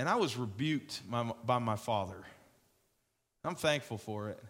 And 0.00 0.08
I 0.08 0.16
was 0.16 0.38
rebuked 0.38 1.02
by, 1.10 1.30
by 1.44 1.58
my 1.58 1.76
father. 1.76 2.16
I'm 3.44 3.54
thankful 3.54 3.98
for 3.98 4.30
it. 4.30 4.42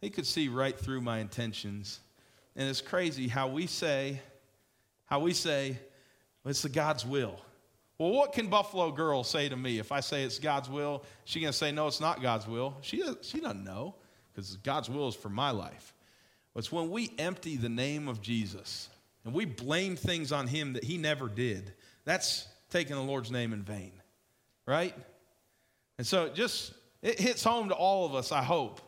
He 0.00 0.08
could 0.08 0.24
see 0.24 0.48
right 0.48 0.74
through 0.74 1.02
my 1.02 1.18
intentions. 1.18 2.00
And 2.56 2.66
it's 2.66 2.80
crazy 2.80 3.28
how 3.28 3.48
we 3.48 3.66
say, 3.66 4.22
how 5.04 5.20
we 5.20 5.34
say, 5.34 5.78
it's 6.46 6.62
the 6.62 6.70
God's 6.70 7.04
will. 7.04 7.38
Well, 7.98 8.12
what 8.12 8.32
can 8.32 8.46
Buffalo 8.46 8.90
Girl 8.90 9.22
say 9.22 9.50
to 9.50 9.56
me 9.56 9.78
if 9.78 9.92
I 9.92 10.00
say 10.00 10.22
it's 10.22 10.38
God's 10.38 10.70
will? 10.70 11.04
She 11.26 11.42
gonna 11.42 11.52
say 11.52 11.72
no, 11.72 11.86
it's 11.86 12.00
not 12.00 12.22
God's 12.22 12.48
will. 12.48 12.74
She 12.80 13.04
she 13.20 13.38
doesn't 13.38 13.62
know 13.62 13.96
because 14.32 14.56
God's 14.56 14.88
will 14.88 15.08
is 15.08 15.14
for 15.14 15.28
my 15.28 15.50
life. 15.50 15.92
But 16.54 16.60
it's 16.60 16.72
when 16.72 16.90
we 16.90 17.12
empty 17.18 17.58
the 17.58 17.68
name 17.68 18.08
of 18.08 18.22
Jesus 18.22 18.88
and 19.26 19.34
we 19.34 19.44
blame 19.44 19.94
things 19.94 20.32
on 20.32 20.46
Him 20.46 20.72
that 20.72 20.84
He 20.84 20.96
never 20.96 21.28
did. 21.28 21.74
That's 22.06 22.48
taking 22.70 22.96
the 22.96 23.02
Lord's 23.02 23.30
name 23.30 23.52
in 23.52 23.62
vain 23.62 23.92
right? 24.70 24.94
And 25.98 26.06
so 26.06 26.26
it 26.26 26.34
just 26.34 26.72
it 27.02 27.18
hits 27.18 27.42
home 27.42 27.70
to 27.70 27.74
all 27.74 28.06
of 28.06 28.14
us, 28.14 28.30
I 28.30 28.42
hope. 28.42 28.80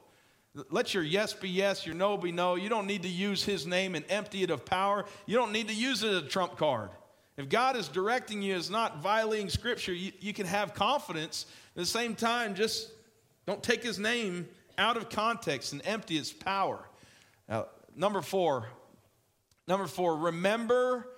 Let 0.71 0.95
your 0.95 1.03
yes 1.03 1.33
be 1.33 1.49
yes, 1.49 1.85
your 1.85 1.97
no 1.97 2.17
be 2.17 2.31
no. 2.31 2.55
You 2.55 2.69
don't 2.69 2.87
need 2.87 3.03
to 3.03 3.09
use 3.09 3.43
his 3.43 3.67
name 3.67 3.97
and 3.97 4.05
empty 4.09 4.45
it 4.45 4.51
of 4.51 4.65
power. 4.65 5.05
You 5.27 5.37
don't 5.37 5.51
need 5.51 5.69
to 5.69 5.75
use 5.75 6.05
it 6.05 6.11
as 6.11 6.23
a 6.23 6.27
trump 6.27 6.57
card. 6.57 6.91
If 7.37 7.49
God 7.49 7.77
is 7.77 7.89
directing 7.89 8.43
you 8.43 8.55
as 8.55 8.71
not 8.71 9.03
violating 9.03 9.49
scripture, 9.49 9.93
you, 9.93 10.13
you 10.21 10.33
can 10.33 10.47
have 10.47 10.73
confidence. 10.73 11.47
At 11.75 11.81
the 11.81 11.87
same 11.87 12.15
time, 12.15 12.55
just 12.55 12.91
don't 13.47 13.63
take 13.63 13.83
his 13.83 13.99
name 13.99 14.47
out 14.79 14.97
of 14.97 15.09
context 15.09 15.73
and 15.73 15.83
empty 15.85 16.17
its 16.17 16.33
power. 16.33 16.87
Now, 17.49 17.67
number 17.97 18.21
four, 18.21 18.67
number 19.67 19.87
four, 19.87 20.17
remember 20.17 21.09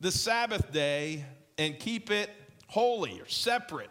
the 0.00 0.12
Sabbath 0.12 0.72
day 0.72 1.26
and 1.58 1.78
keep 1.78 2.10
it 2.10 2.30
holy 2.68 3.20
or 3.20 3.28
separate. 3.28 3.90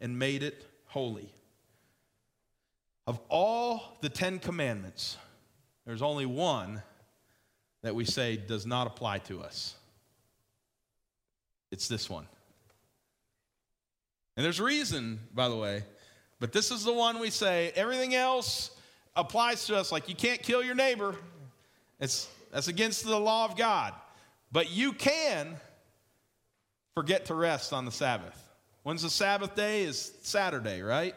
and 0.00 0.18
made 0.18 0.42
it 0.42 0.66
holy. 0.86 1.28
Of 3.06 3.20
all 3.28 3.98
the 4.00 4.08
Ten 4.08 4.38
Commandments, 4.38 5.16
there's 5.86 6.02
only 6.02 6.26
one 6.26 6.82
that 7.82 7.94
we 7.94 8.04
say 8.04 8.36
does 8.36 8.66
not 8.66 8.86
apply 8.86 9.18
to 9.20 9.40
us. 9.42 9.76
It's 11.70 11.88
this 11.88 12.10
one. 12.10 12.26
And 14.36 14.44
there's 14.44 14.60
reason, 14.60 15.20
by 15.34 15.48
the 15.48 15.56
way, 15.56 15.84
but 16.40 16.52
this 16.52 16.70
is 16.70 16.84
the 16.84 16.92
one 16.92 17.18
we 17.18 17.30
say 17.30 17.72
everything 17.74 18.14
else 18.14 18.70
applies 19.14 19.66
to 19.66 19.76
us 19.76 19.90
like 19.90 20.08
you 20.08 20.14
can't 20.14 20.42
kill 20.42 20.62
your 20.62 20.74
neighbor. 20.74 21.14
It's 21.98 22.28
that's 22.52 22.68
against 22.68 23.04
the 23.04 23.18
law 23.18 23.44
of 23.44 23.56
God. 23.56 23.94
But 24.52 24.70
you 24.70 24.92
can 24.92 25.56
forget 26.94 27.26
to 27.26 27.34
rest 27.34 27.72
on 27.72 27.84
the 27.84 27.92
Sabbath. 27.92 28.45
When's 28.86 29.02
the 29.02 29.10
Sabbath 29.10 29.56
day? 29.56 29.82
Is 29.82 30.12
Saturday, 30.22 30.80
right? 30.80 31.12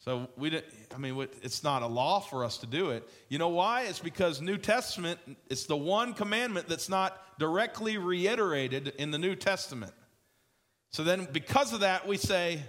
So 0.00 0.28
we 0.36 0.50
didn't, 0.50 0.66
I 0.92 0.98
mean, 0.98 1.28
it's 1.40 1.62
not 1.62 1.82
a 1.82 1.86
law 1.86 2.18
for 2.18 2.44
us 2.44 2.58
to 2.58 2.66
do 2.66 2.90
it. 2.90 3.08
You 3.28 3.38
know 3.38 3.50
why? 3.50 3.82
It's 3.82 4.00
because 4.00 4.40
New 4.40 4.56
Testament, 4.58 5.20
it's 5.48 5.66
the 5.66 5.76
one 5.76 6.12
commandment 6.12 6.68
that's 6.68 6.88
not 6.88 7.38
directly 7.38 7.98
reiterated 7.98 8.94
in 8.98 9.12
the 9.12 9.18
New 9.18 9.36
Testament. 9.36 9.92
So 10.90 11.04
then, 11.04 11.28
because 11.30 11.72
of 11.72 11.78
that, 11.80 12.08
we 12.08 12.16
say, 12.16 12.60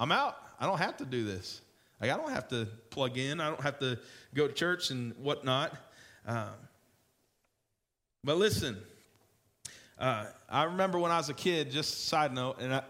I'm 0.00 0.10
out. 0.10 0.36
I 0.58 0.66
don't 0.66 0.78
have 0.78 0.96
to 0.96 1.04
do 1.04 1.24
this. 1.24 1.60
Like, 2.00 2.10
I 2.10 2.16
don't 2.16 2.32
have 2.32 2.48
to 2.48 2.66
plug 2.90 3.18
in. 3.18 3.40
I 3.40 3.46
don't 3.50 3.62
have 3.62 3.78
to 3.78 4.00
go 4.34 4.48
to 4.48 4.52
church 4.52 4.90
and 4.90 5.14
whatnot. 5.18 5.72
Um, 6.26 6.48
but 8.24 8.36
listen, 8.36 8.76
uh, 9.96 10.24
I 10.48 10.64
remember 10.64 10.98
when 10.98 11.12
I 11.12 11.18
was 11.18 11.28
a 11.28 11.34
kid, 11.34 11.70
just 11.70 12.08
side 12.08 12.34
note, 12.34 12.56
and 12.60 12.74
I, 12.74 12.82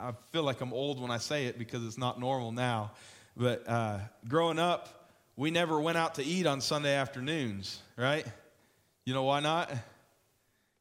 I 0.00 0.12
feel 0.32 0.42
like 0.42 0.60
I'm 0.62 0.72
old 0.72 0.98
when 1.00 1.10
I 1.10 1.18
say 1.18 1.46
it 1.46 1.58
because 1.58 1.84
it's 1.84 1.98
not 1.98 2.18
normal 2.18 2.52
now. 2.52 2.92
But 3.36 3.68
uh, 3.68 3.98
growing 4.26 4.58
up, 4.58 5.10
we 5.36 5.50
never 5.50 5.78
went 5.80 5.98
out 5.98 6.14
to 6.14 6.24
eat 6.24 6.46
on 6.46 6.60
Sunday 6.60 6.94
afternoons, 6.94 7.80
right? 7.96 8.26
You 9.04 9.12
know 9.12 9.24
why 9.24 9.40
not? 9.40 9.70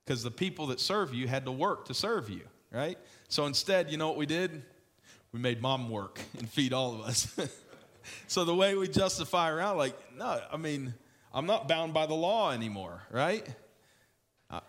Because 0.05 0.23
the 0.23 0.31
people 0.31 0.67
that 0.67 0.79
serve 0.79 1.13
you 1.13 1.27
had 1.27 1.45
to 1.45 1.51
work 1.51 1.85
to 1.85 1.93
serve 1.93 2.29
you, 2.29 2.41
right? 2.71 2.97
So 3.27 3.45
instead, 3.45 3.91
you 3.91 3.97
know 3.97 4.07
what 4.07 4.17
we 4.17 4.25
did? 4.25 4.63
We 5.33 5.39
made 5.39 5.61
mom 5.61 5.89
work 5.89 6.19
and 6.37 6.49
feed 6.49 6.73
all 6.73 6.95
of 6.95 7.01
us. 7.01 7.37
so 8.27 8.45
the 8.45 8.55
way 8.55 8.75
we 8.75 8.87
justify 8.87 9.51
around, 9.51 9.77
like, 9.77 9.95
no, 10.17 10.41
I 10.51 10.57
mean, 10.57 10.93
I'm 11.33 11.45
not 11.45 11.67
bound 11.67 11.93
by 11.93 12.05
the 12.05 12.15
law 12.15 12.51
anymore, 12.51 13.03
right? 13.11 13.45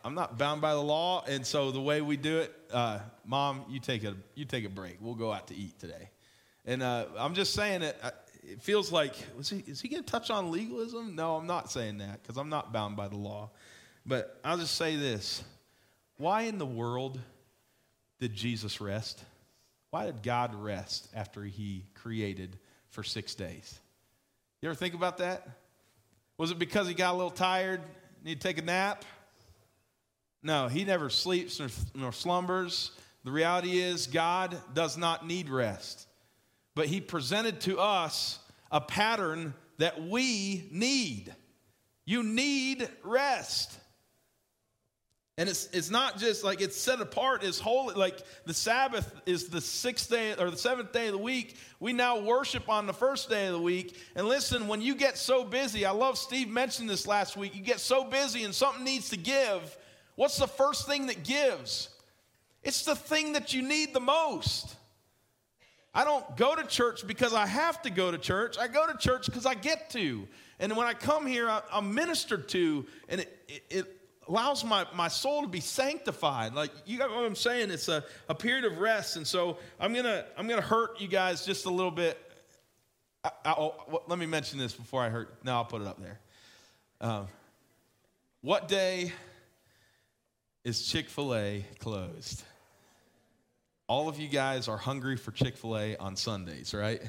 I'm 0.05 0.15
not 0.15 0.37
bound 0.37 0.61
by 0.61 0.75
the 0.75 0.83
law, 0.83 1.25
and 1.27 1.47
so 1.47 1.71
the 1.71 1.81
way 1.81 2.03
we 2.03 2.19
do 2.19 2.39
it, 2.39 2.55
uh, 2.71 2.99
mom, 3.25 3.65
you 3.71 3.81
take 3.81 4.05
a 4.05 4.15
you 4.35 4.45
take 4.45 4.67
a 4.67 4.69
break. 4.69 4.99
We'll 5.01 5.15
go 5.15 5.33
out 5.33 5.49
to 5.49 5.57
eat 5.57 5.79
today, 5.79 6.11
and 6.67 6.83
uh, 6.83 7.07
I'm 7.19 7.35
just 7.35 7.55
saying 7.55 7.83
it. 7.83 7.99
It 8.43 8.61
feels 8.61 8.93
like 8.93 9.15
was 9.39 9.49
he 9.49 9.65
is 9.67 9.81
he 9.81 9.89
going 9.89 10.03
to 10.03 10.11
touch 10.11 10.31
on 10.31 10.51
legalism? 10.51 11.17
No, 11.17 11.37
I'm 11.37 11.47
not 11.47 11.71
saying 11.71 11.99
that 11.99 12.23
because 12.23 12.37
I'm 12.37 12.51
not 12.51 12.73
bound 12.73 12.97
by 12.97 13.09
the 13.09 13.17
law. 13.17 13.51
But 14.05 14.39
I'll 14.45 14.59
just 14.59 14.75
say 14.75 14.97
this: 14.97 15.43
Why 16.19 16.43
in 16.43 16.59
the 16.59 16.67
world 16.67 17.19
did 18.19 18.35
Jesus 18.35 18.83
rest? 18.83 19.25
Why 19.91 20.07
did 20.07 20.23
God 20.23 20.55
rest 20.55 21.09
after 21.15 21.43
He 21.43 21.87
created 21.95 22.59
for 22.91 23.03
six 23.03 23.35
days? 23.35 23.79
You 24.61 24.69
ever 24.69 24.77
think 24.77 24.93
about 24.93 25.19
that? 25.19 25.49
Was 26.37 26.51
it 26.51 26.59
because 26.59 26.87
he 26.87 26.95
got 26.95 27.15
a 27.15 27.17
little 27.17 27.31
tired, 27.31 27.81
need 28.25 28.41
to 28.41 28.49
take 28.49 28.59
a 28.59 28.63
nap? 28.63 29.05
No, 30.43 30.69
he 30.69 30.85
never 30.85 31.11
sleeps 31.11 31.59
nor, 31.59 31.69
nor 31.95 32.13
slumbers. 32.13 32.93
The 33.25 33.31
reality 33.31 33.79
is, 33.79 34.07
God 34.07 34.57
does 34.75 34.97
not 34.97 35.27
need 35.27 35.51
rest. 35.51 36.07
But 36.75 36.87
he 36.87 37.01
presented 37.01 37.61
to 37.63 37.79
us 37.79 38.39
a 38.71 38.81
pattern 38.81 39.55
that 39.79 40.03
we 40.03 40.69
need. 40.71 41.35
You 42.05 42.23
need 42.23 42.89
rest. 43.03 43.79
And 45.41 45.49
it's, 45.49 45.69
it's 45.73 45.91
not 45.91 46.19
just 46.19 46.45
like 46.45 46.61
it's 46.61 46.77
set 46.77 47.01
apart 47.01 47.43
as 47.45 47.59
holy, 47.59 47.95
like 47.95 48.19
the 48.45 48.53
Sabbath 48.53 49.11
is 49.25 49.49
the 49.49 49.61
sixth 49.61 50.11
day 50.11 50.35
or 50.39 50.51
the 50.51 50.57
seventh 50.57 50.93
day 50.93 51.07
of 51.07 51.13
the 51.13 51.19
week. 51.19 51.57
We 51.79 51.95
now 51.95 52.21
worship 52.21 52.69
on 52.69 52.87
the 52.87 52.93
first 52.93 53.31
day 53.31 53.47
of 53.47 53.55
the 53.55 53.61
week. 53.61 53.97
And 54.15 54.29
listen, 54.29 54.69
when 54.69 54.83
you 54.83 54.95
get 54.95 55.17
so 55.17 55.45
busy, 55.45 55.87
I 55.87 55.93
love 55.93 56.19
Steve 56.19 56.49
mentioned 56.51 56.91
this 56.91 57.07
last 57.07 57.39
week, 57.39 57.55
you 57.55 57.63
get 57.63 57.81
so 57.81 58.05
busy 58.05 58.45
and 58.45 58.55
something 58.55 58.85
needs 58.85 59.09
to 59.11 59.17
give. 59.17 59.79
What's 60.21 60.37
the 60.37 60.47
first 60.47 60.87
thing 60.87 61.07
that 61.07 61.25
gives? 61.25 61.89
It's 62.63 62.85
the 62.85 62.95
thing 62.95 63.33
that 63.33 63.55
you 63.55 63.63
need 63.63 63.95
the 63.95 64.01
most. 64.01 64.77
I 65.95 66.05
don't 66.05 66.37
go 66.37 66.55
to 66.55 66.63
church 66.67 67.07
because 67.07 67.33
I 67.33 67.47
have 67.47 67.81
to 67.81 67.91
go 67.91 68.11
to 68.11 68.19
church. 68.19 68.59
I 68.59 68.69
go 68.69 68.87
to 68.87 68.99
church 68.99 69.25
because 69.25 69.47
I 69.47 69.55
get 69.55 69.89
to. 69.93 70.29
And 70.59 70.77
when 70.77 70.87
I 70.87 70.93
come 70.93 71.27
here, 71.27 71.49
I, 71.49 71.63
am 71.73 71.95
ministered 71.95 72.51
to, 72.51 72.85
and 73.09 73.23
it, 73.23 73.45
it, 73.49 73.63
it 73.71 73.97
allows 74.29 74.63
my, 74.63 74.87
my 74.95 75.09
soul 75.09 75.41
to 75.41 75.49
be 75.49 75.61
sanctified. 75.61 76.53
Like 76.53 76.71
you 76.85 76.99
got 76.99 77.09
what 77.09 77.25
I'm 77.25 77.35
saying? 77.35 77.71
It's 77.71 77.89
a, 77.89 78.05
a 78.29 78.35
period 78.35 78.67
of 78.67 78.77
rest. 78.77 79.17
And 79.17 79.27
so 79.27 79.57
I'm 79.81 79.95
gonna 79.95 80.27
I'm 80.37 80.47
gonna 80.47 80.61
hurt 80.61 81.01
you 81.01 81.09
guys 81.09 81.47
just 81.47 81.65
a 81.65 81.71
little 81.71 81.91
bit. 81.91 82.19
I, 83.25 83.31
I, 83.47 83.53
oh, 83.53 84.03
let 84.07 84.19
me 84.19 84.27
mention 84.27 84.59
this 84.59 84.75
before 84.75 85.03
I 85.03 85.09
hurt. 85.09 85.43
No, 85.45 85.55
I'll 85.55 85.65
put 85.65 85.81
it 85.81 85.89
up 85.89 85.99
there. 85.99 86.21
Um, 87.01 87.27
what 88.43 88.69
day 88.69 89.15
is 90.65 90.83
Chick 90.87 91.09
fil 91.09 91.35
A 91.35 91.65
closed? 91.79 92.43
All 93.87 94.09
of 94.09 94.21
you 94.21 94.29
guys 94.29 94.69
are 94.69 94.77
hungry 94.77 95.17
for 95.17 95.33
Chick 95.33 95.57
fil 95.57 95.77
A 95.77 95.97
on 95.97 96.17
Sundays, 96.17 96.75
right? 96.75 97.03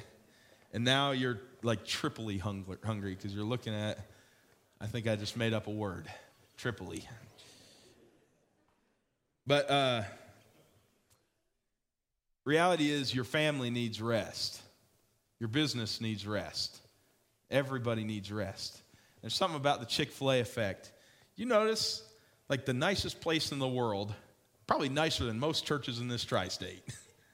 And 0.73 0.83
now 0.83 1.11
you're 1.11 1.39
like 1.63 1.85
triply 1.85 2.37
hungry 2.37 3.15
because 3.15 3.35
you're 3.35 3.43
looking 3.43 3.73
at, 3.73 3.99
I 4.79 4.87
think 4.87 5.07
I 5.07 5.15
just 5.15 5.35
made 5.35 5.53
up 5.53 5.67
a 5.67 5.71
word, 5.71 6.07
triply. 6.57 7.07
But 9.45 9.69
uh, 9.69 10.03
reality 12.45 12.89
is, 12.89 13.13
your 13.13 13.25
family 13.25 13.69
needs 13.69 14.01
rest. 14.01 14.61
Your 15.39 15.49
business 15.49 15.99
needs 15.99 16.25
rest. 16.25 16.79
Everybody 17.49 18.03
needs 18.03 18.31
rest. 18.31 18.81
There's 19.21 19.35
something 19.35 19.59
about 19.59 19.81
the 19.81 19.85
Chick 19.85 20.11
fil 20.11 20.31
A 20.31 20.39
effect. 20.39 20.91
You 21.35 21.45
notice, 21.45 22.03
like 22.51 22.65
the 22.65 22.73
nicest 22.73 23.21
place 23.21 23.53
in 23.53 23.59
the 23.59 23.67
world, 23.67 24.13
probably 24.67 24.89
nicer 24.89 25.23
than 25.23 25.39
most 25.39 25.65
churches 25.65 26.01
in 26.01 26.09
this 26.09 26.25
tri 26.25 26.49
state, 26.49 26.83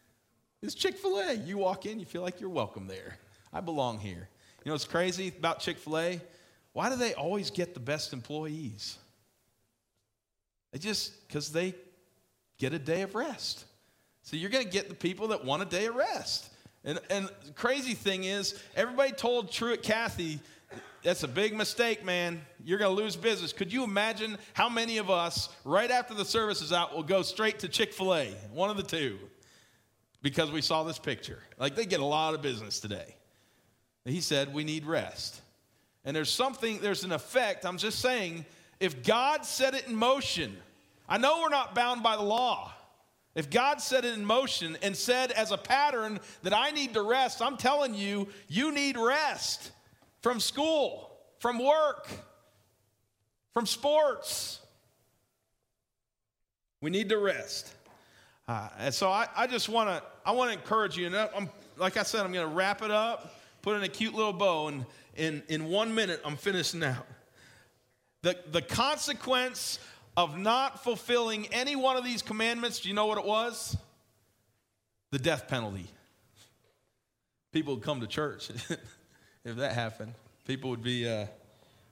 is 0.61 0.75
Chick 0.75 0.95
fil 0.95 1.17
A. 1.17 1.33
You 1.33 1.57
walk 1.57 1.87
in, 1.87 1.99
you 1.99 2.05
feel 2.05 2.21
like 2.21 2.39
you're 2.39 2.51
welcome 2.51 2.85
there. 2.85 3.17
I 3.51 3.61
belong 3.61 3.97
here. 3.97 4.29
You 4.63 4.69
know 4.69 4.73
what's 4.73 4.85
crazy 4.85 5.29
about 5.29 5.59
Chick 5.59 5.79
fil 5.79 5.97
A? 5.97 6.21
Why 6.73 6.89
do 6.91 6.95
they 6.97 7.15
always 7.15 7.49
get 7.49 7.73
the 7.73 7.79
best 7.79 8.13
employees? 8.13 8.99
They 10.71 10.77
just, 10.77 11.27
because 11.27 11.51
they 11.51 11.73
get 12.59 12.73
a 12.73 12.79
day 12.79 13.01
of 13.01 13.15
rest. 13.15 13.65
So 14.21 14.37
you're 14.37 14.51
going 14.51 14.65
to 14.65 14.71
get 14.71 14.87
the 14.87 14.95
people 14.95 15.29
that 15.29 15.43
want 15.43 15.63
a 15.63 15.65
day 15.65 15.87
of 15.87 15.95
rest. 15.95 16.47
And, 16.83 16.99
and 17.09 17.27
the 17.43 17.53
crazy 17.53 17.95
thing 17.95 18.25
is, 18.25 18.61
everybody 18.75 19.13
told 19.13 19.51
Truett 19.51 19.81
Cathy, 19.81 20.41
that's 21.03 21.23
a 21.23 21.27
big 21.27 21.55
mistake, 21.55 22.03
man. 22.03 22.41
You're 22.63 22.79
going 22.79 22.95
to 22.95 23.01
lose 23.01 23.15
business. 23.15 23.53
Could 23.53 23.71
you 23.71 23.83
imagine 23.83 24.37
how 24.53 24.69
many 24.69 24.97
of 24.97 25.09
us, 25.09 25.49
right 25.63 25.89
after 25.89 26.13
the 26.13 26.25
service 26.25 26.61
is 26.61 26.73
out, 26.73 26.95
will 26.95 27.03
go 27.03 27.21
straight 27.21 27.59
to 27.59 27.67
Chick 27.67 27.93
fil 27.93 28.15
A, 28.15 28.27
one 28.51 28.69
of 28.69 28.77
the 28.77 28.83
two, 28.83 29.17
because 30.21 30.51
we 30.51 30.61
saw 30.61 30.83
this 30.83 30.99
picture? 30.99 31.39
Like, 31.59 31.75
they 31.75 31.85
get 31.85 31.99
a 31.99 32.05
lot 32.05 32.33
of 32.33 32.41
business 32.41 32.79
today. 32.79 33.15
He 34.05 34.21
said, 34.21 34.53
We 34.53 34.63
need 34.63 34.85
rest. 34.85 35.41
And 36.05 36.15
there's 36.15 36.31
something, 36.31 36.79
there's 36.79 37.03
an 37.03 37.11
effect. 37.11 37.65
I'm 37.65 37.77
just 37.77 37.99
saying, 37.99 38.45
if 38.79 39.03
God 39.03 39.45
set 39.45 39.73
it 39.73 39.87
in 39.87 39.95
motion, 39.95 40.55
I 41.09 41.17
know 41.17 41.41
we're 41.41 41.49
not 41.49 41.75
bound 41.75 42.01
by 42.01 42.15
the 42.15 42.23
law. 42.23 42.71
If 43.35 43.49
God 43.49 43.81
set 43.81 44.03
it 44.03 44.13
in 44.13 44.25
motion 44.25 44.77
and 44.81 44.95
said 44.95 45.31
as 45.31 45.51
a 45.51 45.57
pattern 45.57 46.19
that 46.43 46.53
I 46.53 46.71
need 46.71 46.93
to 46.93 47.01
rest, 47.01 47.41
I'm 47.41 47.57
telling 47.57 47.93
you, 47.93 48.29
you 48.47 48.71
need 48.71 48.97
rest 48.97 49.71
from 50.21 50.39
school, 50.39 51.11
from 51.39 51.59
work, 51.59 52.07
from 53.53 53.65
sports. 53.65 54.59
We 56.81 56.89
need 56.89 57.09
to 57.09 57.17
rest. 57.17 57.73
Uh, 58.47 58.69
and 58.79 58.93
so 58.93 59.09
I, 59.09 59.27
I 59.35 59.47
just 59.47 59.67
want 59.67 59.89
to 59.89 60.03
I 60.25 60.31
want 60.31 60.51
to 60.51 60.57
encourage 60.57 60.97
you. 60.97 61.07
And 61.07 61.15
I'm, 61.15 61.49
like 61.77 61.97
I 61.97 62.03
said, 62.03 62.25
I'm 62.25 62.31
going 62.31 62.47
to 62.47 62.53
wrap 62.53 62.81
it 62.81 62.91
up, 62.91 63.33
put 63.61 63.77
in 63.77 63.83
a 63.83 63.87
cute 63.87 64.13
little 64.13 64.33
bow, 64.33 64.67
and 64.67 64.85
in, 65.15 65.41
in 65.47 65.65
one 65.65 65.93
minute, 65.93 66.21
I'm 66.23 66.35
finishing 66.35 66.83
out. 66.83 67.05
The, 68.23 68.37
the 68.51 68.61
consequence 68.61 69.79
of 70.15 70.37
not 70.37 70.83
fulfilling 70.83 71.47
any 71.47 71.75
one 71.75 71.97
of 71.97 72.03
these 72.03 72.21
commandments, 72.21 72.79
do 72.81 72.89
you 72.89 72.95
know 72.95 73.05
what 73.05 73.17
it 73.17 73.25
was? 73.25 73.77
The 75.11 75.19
death 75.19 75.47
penalty. 75.47 75.87
People 77.53 77.75
would 77.75 77.83
come 77.83 78.01
to 78.01 78.07
church 78.07 78.49
if 79.45 79.55
that 79.57 79.73
happened. 79.73 80.13
People 80.45 80.69
would 80.69 80.83
be, 80.83 81.07
uh, 81.07 81.25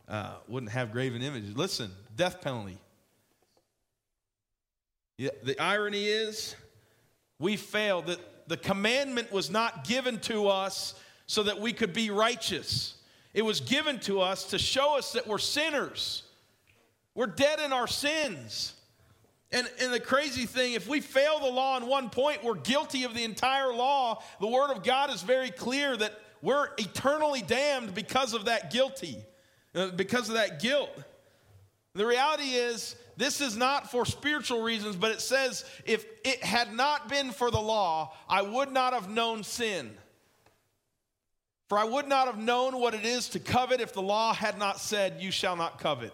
uh, 0.07 0.33
wouldn't 0.47 0.71
have 0.71 0.91
graven 0.91 1.21
images. 1.21 1.55
Listen, 1.55 1.91
death 2.15 2.41
penalty. 2.41 2.77
Yeah, 5.17 5.31
the 5.43 5.59
irony 5.59 6.05
is, 6.05 6.55
we 7.39 7.57
failed. 7.57 8.07
That 8.07 8.19
the 8.47 8.57
commandment 8.57 9.31
was 9.31 9.49
not 9.49 9.87
given 9.87 10.19
to 10.21 10.47
us 10.47 10.95
so 11.27 11.43
that 11.43 11.59
we 11.59 11.73
could 11.73 11.93
be 11.93 12.09
righteous. 12.11 12.95
It 13.33 13.43
was 13.43 13.59
given 13.59 13.99
to 14.01 14.21
us 14.21 14.45
to 14.45 14.59
show 14.59 14.97
us 14.97 15.13
that 15.13 15.27
we're 15.27 15.37
sinners. 15.37 16.23
We're 17.15 17.27
dead 17.27 17.59
in 17.59 17.73
our 17.73 17.87
sins. 17.87 18.73
And, 19.51 19.69
and 19.81 19.93
the 19.93 19.99
crazy 19.99 20.45
thing, 20.45 20.73
if 20.73 20.87
we 20.87 21.01
fail 21.01 21.39
the 21.39 21.49
law 21.49 21.77
in 21.77 21.85
one 21.85 22.09
point, 22.09 22.43
we're 22.43 22.55
guilty 22.55 23.03
of 23.03 23.13
the 23.13 23.23
entire 23.23 23.73
law. 23.73 24.21
The 24.41 24.47
Word 24.47 24.71
of 24.71 24.83
God 24.83 25.13
is 25.13 25.21
very 25.21 25.49
clear 25.49 25.95
that 25.95 26.19
we're 26.41 26.69
eternally 26.77 27.41
damned 27.41 27.93
because 27.93 28.33
of 28.33 28.45
that 28.45 28.71
guilty, 28.71 29.17
uh, 29.73 29.89
because 29.89 30.29
of 30.29 30.35
that 30.35 30.61
guilt. 30.61 30.91
The 31.93 32.05
reality 32.05 32.51
is, 32.51 32.95
this 33.17 33.39
is 33.39 33.55
not 33.55 33.89
for 33.89 34.05
spiritual 34.05 34.61
reasons, 34.61 34.95
but 34.95 35.11
it 35.11 35.21
says, 35.21 35.63
if 35.85 36.05
it 36.25 36.43
had 36.43 36.73
not 36.73 37.07
been 37.07 37.31
for 37.31 37.49
the 37.49 37.59
law, 37.59 38.13
I 38.27 38.41
would 38.41 38.71
not 38.71 38.93
have 38.93 39.09
known 39.09 39.43
sin. 39.43 39.95
For 41.69 41.79
I 41.79 41.85
would 41.85 42.07
not 42.07 42.27
have 42.27 42.37
known 42.37 42.79
what 42.79 42.93
it 42.93 43.05
is 43.05 43.29
to 43.29 43.39
covet 43.39 43.81
if 43.81 43.93
the 43.93 44.01
law 44.01 44.33
had 44.33 44.59
not 44.59 44.79
said, 44.79 45.21
You 45.21 45.31
shall 45.31 45.55
not 45.55 45.79
covet. 45.79 46.13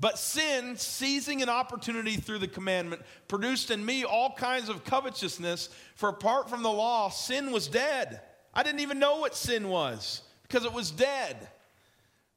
But 0.00 0.18
sin, 0.18 0.76
seizing 0.76 1.42
an 1.42 1.50
opportunity 1.50 2.16
through 2.16 2.38
the 2.38 2.48
commandment, 2.48 3.02
produced 3.28 3.70
in 3.70 3.84
me 3.84 4.02
all 4.02 4.32
kinds 4.32 4.70
of 4.70 4.82
covetousness. 4.82 5.68
For 5.94 6.08
apart 6.08 6.48
from 6.48 6.62
the 6.62 6.72
law, 6.72 7.10
sin 7.10 7.52
was 7.52 7.68
dead. 7.68 8.22
I 8.52 8.62
didn't 8.62 8.80
even 8.80 8.98
know 8.98 9.18
what 9.18 9.34
sin 9.34 9.68
was 9.68 10.22
because 10.42 10.64
it 10.64 10.72
was 10.72 10.90
dead. 10.90 11.36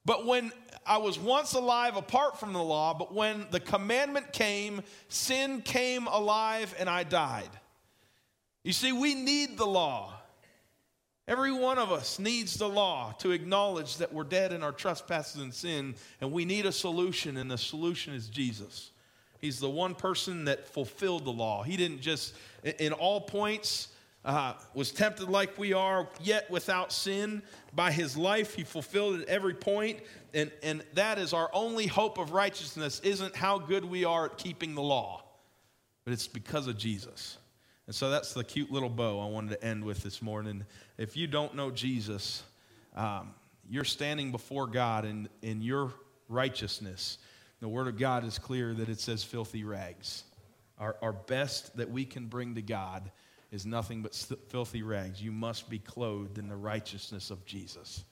But 0.05 0.25
when 0.25 0.51
I 0.85 0.97
was 0.97 1.17
once 1.17 1.53
alive 1.53 1.95
apart 1.95 2.39
from 2.39 2.53
the 2.53 2.61
law, 2.61 2.93
but 2.93 3.13
when 3.13 3.47
the 3.51 3.59
commandment 3.59 4.33
came, 4.33 4.81
sin 5.07 5.61
came 5.61 6.07
alive 6.07 6.75
and 6.77 6.89
I 6.89 7.03
died. 7.03 7.49
You 8.63 8.73
see, 8.73 8.91
we 8.91 9.15
need 9.15 9.57
the 9.57 9.65
law. 9.65 10.13
Every 11.25 11.53
one 11.53 11.77
of 11.77 11.91
us 11.91 12.19
needs 12.19 12.57
the 12.57 12.67
law 12.67 13.13
to 13.19 13.31
acknowledge 13.31 13.97
that 13.97 14.11
we're 14.11 14.25
dead 14.25 14.51
in 14.51 14.61
our 14.61 14.73
trespasses 14.73 15.41
and 15.41 15.53
sin, 15.53 15.95
and 16.19 16.33
we 16.33 16.43
need 16.43 16.65
a 16.65 16.71
solution, 16.71 17.37
and 17.37 17.49
the 17.49 17.57
solution 17.57 18.13
is 18.13 18.27
Jesus. 18.27 18.91
He's 19.39 19.59
the 19.59 19.69
one 19.69 19.95
person 19.95 20.45
that 20.45 20.67
fulfilled 20.67 21.23
the 21.23 21.31
law. 21.31 21.63
He 21.63 21.77
didn't 21.77 22.01
just, 22.01 22.33
in 22.63 22.91
all 22.91 23.21
points, 23.21 23.87
uh, 24.25 24.53
was 24.73 24.91
tempted 24.91 25.29
like 25.29 25.57
we 25.57 25.73
are, 25.73 26.07
yet 26.21 26.49
without 26.49 26.91
sin. 26.91 27.41
By 27.75 27.91
his 27.91 28.15
life, 28.15 28.55
he 28.55 28.63
fulfilled 28.63 29.21
at 29.21 29.27
every 29.27 29.53
point, 29.53 29.99
and, 30.33 30.51
and 30.61 30.83
that 30.93 31.17
is 31.19 31.33
our 31.33 31.49
only 31.53 31.87
hope 31.87 32.17
of 32.17 32.31
righteousness, 32.31 33.01
isn't 33.03 33.35
how 33.35 33.59
good 33.59 33.83
we 33.83 34.05
are 34.05 34.25
at 34.25 34.37
keeping 34.37 34.75
the 34.75 34.81
law, 34.81 35.23
but 36.05 36.13
it's 36.13 36.27
because 36.27 36.67
of 36.67 36.77
Jesus. 36.77 37.37
And 37.85 37.95
so 37.95 38.09
that's 38.09 38.33
the 38.33 38.43
cute 38.43 38.71
little 38.71 38.89
bow 38.89 39.19
I 39.19 39.29
wanted 39.29 39.59
to 39.59 39.63
end 39.63 39.83
with 39.83 40.03
this 40.03 40.21
morning. 40.21 40.63
If 40.97 41.17
you 41.17 41.27
don't 41.27 41.55
know 41.55 41.69
Jesus, 41.69 42.43
um, 42.95 43.33
you're 43.69 43.83
standing 43.83 44.31
before 44.31 44.67
God 44.67 45.03
in, 45.03 45.27
in 45.41 45.61
your 45.61 45.91
righteousness. 46.29 47.17
The 47.59 47.67
Word 47.67 47.87
of 47.87 47.97
God 47.97 48.23
is 48.23 48.39
clear 48.39 48.73
that 48.73 48.87
it 48.87 48.99
says 49.01 49.23
filthy 49.23 49.63
rags. 49.65 50.23
Our, 50.79 50.95
our 51.01 51.13
best 51.13 51.75
that 51.77 51.89
we 51.91 52.05
can 52.05 52.27
bring 52.27 52.55
to 52.55 52.61
God 52.61 53.11
is 53.53 53.67
nothing 53.67 54.01
but 54.01 54.15
filthy 54.49 54.81
rags. 54.81 55.21
You 55.21 55.31
must 55.31 55.69
be 55.69 55.77
clothed 55.77 56.39
in 56.39 56.49
the 56.49 56.55
righteousness 56.55 57.29
of 57.29 57.45
Jesus. 57.45 58.03